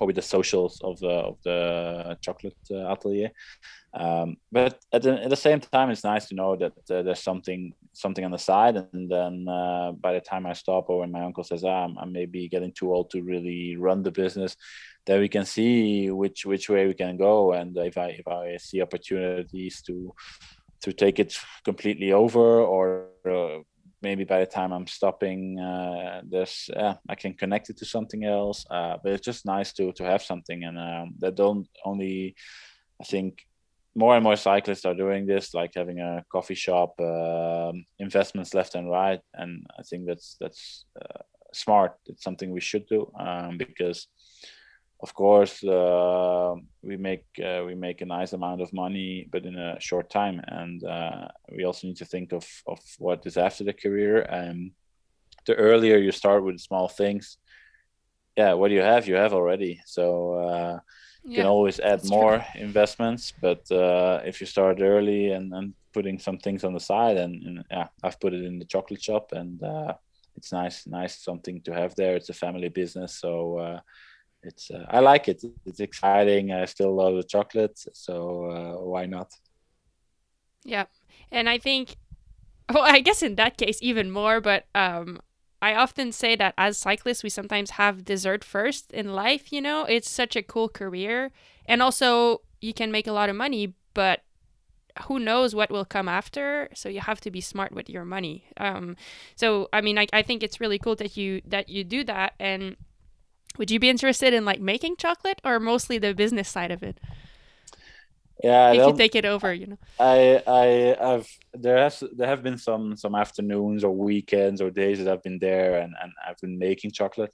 or 0.00 0.06
with 0.06 0.16
the 0.16 0.22
socials 0.22 0.80
of 0.82 0.98
the 1.00 1.08
of 1.08 1.36
the 1.44 2.18
chocolate 2.20 2.56
uh, 2.70 2.92
atelier. 2.92 3.30
Um, 3.94 4.36
but 4.52 4.78
at 4.92 5.02
the, 5.02 5.22
at 5.24 5.30
the 5.30 5.36
same 5.36 5.60
time, 5.60 5.90
it's 5.90 6.04
nice 6.04 6.28
to 6.28 6.34
know 6.34 6.54
that 6.56 6.72
uh, 6.90 7.02
there's 7.02 7.22
something 7.22 7.72
something 7.92 8.24
on 8.24 8.30
the 8.30 8.38
side, 8.38 8.76
and 8.76 9.10
then 9.10 9.46
uh, 9.48 9.92
by 9.92 10.12
the 10.12 10.20
time 10.20 10.44
I 10.44 10.52
stop, 10.52 10.90
or 10.90 10.98
when 11.00 11.12
my 11.12 11.24
uncle 11.24 11.44
says, 11.44 11.64
ah, 11.64 11.84
I'm, 11.84 11.96
I'm 11.98 12.12
maybe 12.12 12.46
getting 12.48 12.72
too 12.72 12.92
old 12.92 13.10
to 13.10 13.22
really 13.22 13.76
run 13.76 14.02
the 14.02 14.10
business, 14.10 14.54
then 15.06 15.20
we 15.20 15.28
can 15.28 15.46
see 15.46 16.10
which 16.10 16.44
which 16.44 16.68
way 16.68 16.86
we 16.86 16.94
can 16.94 17.16
go, 17.16 17.52
and 17.52 17.76
if 17.78 17.96
I 17.96 18.08
if 18.08 18.28
I 18.28 18.58
see 18.58 18.82
opportunities 18.82 19.82
to 19.86 20.12
to 20.82 20.92
take 20.92 21.18
it 21.18 21.38
completely 21.64 22.12
over, 22.12 22.60
or 22.60 23.06
uh, 23.24 23.62
maybe 24.08 24.24
by 24.24 24.40
the 24.40 24.50
time 24.58 24.72
I'm 24.72 24.86
stopping, 24.98 25.40
uh, 25.70 26.22
there's 26.32 26.56
uh, 26.82 26.94
I 27.12 27.14
can 27.22 27.34
connect 27.42 27.70
it 27.70 27.76
to 27.78 27.86
something 27.96 28.22
else. 28.38 28.58
Uh, 28.76 28.94
but 29.02 29.12
it's 29.12 29.28
just 29.30 29.52
nice 29.56 29.70
to 29.74 29.84
to 29.98 30.04
have 30.04 30.22
something, 30.30 30.60
and 30.68 30.76
um, 30.88 31.06
that 31.22 31.34
don't 31.42 31.66
only 31.90 32.34
I 33.02 33.04
think 33.12 33.30
more 34.02 34.14
and 34.16 34.24
more 34.24 34.36
cyclists 34.36 34.84
are 34.84 35.02
doing 35.04 35.26
this, 35.26 35.54
like 35.54 35.72
having 35.74 35.98
a 36.00 36.12
coffee 36.34 36.60
shop, 36.66 36.90
um, 37.00 37.74
investments 37.98 38.54
left 38.58 38.74
and 38.74 38.90
right, 39.00 39.20
and 39.40 39.50
I 39.78 39.82
think 39.88 40.06
that's 40.06 40.28
that's 40.40 40.84
uh, 41.02 41.22
smart. 41.52 41.92
It's 42.10 42.24
something 42.26 42.50
we 42.50 42.68
should 42.70 42.86
do 42.86 43.00
um, 43.18 43.52
because, 43.64 43.98
of 45.00 45.14
course, 45.14 45.62
uh, 45.62 46.54
we 46.82 46.96
make 46.96 47.24
uh, 47.44 47.62
we 47.66 47.74
make 47.74 48.00
a 48.00 48.06
nice 48.06 48.32
amount 48.32 48.62
of 48.62 48.72
money, 48.72 49.28
but 49.30 49.44
in 49.44 49.56
a 49.56 49.80
short 49.80 50.08
time, 50.10 50.40
and 50.46 50.82
uh, 50.84 51.28
we 51.54 51.64
also 51.64 51.86
need 51.86 51.98
to 51.98 52.06
think 52.06 52.32
of 52.32 52.46
of 52.66 52.80
what 52.98 53.26
is 53.26 53.36
after 53.36 53.64
the 53.64 53.74
career. 53.74 54.22
And 54.22 54.72
the 55.46 55.54
earlier 55.54 55.98
you 55.98 56.12
start 56.12 56.44
with 56.44 56.60
small 56.60 56.88
things, 56.88 57.38
yeah, 58.36 58.54
what 58.54 58.68
do 58.68 58.74
you 58.74 58.82
have? 58.82 59.06
You 59.06 59.16
have 59.16 59.34
already. 59.34 59.80
So 59.84 60.34
uh, 60.34 60.78
you 61.26 61.34
can 61.34 61.46
always 61.46 61.80
add 61.80 61.98
that's 61.98 62.08
true. 62.08 62.18
more 62.18 62.46
investments 62.54 63.32
but 63.40 63.70
uh, 63.70 64.20
if 64.24 64.40
you 64.40 64.46
start 64.46 64.80
early 64.80 65.32
and, 65.32 65.52
and 65.52 65.74
putting 65.92 66.18
some 66.18 66.38
things 66.38 66.62
on 66.64 66.72
the 66.72 66.80
side 66.80 67.16
and, 67.16 67.42
and 67.42 67.64
yeah 67.70 67.88
i've 68.04 68.20
put 68.20 68.32
it 68.32 68.44
in 68.44 68.58
the 68.58 68.64
chocolate 68.64 69.02
shop 69.02 69.32
and 69.32 69.62
uh, 69.62 69.92
it's 70.36 70.52
nice 70.52 70.86
nice 70.86 71.18
something 71.22 71.60
to 71.62 71.72
have 71.72 71.94
there 71.96 72.16
it's 72.16 72.28
a 72.28 72.34
family 72.34 72.68
business 72.68 73.18
so 73.20 73.58
uh, 73.58 73.80
it's 74.46 74.70
uh, 74.70 74.84
i 74.90 75.00
like 75.00 75.28
it 75.28 75.42
it's 75.64 75.80
exciting 75.80 76.52
i 76.52 76.64
still 76.64 76.94
love 76.94 77.14
the 77.16 77.22
chocolate 77.24 77.78
so 77.92 78.14
uh, 78.50 78.72
why 78.84 79.06
not 79.06 79.30
Yeah. 80.66 80.86
And 81.30 81.48
I 81.48 81.58
think, 81.58 81.96
well, 82.72 82.84
I 82.84 83.00
guess 83.00 83.22
in 83.22 83.36
that 83.36 83.56
case, 83.56 83.78
even 83.80 84.10
more, 84.10 84.40
but 84.40 84.66
um, 84.74 85.20
I 85.62 85.74
often 85.74 86.12
say 86.12 86.36
that 86.36 86.54
as 86.58 86.76
cyclists, 86.76 87.22
we 87.22 87.30
sometimes 87.30 87.70
have 87.70 88.04
dessert 88.04 88.44
first 88.44 88.92
in 88.92 89.14
life, 89.14 89.52
you 89.52 89.62
know? 89.62 89.84
It's 89.84 90.10
such 90.10 90.36
a 90.36 90.42
cool 90.42 90.68
career. 90.68 91.30
And 91.66 91.82
also, 91.82 92.42
you 92.60 92.74
can 92.74 92.90
make 92.90 93.06
a 93.06 93.12
lot 93.12 93.30
of 93.30 93.36
money, 93.36 93.74
but 93.94 94.22
who 95.04 95.18
knows 95.18 95.54
what 95.54 95.70
will 95.70 95.84
come 95.84 96.08
after 96.08 96.70
so 96.74 96.88
you 96.88 97.00
have 97.00 97.20
to 97.20 97.30
be 97.30 97.40
smart 97.40 97.70
with 97.70 97.90
your 97.90 98.04
money 98.04 98.46
um 98.56 98.96
so 99.34 99.68
i 99.70 99.82
mean 99.82 99.98
I, 99.98 100.06
I 100.10 100.22
think 100.22 100.42
it's 100.42 100.58
really 100.58 100.78
cool 100.78 100.96
that 100.96 101.18
you 101.18 101.42
that 101.46 101.68
you 101.68 101.84
do 101.84 102.02
that 102.04 102.32
and 102.40 102.76
would 103.58 103.70
you 103.70 103.78
be 103.78 103.88
interested 103.88 104.32
in 104.32 104.44
like 104.44 104.60
making 104.60 104.96
chocolate 104.96 105.40
or 105.44 105.58
mostly 105.58 105.98
the 105.98 106.14
business 106.14 106.48
side 106.48 106.70
of 106.70 106.82
it 106.82 106.98
yeah 108.42 108.72
if 108.72 108.86
you 108.86 108.96
take 108.96 109.14
it 109.14 109.24
over 109.24 109.52
you 109.52 109.66
know 109.66 109.78
I 109.98 110.42
I 110.46 110.66
have 111.00 111.26
there 111.54 111.78
has 111.78 112.02
there 112.14 112.28
have 112.28 112.42
been 112.42 112.58
some 112.58 112.96
some 112.96 113.14
afternoons 113.14 113.82
or 113.84 113.90
weekends 113.90 114.60
or 114.60 114.70
days 114.70 114.98
that 114.98 115.08
I've 115.08 115.22
been 115.22 115.38
there 115.38 115.80
and, 115.80 115.94
and 116.02 116.12
I've 116.26 116.40
been 116.40 116.58
making 116.58 116.90
chocolate, 116.90 117.32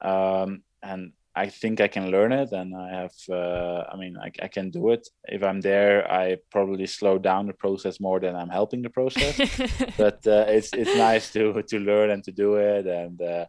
um, 0.00 0.62
and 0.82 1.12
I 1.36 1.48
think 1.48 1.80
I 1.80 1.88
can 1.88 2.10
learn 2.12 2.32
it 2.32 2.52
and 2.52 2.76
I 2.76 2.88
have 2.90 3.14
uh, 3.28 3.84
I 3.92 3.96
mean 3.96 4.16
I, 4.16 4.30
I 4.42 4.48
can 4.48 4.70
do 4.70 4.90
it. 4.90 5.08
If 5.24 5.42
I'm 5.42 5.60
there, 5.60 6.10
I 6.10 6.36
probably 6.52 6.86
slow 6.86 7.18
down 7.18 7.46
the 7.46 7.52
process 7.54 7.98
more 7.98 8.20
than 8.20 8.36
I'm 8.36 8.48
helping 8.48 8.82
the 8.82 8.90
process. 8.90 9.36
but 9.98 10.24
uh, 10.26 10.46
it's 10.48 10.72
it's 10.72 10.94
nice 10.96 11.32
to 11.32 11.62
to 11.62 11.78
learn 11.80 12.10
and 12.10 12.22
to 12.24 12.32
do 12.32 12.54
it 12.54 12.86
and 12.86 13.20
uh, 13.20 13.46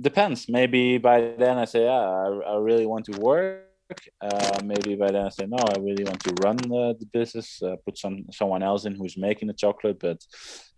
depends. 0.00 0.48
Maybe 0.48 0.98
by 0.98 1.34
then 1.38 1.58
I 1.58 1.64
say 1.64 1.84
yeah 1.84 2.00
I, 2.00 2.54
I 2.54 2.56
really 2.56 2.86
want 2.86 3.04
to 3.06 3.20
work 3.20 3.70
uh, 4.20 4.60
maybe 4.64 4.94
by 4.94 5.10
then 5.10 5.26
I 5.26 5.28
say 5.28 5.46
no, 5.46 5.56
I 5.56 5.78
really 5.78 6.04
want 6.04 6.20
to 6.20 6.34
run 6.42 6.58
uh, 6.72 6.92
the 6.98 7.06
business, 7.12 7.60
uh, 7.62 7.76
put 7.84 7.98
some 7.98 8.24
someone 8.30 8.62
else 8.62 8.84
in 8.84 8.94
who's 8.94 9.16
making 9.16 9.48
the 9.48 9.54
chocolate, 9.54 9.98
but 10.00 10.18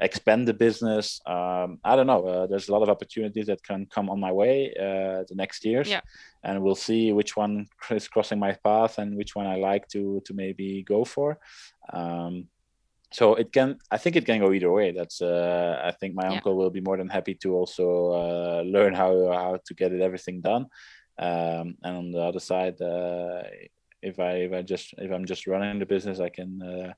expand 0.01 0.49
the 0.49 0.55
business. 0.55 1.21
Um, 1.27 1.79
I 1.85 1.97
don't 1.97 2.07
know. 2.07 2.27
Uh, 2.27 2.47
there's 2.47 2.69
a 2.69 2.73
lot 2.73 2.83
of 2.83 2.89
opportunities 2.89 3.47
that 3.47 3.63
can 3.63 3.87
come 3.87 4.09
on 4.11 4.21
my 4.21 4.33
way 4.33 4.73
uh, 4.79 5.25
the 5.29 5.35
next 5.35 5.65
years, 5.65 5.89
Yeah. 5.89 6.01
and 6.43 6.63
we'll 6.63 6.75
see 6.75 7.13
which 7.13 7.37
one 7.37 7.67
is 7.91 8.09
crossing 8.09 8.39
my 8.39 8.53
path 8.65 8.99
and 8.99 9.17
which 9.17 9.35
one 9.35 9.47
I 9.47 9.57
like 9.57 9.89
to 9.89 10.23
to 10.27 10.35
maybe 10.35 10.83
go 10.83 11.05
for. 11.05 11.39
Um, 11.93 12.49
so 13.13 13.35
it 13.35 13.53
can 13.53 13.77
i 13.91 13.99
think 13.99 14.17
it 14.17 14.25
can 14.27 14.41
go 14.41 14.53
either 14.53 14.73
way 14.73 14.93
that's 14.93 15.21
uh, 15.23 15.81
i 15.85 15.91
think 15.99 16.15
my 16.15 16.25
Yeah. 16.27 16.33
uncle 16.33 16.57
will 16.57 16.71
be 16.71 16.81
more 16.81 16.97
than 16.97 17.09
happy 17.09 17.35
to 17.43 17.49
also 17.55 17.87
uh, 18.21 18.63
learn 18.63 18.95
how 18.95 19.13
how 19.33 19.59
to 19.67 19.75
get 19.75 19.93
it 19.93 20.01
everything 20.01 20.41
done 20.41 20.67
um, 21.19 21.67
and 21.85 21.97
on 21.97 22.11
the 22.11 22.21
other 22.21 22.41
side 22.41 22.81
uh, 22.81 23.43
if 24.03 24.19
i 24.19 24.33
if 24.47 24.53
i 24.53 24.63
just 24.63 24.95
if 24.99 25.11
i'm 25.13 25.27
just 25.27 25.47
running 25.47 25.79
the 25.79 25.87
business 25.95 26.21
i 26.21 26.29
can 26.29 26.61
uh, 26.63 26.93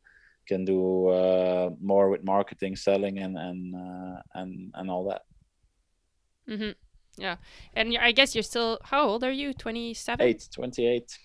can 0.49 0.65
do 0.65 1.09
uh, 1.09 1.71
more 1.81 2.11
with 2.11 2.23
marketing 2.25 2.77
selling 2.77 3.19
and 3.19 3.37
and 3.39 3.75
uh, 3.75 4.21
and 4.35 4.71
and 4.75 4.91
all 4.91 5.05
that 5.11 5.23
hmm 6.47 6.73
Yeah. 7.17 7.37
And 7.77 7.97
I 7.97 8.13
guess 8.13 8.35
you're 8.35 8.43
still, 8.43 8.79
how 8.83 9.07
old 9.09 9.23
are 9.23 9.31
you? 9.33 9.55
27? 9.55 10.27
8 10.27 10.49
28 10.53 11.19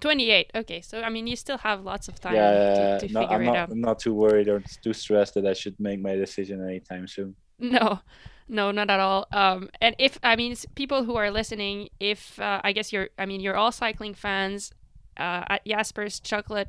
28. 0.00 0.50
Okay. 0.54 0.80
So, 0.82 1.02
I 1.02 1.08
mean, 1.10 1.26
you 1.26 1.36
still 1.36 1.58
have 1.58 1.82
lots 1.84 2.08
of 2.08 2.20
time 2.20 2.34
yeah 2.34 2.98
to, 2.98 3.08
to 3.08 3.12
no, 3.14 3.20
figure 3.20 3.34
i'm 3.36 3.42
it 3.42 3.46
not 3.46 3.56
out. 3.56 3.70
i'm 3.70 3.80
not 3.80 3.98
too 3.98 4.14
worried 4.14 4.48
or 4.48 4.62
too 4.82 4.92
stressed 4.92 5.34
that 5.34 5.46
i 5.46 5.52
should 5.52 5.78
make 5.80 6.00
my 6.00 6.14
decision 6.14 6.62
anytime 6.62 7.06
soon 7.06 7.34
No, 7.58 8.00
no, 8.48 8.70
not 8.70 8.90
at 8.90 9.00
all. 9.00 9.26
Um, 9.32 9.70
and 9.80 9.96
if, 9.98 10.18
I 10.22 10.36
mean, 10.36 10.54
people 10.74 11.04
who 11.04 11.16
are 11.16 11.30
listening, 11.30 11.88
if, 11.98 12.38
uh, 12.38 12.60
I 12.62 12.72
guess 12.72 12.92
you're, 12.92 13.08
I 13.18 13.24
mean, 13.26 13.40
you're 13.40 13.56
all 13.56 13.72
cycling 13.72 14.12
fans 14.14 14.72
uh, 15.16 15.44
at 15.48 15.64
Jasper's 15.66 16.20
Chocolate 16.20 16.68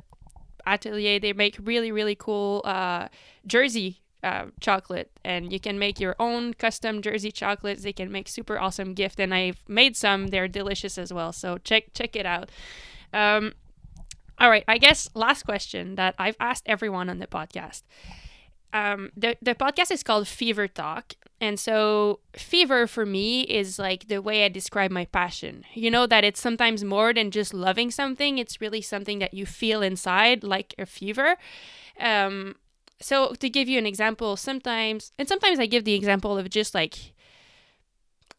Atelier, 0.66 1.20
they 1.20 1.32
make 1.34 1.56
really, 1.62 1.92
really 1.92 2.14
cool 2.16 2.62
uh, 2.64 3.08
jersey 3.46 4.00
uh, 4.24 4.46
chocolate 4.60 5.10
and 5.24 5.52
you 5.52 5.60
can 5.60 5.78
make 5.78 6.00
your 6.00 6.16
own 6.18 6.52
custom 6.52 7.00
jersey 7.00 7.30
chocolates 7.30 7.84
they 7.84 7.92
can 7.92 8.10
make 8.10 8.26
super 8.26 8.58
awesome 8.58 8.92
gift 8.92 9.20
and 9.20 9.32
i've 9.32 9.62
made 9.68 9.96
some 9.96 10.26
they're 10.26 10.48
delicious 10.48 10.98
as 10.98 11.12
well 11.12 11.32
so 11.32 11.56
check 11.58 11.84
check 11.94 12.16
it 12.16 12.26
out 12.26 12.50
um, 13.12 13.52
all 14.38 14.50
right 14.50 14.64
i 14.68 14.78
guess 14.78 15.08
last 15.14 15.42
question 15.44 15.94
that 15.96 16.14
i've 16.18 16.36
asked 16.40 16.64
everyone 16.66 17.08
on 17.08 17.18
the 17.18 17.26
podcast. 17.26 17.82
Um, 18.70 19.10
the, 19.16 19.34
the 19.40 19.54
podcast 19.54 19.90
is 19.90 20.02
called 20.02 20.28
fever 20.28 20.68
talk. 20.68 21.14
And 21.40 21.58
so 21.58 22.20
fever 22.34 22.86
for 22.86 23.06
me 23.06 23.42
is 23.42 23.78
like 23.78 24.08
the 24.08 24.20
way 24.20 24.44
i 24.44 24.48
describe 24.48 24.90
my 24.90 25.06
passion. 25.06 25.64
You 25.72 25.90
know 25.90 26.06
that 26.06 26.22
it's 26.22 26.40
sometimes 26.40 26.84
more 26.84 27.14
than 27.14 27.30
just 27.30 27.54
loving 27.54 27.90
something. 27.90 28.36
It's 28.36 28.60
really 28.60 28.82
something 28.82 29.20
that 29.20 29.32
you 29.32 29.46
feel 29.46 29.80
inside 29.80 30.44
like 30.44 30.74
a 30.78 30.84
fever. 30.84 31.36
Um, 31.98 32.56
so 33.00 33.32
to 33.34 33.48
give 33.48 33.68
you 33.68 33.78
an 33.78 33.86
example 33.86 34.36
sometimes 34.36 35.12
and 35.18 35.28
sometimes 35.28 35.58
i 35.58 35.66
give 35.66 35.84
the 35.84 35.94
example 35.94 36.36
of 36.36 36.50
just 36.50 36.74
like 36.74 37.12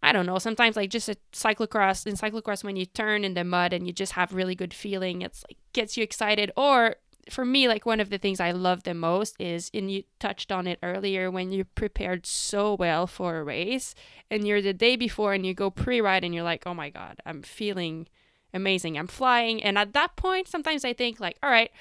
i 0.01 0.11
don't 0.11 0.25
know 0.25 0.39
sometimes 0.39 0.75
like 0.75 0.89
just 0.89 1.09
a 1.09 1.17
cyclocross 1.33 2.05
in 2.05 2.15
cyclocross 2.15 2.63
when 2.63 2.75
you 2.75 2.85
turn 2.85 3.23
in 3.23 3.33
the 3.33 3.43
mud 3.43 3.73
and 3.73 3.85
you 3.87 3.93
just 3.93 4.13
have 4.13 4.33
really 4.33 4.55
good 4.55 4.73
feeling 4.73 5.21
it's 5.21 5.43
like 5.49 5.57
gets 5.73 5.97
you 5.97 6.03
excited 6.03 6.51
or 6.55 6.95
for 7.29 7.45
me, 7.45 7.67
like 7.67 7.85
one 7.85 7.99
of 7.99 8.09
the 8.09 8.17
things 8.17 8.39
I 8.39 8.51
love 8.51 8.83
the 8.83 8.93
most 8.93 9.35
is, 9.39 9.69
and 9.73 9.91
you 9.91 10.03
touched 10.19 10.51
on 10.51 10.67
it 10.67 10.79
earlier, 10.81 11.29
when 11.29 11.51
you 11.51 11.65
prepared 11.65 12.25
so 12.25 12.75
well 12.75 13.07
for 13.07 13.37
a 13.37 13.43
race 13.43 13.95
and 14.29 14.47
you're 14.47 14.61
the 14.61 14.73
day 14.73 14.95
before 14.95 15.33
and 15.33 15.45
you 15.45 15.53
go 15.53 15.69
pre 15.69 16.01
ride 16.01 16.23
and 16.23 16.33
you're 16.33 16.43
like, 16.43 16.65
oh 16.65 16.73
my 16.73 16.89
God, 16.89 17.17
I'm 17.25 17.41
feeling 17.41 18.07
amazing. 18.53 18.97
I'm 18.97 19.07
flying. 19.07 19.61
And 19.61 19.77
at 19.77 19.93
that 19.93 20.15
point, 20.15 20.47
sometimes 20.47 20.83
I 20.83 20.93
think, 20.93 21.19
like, 21.19 21.37
all 21.43 21.49
right, 21.49 21.71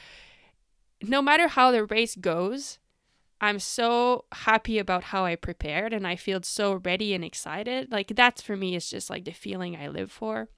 no 1.03 1.23
matter 1.23 1.49
how 1.49 1.71
the 1.71 1.85
race 1.85 2.16
goes, 2.16 2.79
I'm 3.41 3.59
so 3.59 4.24
happy 4.32 4.78
about 4.78 5.05
how 5.05 5.24
I 5.24 5.36
prepared 5.36 5.93
and 5.93 6.07
I 6.07 6.16
feel 6.16 6.43
so 6.43 6.74
ready 6.74 7.14
and 7.14 7.24
excited. 7.24 7.93
Like, 7.93 8.09
that's 8.16 8.43
for 8.43 8.57
me 8.57 8.74
is 8.74 8.91
just 8.91 9.11
like 9.11 9.24
the 9.24 9.32
feeling 9.32 9.76
I 9.76 9.89
live 9.89 10.11
for 10.11 10.49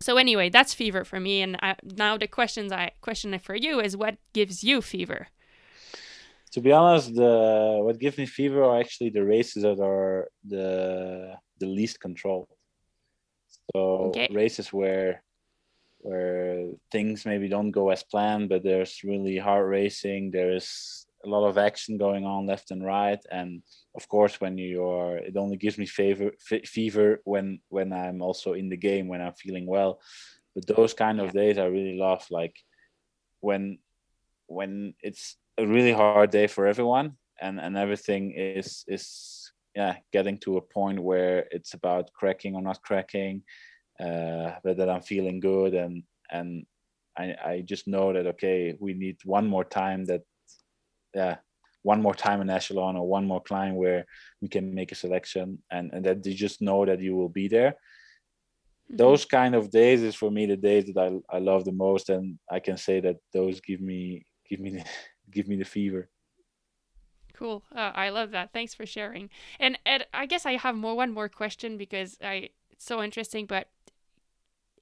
so 0.00 0.16
anyway, 0.16 0.48
that's 0.48 0.74
fever 0.74 1.04
for 1.04 1.18
me. 1.18 1.42
And 1.42 1.56
I, 1.62 1.76
now 1.82 2.16
the 2.16 2.28
questions 2.28 2.72
I 2.72 2.92
question 3.00 3.36
for 3.38 3.54
you 3.54 3.80
is 3.80 3.96
what 3.96 4.16
gives 4.32 4.62
you 4.62 4.80
fever? 4.80 5.28
To 6.52 6.60
be 6.60 6.72
honest, 6.72 7.14
the 7.14 7.80
what 7.82 7.98
gives 7.98 8.16
me 8.16 8.26
fever 8.26 8.64
are 8.64 8.80
actually 8.80 9.10
the 9.10 9.24
races 9.24 9.64
that 9.64 9.80
are 9.80 10.28
the 10.46 11.34
the 11.58 11.66
least 11.66 12.00
controlled. 12.00 12.48
So 13.74 13.80
okay. 14.08 14.28
races 14.30 14.72
where 14.72 15.22
where 15.98 16.70
things 16.90 17.26
maybe 17.26 17.48
don't 17.48 17.70
go 17.70 17.90
as 17.90 18.02
planned, 18.02 18.48
but 18.48 18.62
there's 18.62 19.02
really 19.04 19.36
hard 19.36 19.68
racing. 19.68 20.30
There 20.30 20.54
is 20.54 21.06
a 21.24 21.28
lot 21.28 21.46
of 21.48 21.58
action 21.58 21.98
going 21.98 22.24
on 22.24 22.46
left 22.46 22.70
and 22.70 22.84
right, 22.84 23.20
and 23.30 23.62
of 23.96 24.08
course 24.08 24.40
when 24.40 24.56
you're 24.58 25.18
it 25.18 25.36
only 25.36 25.56
gives 25.56 25.78
me 25.78 25.86
favor 25.86 26.30
f- 26.50 26.66
fever 26.66 27.20
when 27.24 27.60
when 27.68 27.92
i'm 27.92 28.22
also 28.22 28.52
in 28.52 28.68
the 28.68 28.76
game 28.76 29.08
when 29.08 29.20
i'm 29.20 29.34
feeling 29.34 29.66
well. 29.66 30.00
But 30.54 30.66
those 30.66 30.94
kind 30.94 31.20
of 31.20 31.32
days 31.32 31.58
i 31.58 31.64
really 31.64 31.98
love 31.98 32.24
like 32.30 32.56
when 33.40 33.78
when 34.46 34.94
it's 35.02 35.36
a 35.58 35.66
really 35.66 35.92
hard 35.92 36.30
day 36.30 36.46
for 36.46 36.66
everyone 36.66 37.16
and 37.40 37.60
and 37.60 37.76
everything 37.76 38.32
is 38.32 38.84
is 38.88 39.52
yeah 39.74 39.96
getting 40.12 40.38
to 40.38 40.56
a 40.56 40.60
point 40.62 40.98
where 41.00 41.46
it's 41.50 41.74
about 41.74 42.12
cracking 42.12 42.54
or 42.54 42.62
not 42.62 42.82
cracking 42.82 43.42
uh 44.00 44.52
but 44.64 44.76
that 44.76 44.88
i'm 44.88 45.02
feeling 45.02 45.40
good 45.40 45.74
and 45.74 46.02
and 46.30 46.64
i 47.16 47.34
i 47.44 47.62
just 47.64 47.86
know 47.86 48.12
that 48.12 48.26
okay 48.26 48.74
we 48.80 48.94
need 48.94 49.16
one 49.24 49.46
more 49.46 49.64
time 49.64 50.04
that 50.04 50.22
yeah 51.14 51.36
one 51.82 52.02
more 52.02 52.14
time 52.14 52.40
in 52.40 52.50
echelon 52.50 52.96
or 52.96 53.06
one 53.06 53.26
more 53.26 53.42
climb 53.42 53.74
where 53.76 54.04
we 54.42 54.48
can 54.48 54.74
make 54.74 54.92
a 54.92 54.96
selection 54.96 55.58
and, 55.70 55.90
and 55.92 56.04
that 56.04 56.24
you 56.26 56.34
just 56.34 56.60
know 56.60 56.84
that 56.84 57.00
you 57.00 57.16
will 57.16 57.28
be 57.28 57.48
there. 57.48 57.70
Mm-hmm. 57.70 58.96
those 58.96 59.24
kind 59.24 59.54
of 59.54 59.70
days 59.70 60.02
is 60.02 60.14
for 60.14 60.30
me 60.30 60.46
the 60.46 60.56
days 60.56 60.86
that 60.86 60.98
I, 61.30 61.36
I 61.36 61.38
love 61.40 61.64
the 61.64 61.72
most 61.72 62.08
and 62.08 62.38
i 62.50 62.58
can 62.58 62.76
say 62.76 63.00
that 63.00 63.16
those 63.32 63.60
give 63.60 63.80
me 63.80 64.24
give 64.48 64.60
me 64.60 64.70
the, 64.70 64.84
give 65.30 65.46
me 65.46 65.56
the 65.56 65.64
fever. 65.64 66.08
Cool. 67.34 67.62
Uh, 67.72 67.92
i 67.94 68.08
love 68.08 68.32
that. 68.32 68.52
Thanks 68.52 68.74
for 68.74 68.84
sharing. 68.84 69.30
And 69.60 69.78
Ed, 69.86 70.06
i 70.12 70.26
guess 70.26 70.44
i 70.46 70.56
have 70.56 70.74
more 70.74 70.96
one 70.96 71.12
more 71.12 71.28
question 71.28 71.76
because 71.76 72.18
i 72.22 72.48
it's 72.70 72.84
so 72.84 73.02
interesting 73.02 73.46
but 73.46 73.68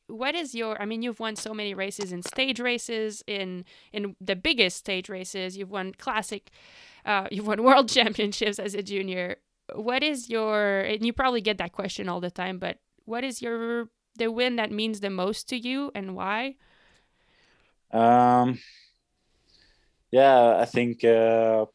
what 0.09 0.35
is 0.35 0.55
your 0.55 0.81
i 0.81 0.85
mean 0.85 1.03
you've 1.03 1.21
won 1.21 1.37
so 1.37 1.53
many 1.53 1.75
races 1.75 2.13
in 2.13 2.23
stage 2.23 2.61
races 2.61 3.23
in 3.27 3.65
in 3.93 4.17
the 4.21 4.37
biggest 4.37 4.77
stage 4.77 5.09
races. 5.09 5.57
You've 5.57 5.71
won 5.71 5.93
classic 5.93 6.51
uh, 7.05 7.29
you've 7.31 7.47
won 7.47 7.63
world 7.63 7.89
championships 7.89 8.59
as 8.59 8.75
a 8.75 8.83
junior. 8.83 9.37
What 9.75 10.03
is 10.03 10.29
your 10.29 10.81
and 10.81 11.05
you 11.05 11.13
probably 11.13 11.41
get 11.41 11.59
that 11.59 11.73
question 11.73 12.09
all 12.09 12.21
the 12.21 12.31
time 12.31 12.59
but 12.59 12.79
what 13.05 13.25
is 13.25 13.43
your 13.43 13.89
the 14.17 14.31
win 14.31 14.57
that 14.57 14.71
means 14.71 15.01
the 15.01 15.11
most 15.11 15.49
to 15.49 15.57
you 15.57 15.91
and 15.95 16.15
why? 16.15 16.57
Um 17.93 18.59
yeah 20.13 20.57
i 20.59 20.65
think 20.65 21.05
uh 21.05 21.67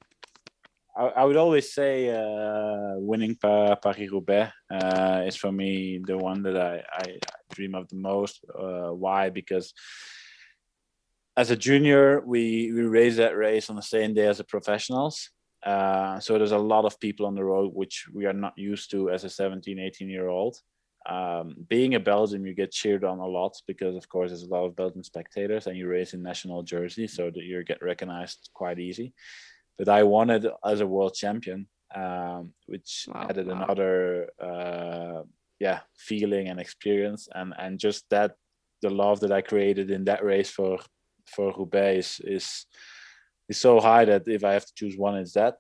I, 0.96 1.24
would 1.24 1.38
always 1.38 1.72
say 1.72 2.10
uh, 2.10 2.96
winning 2.98 3.36
pa- 3.36 3.76
Paris 3.76 4.12
Roubaix 4.12 4.52
uh, 4.70 5.24
is 5.26 5.36
for 5.36 5.52
me 5.52 6.02
the 6.06 6.18
one 6.18 6.44
that 6.44 6.58
I, 6.58 6.84
I 6.92 7.18
dream 7.52 7.76
of 7.76 7.88
the 7.90 7.96
most. 7.96 8.42
Uh, 8.58 8.92
why? 8.92 9.30
Because 9.30 9.74
as 11.38 11.52
a 11.52 11.56
junior, 11.56 12.22
we 12.22 12.72
we 12.74 12.82
race 12.82 13.18
that 13.18 13.38
race 13.38 13.70
on 13.70 13.76
the 13.76 13.82
same 13.82 14.14
day 14.14 14.28
as 14.28 14.38
the 14.38 14.44
professionals. 14.44 15.30
Uh, 15.64 16.20
so 16.20 16.38
there's 16.38 16.52
a 16.52 16.58
lot 16.58 16.86
of 16.86 17.00
people 17.00 17.26
on 17.26 17.36
the 17.36 17.44
road, 17.44 17.72
which 17.74 18.06
we 18.14 18.26
are 18.26 18.34
not 18.34 18.58
used 18.58 18.90
to 18.92 19.12
as 19.12 19.24
a 19.24 19.30
17, 19.30 19.78
18 19.78 20.10
year 20.10 20.28
old. 20.28 20.58
Um, 21.08 21.56
being 21.68 21.96
a 21.96 22.00
Belgian, 22.00 22.46
you 22.46 22.54
get 22.54 22.72
cheered 22.72 23.04
on 23.04 23.20
a 23.20 23.28
lot 23.28 23.54
because, 23.68 23.96
of 23.96 24.08
course, 24.08 24.30
there's 24.30 24.44
a 24.44 24.50
lot 24.50 24.66
of 24.66 24.76
Belgian 24.76 25.04
spectators, 25.04 25.68
and 25.68 25.78
you 25.78 25.88
race 25.88 26.14
in 26.14 26.22
national 26.22 26.64
jersey, 26.64 27.08
so 27.08 27.32
that 27.32 27.44
you 27.44 27.64
get 27.64 27.82
recognized 27.82 28.50
quite 28.54 28.80
easy 28.80 29.14
but 29.82 29.90
I 29.90 30.04
wanted 30.04 30.46
as 30.64 30.80
a 30.80 30.86
world 30.86 31.16
champion, 31.16 31.68
um, 31.96 32.54
which 32.68 33.08
wow, 33.12 33.26
added 33.28 33.48
wow. 33.48 33.64
another 33.64 34.30
uh, 34.40 35.24
yeah 35.62 35.82
feeling 35.96 36.50
and 36.50 36.60
experience, 36.60 37.30
and 37.34 37.54
and 37.58 37.80
just 37.80 38.04
that 38.10 38.32
the 38.82 38.90
love 38.90 39.20
that 39.20 39.32
I 39.32 39.42
created 39.42 39.92
in 39.92 40.06
that 40.06 40.24
race 40.24 40.50
for 40.50 40.80
for 41.28 41.54
Roubaix 41.58 42.20
is, 42.20 42.20
is 42.26 42.66
is 43.48 43.58
so 43.58 43.80
high 43.80 44.06
that 44.06 44.24
if 44.28 44.44
I 44.44 44.54
have 44.54 44.66
to 44.66 44.74
choose 44.76 44.98
one, 44.98 45.16
it's 45.18 45.34
that. 45.34 45.56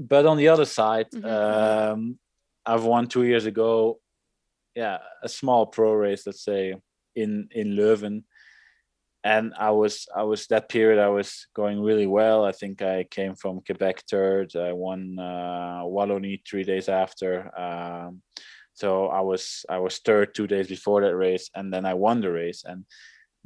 But 0.00 0.24
on 0.26 0.38
the 0.38 0.48
other 0.48 0.64
side, 0.64 1.08
mm-hmm. 1.14 1.26
um, 1.26 2.18
I've 2.64 2.84
won 2.84 3.06
two 3.06 3.24
years 3.24 3.46
ago, 3.46 4.00
yeah, 4.74 4.98
a 5.22 5.28
small 5.28 5.66
pro 5.66 5.92
race, 5.92 6.26
let's 6.26 6.42
say 6.42 6.74
in 7.14 7.48
in 7.50 7.76
Leuven, 7.76 8.24
and 9.22 9.52
I 9.58 9.72
was 9.72 10.06
I 10.16 10.22
was 10.22 10.46
that 10.46 10.70
period 10.70 10.98
I 10.98 11.10
was 11.10 11.48
going 11.54 11.82
really 11.82 12.06
well. 12.06 12.46
I 12.46 12.52
think 12.52 12.80
I 12.80 13.04
came 13.04 13.34
from 13.36 13.60
Quebec 13.60 14.04
third. 14.10 14.56
I 14.56 14.72
won 14.72 15.18
uh, 15.18 15.82
Wallonie 15.84 16.40
three 16.48 16.64
days 16.64 16.88
after. 16.88 17.30
Um, 17.58 18.22
so 18.76 19.06
I 19.06 19.22
was 19.22 19.64
I 19.70 19.78
was 19.78 19.98
third 19.98 20.34
two 20.34 20.46
days 20.46 20.68
before 20.68 21.00
that 21.00 21.16
race, 21.16 21.50
and 21.54 21.72
then 21.72 21.86
I 21.86 21.94
won 21.94 22.20
the 22.20 22.30
race. 22.30 22.62
And 22.64 22.84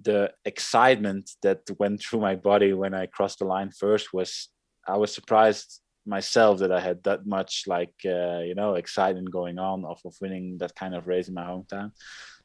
the 0.03 0.33
excitement 0.45 1.31
that 1.43 1.61
went 1.78 2.03
through 2.03 2.20
my 2.20 2.35
body 2.35 2.72
when 2.72 2.95
I 2.95 3.07
crossed 3.07 3.39
the 3.39 3.45
line 3.45 3.70
first 3.70 4.12
was 4.12 4.49
I 4.87 4.97
was 4.97 5.14
surprised 5.14 5.81
myself 6.05 6.59
that 6.59 6.72
I 6.72 6.81
had 6.81 7.05
that 7.05 7.26
much 7.26 7.64
like 7.68 7.95
uh, 8.05 8.41
you 8.41 8.57
know 8.57 8.74
excitement 8.74 9.31
going 9.31 9.61
on 9.61 9.85
of, 9.85 10.01
of 10.05 10.16
winning 10.20 10.59
that 10.59 10.74
kind 10.74 10.97
of 10.97 11.07
race 11.07 11.28
in 11.28 11.35
my 11.35 11.45
hometown. 11.45 11.93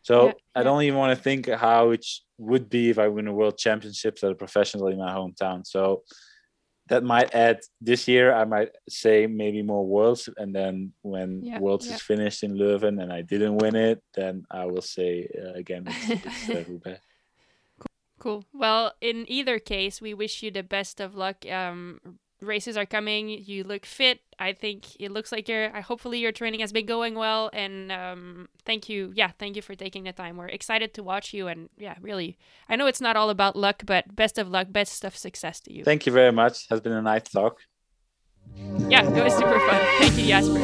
So 0.03 0.27
yeah, 0.27 0.33
I 0.53 0.61
don't 0.61 0.83
even 0.83 0.99
want 0.99 1.17
to 1.17 1.23
think 1.23 1.49
how 1.49 1.89
it 1.89 2.05
would 2.38 2.69
be 2.69 2.91
if 2.91 2.99
I 2.99 3.07
win 3.07 3.27
a 3.27 3.33
world 3.33 3.57
championships 3.57 4.23
as 4.23 4.29
a 4.29 4.36
professional 4.36 4.89
in 4.89 4.99
my 4.99 5.11
hometown. 5.11 5.65
So 5.65 6.03
that 6.88 7.03
might 7.03 7.33
add 7.33 7.61
this 7.81 8.07
year. 8.07 8.33
I 8.33 8.45
might 8.45 8.69
say 8.88 9.27
maybe 9.27 9.61
more 9.61 9.86
worlds, 9.86 10.29
and 10.38 10.53
then 10.53 10.93
when 11.01 11.41
yeah, 11.43 11.59
worlds 11.59 11.88
yeah. 11.88 11.95
is 11.95 12.01
finished 12.01 12.43
in 12.43 12.55
Leuven 12.55 13.01
and 13.01 13.11
I 13.11 13.21
didn't 13.21 13.57
win 13.57 13.75
it, 13.75 14.03
then 14.13 14.45
I 14.51 14.65
will 14.65 14.81
say 14.81 15.27
uh, 15.38 15.53
again 15.53 15.86
it's, 15.88 16.25
it's 16.25 16.49
uh, 16.49 16.63
Roubaix. 16.67 17.01
Cool. 18.19 18.45
Well, 18.53 18.93
in 19.01 19.25
either 19.27 19.59
case, 19.59 19.99
we 19.99 20.13
wish 20.13 20.41
you 20.41 20.49
the 20.49 20.63
best 20.63 20.99
of 20.99 21.15
luck. 21.15 21.45
Um, 21.49 21.99
races 22.41 22.77
are 22.77 22.86
coming. 22.86 23.29
You 23.29 23.63
look 23.63 23.86
fit. 23.86 24.19
I 24.38 24.53
think 24.53 24.99
it 24.99 25.11
looks 25.11 25.31
like 25.31 25.47
your. 25.47 25.69
Hopefully, 25.81 26.19
your 26.19 26.31
training 26.31 26.59
has 26.59 26.71
been 26.71 26.86
going 26.86 27.15
well. 27.15 27.49
And 27.53 27.91
um, 27.91 28.49
thank 28.65 28.89
you. 28.89 29.11
Yeah, 29.15 29.31
thank 29.39 29.55
you 29.55 29.61
for 29.61 29.75
taking 29.75 30.03
the 30.03 30.11
time. 30.11 30.38
We're 30.38 30.47
excited 30.47 30.93
to 30.95 31.03
watch 31.03 31.33
you. 31.33 31.47
And 31.47 31.69
yeah, 31.77 31.95
really, 32.01 32.38
I 32.69 32.75
know 32.75 32.88
it's 32.88 33.01
not 33.01 33.15
all 33.15 33.29
about 33.29 33.55
luck, 33.55 33.83
but 33.86 34.15
best 34.15 34.38
of 34.38 34.49
luck, 34.49 34.67
best 34.71 35.03
of 35.03 35.15
success 35.15 35.59
to 35.61 35.73
you. 35.73 35.83
Thank 35.83 36.05
you 36.05 36.11
very 36.11 36.31
much. 36.31 36.67
Has 36.69 36.81
been 36.81 36.93
a 36.93 37.01
nice 37.01 37.23
talk. 37.23 37.59
Yeah, 38.88 39.03
it 39.09 39.23
was 39.23 39.33
super 39.33 39.59
fun. 39.59 39.81
Thank 39.99 40.17
you, 40.17 40.27
Jasper. 40.27 40.63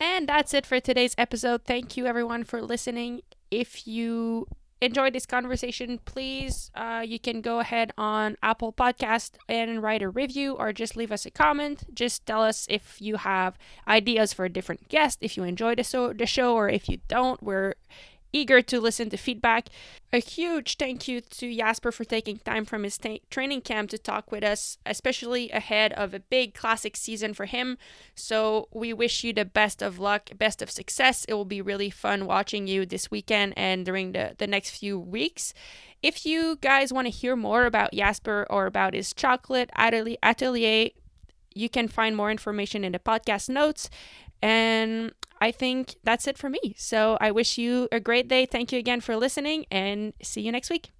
And 0.00 0.28
that's 0.28 0.52
it 0.52 0.66
for 0.66 0.78
today's 0.78 1.14
episode. 1.16 1.64
Thank 1.64 1.96
you 1.96 2.06
everyone 2.06 2.44
for 2.44 2.60
listening. 2.60 3.22
If 3.50 3.86
you 3.86 4.46
enjoyed 4.82 5.12
this 5.14 5.26
conversation, 5.26 6.00
please, 6.04 6.70
uh, 6.74 7.04
you 7.06 7.18
can 7.18 7.40
go 7.40 7.60
ahead 7.60 7.92
on 7.96 8.36
Apple 8.42 8.72
Podcast 8.72 9.32
and 9.48 9.82
write 9.82 10.02
a 10.02 10.08
review 10.08 10.54
or 10.54 10.72
just 10.72 10.96
leave 10.96 11.12
us 11.12 11.24
a 11.24 11.30
comment. 11.30 11.84
Just 11.94 12.26
tell 12.26 12.42
us 12.42 12.66
if 12.68 13.00
you 13.00 13.16
have 13.16 13.56
ideas 13.86 14.32
for 14.32 14.44
a 14.44 14.50
different 14.50 14.88
guest, 14.88 15.18
if 15.20 15.36
you 15.36 15.44
enjoyed 15.44 15.78
the, 15.78 15.84
so- 15.84 16.12
the 16.12 16.26
show, 16.26 16.54
or 16.54 16.68
if 16.68 16.88
you 16.88 16.98
don't. 17.08 17.42
We're 17.42 17.74
eager 18.32 18.62
to 18.62 18.80
listen 18.80 19.10
to 19.10 19.16
feedback. 19.16 19.68
A 20.12 20.18
huge 20.18 20.76
thank 20.76 21.08
you 21.08 21.20
to 21.20 21.54
Jasper 21.54 21.92
for 21.92 22.04
taking 22.04 22.38
time 22.38 22.64
from 22.64 22.84
his 22.84 22.98
training 23.30 23.60
camp 23.62 23.90
to 23.90 23.98
talk 23.98 24.30
with 24.30 24.44
us, 24.44 24.78
especially 24.84 25.50
ahead 25.50 25.92
of 25.94 26.14
a 26.14 26.20
big 26.20 26.54
classic 26.54 26.96
season 26.96 27.34
for 27.34 27.46
him. 27.46 27.78
So, 28.14 28.68
we 28.72 28.92
wish 28.92 29.24
you 29.24 29.32
the 29.32 29.44
best 29.44 29.82
of 29.82 29.98
luck, 29.98 30.30
best 30.36 30.62
of 30.62 30.70
success. 30.70 31.24
It 31.26 31.34
will 31.34 31.44
be 31.44 31.62
really 31.62 31.90
fun 31.90 32.26
watching 32.26 32.66
you 32.66 32.86
this 32.86 33.10
weekend 33.10 33.54
and 33.56 33.84
during 33.86 34.12
the, 34.12 34.34
the 34.38 34.46
next 34.46 34.70
few 34.70 34.98
weeks. 34.98 35.54
If 36.02 36.26
you 36.26 36.58
guys 36.60 36.92
want 36.92 37.06
to 37.06 37.10
hear 37.10 37.36
more 37.36 37.64
about 37.64 37.92
Jasper 37.92 38.46
or 38.50 38.66
about 38.66 38.94
his 38.94 39.12
chocolate 39.12 39.70
atelier, 39.76 40.90
you 41.54 41.68
can 41.68 41.88
find 41.88 42.16
more 42.16 42.30
information 42.30 42.84
in 42.84 42.92
the 42.92 42.98
podcast 42.98 43.48
notes. 43.48 43.88
And 44.42 45.12
I 45.42 45.50
think 45.50 45.96
that's 46.04 46.28
it 46.28 46.38
for 46.38 46.48
me. 46.48 46.74
So 46.76 47.18
I 47.20 47.32
wish 47.32 47.58
you 47.58 47.88
a 47.90 47.98
great 47.98 48.28
day. 48.28 48.46
Thank 48.46 48.70
you 48.70 48.78
again 48.78 49.00
for 49.00 49.16
listening 49.16 49.66
and 49.72 50.12
see 50.22 50.40
you 50.40 50.52
next 50.52 50.70
week. 50.70 50.92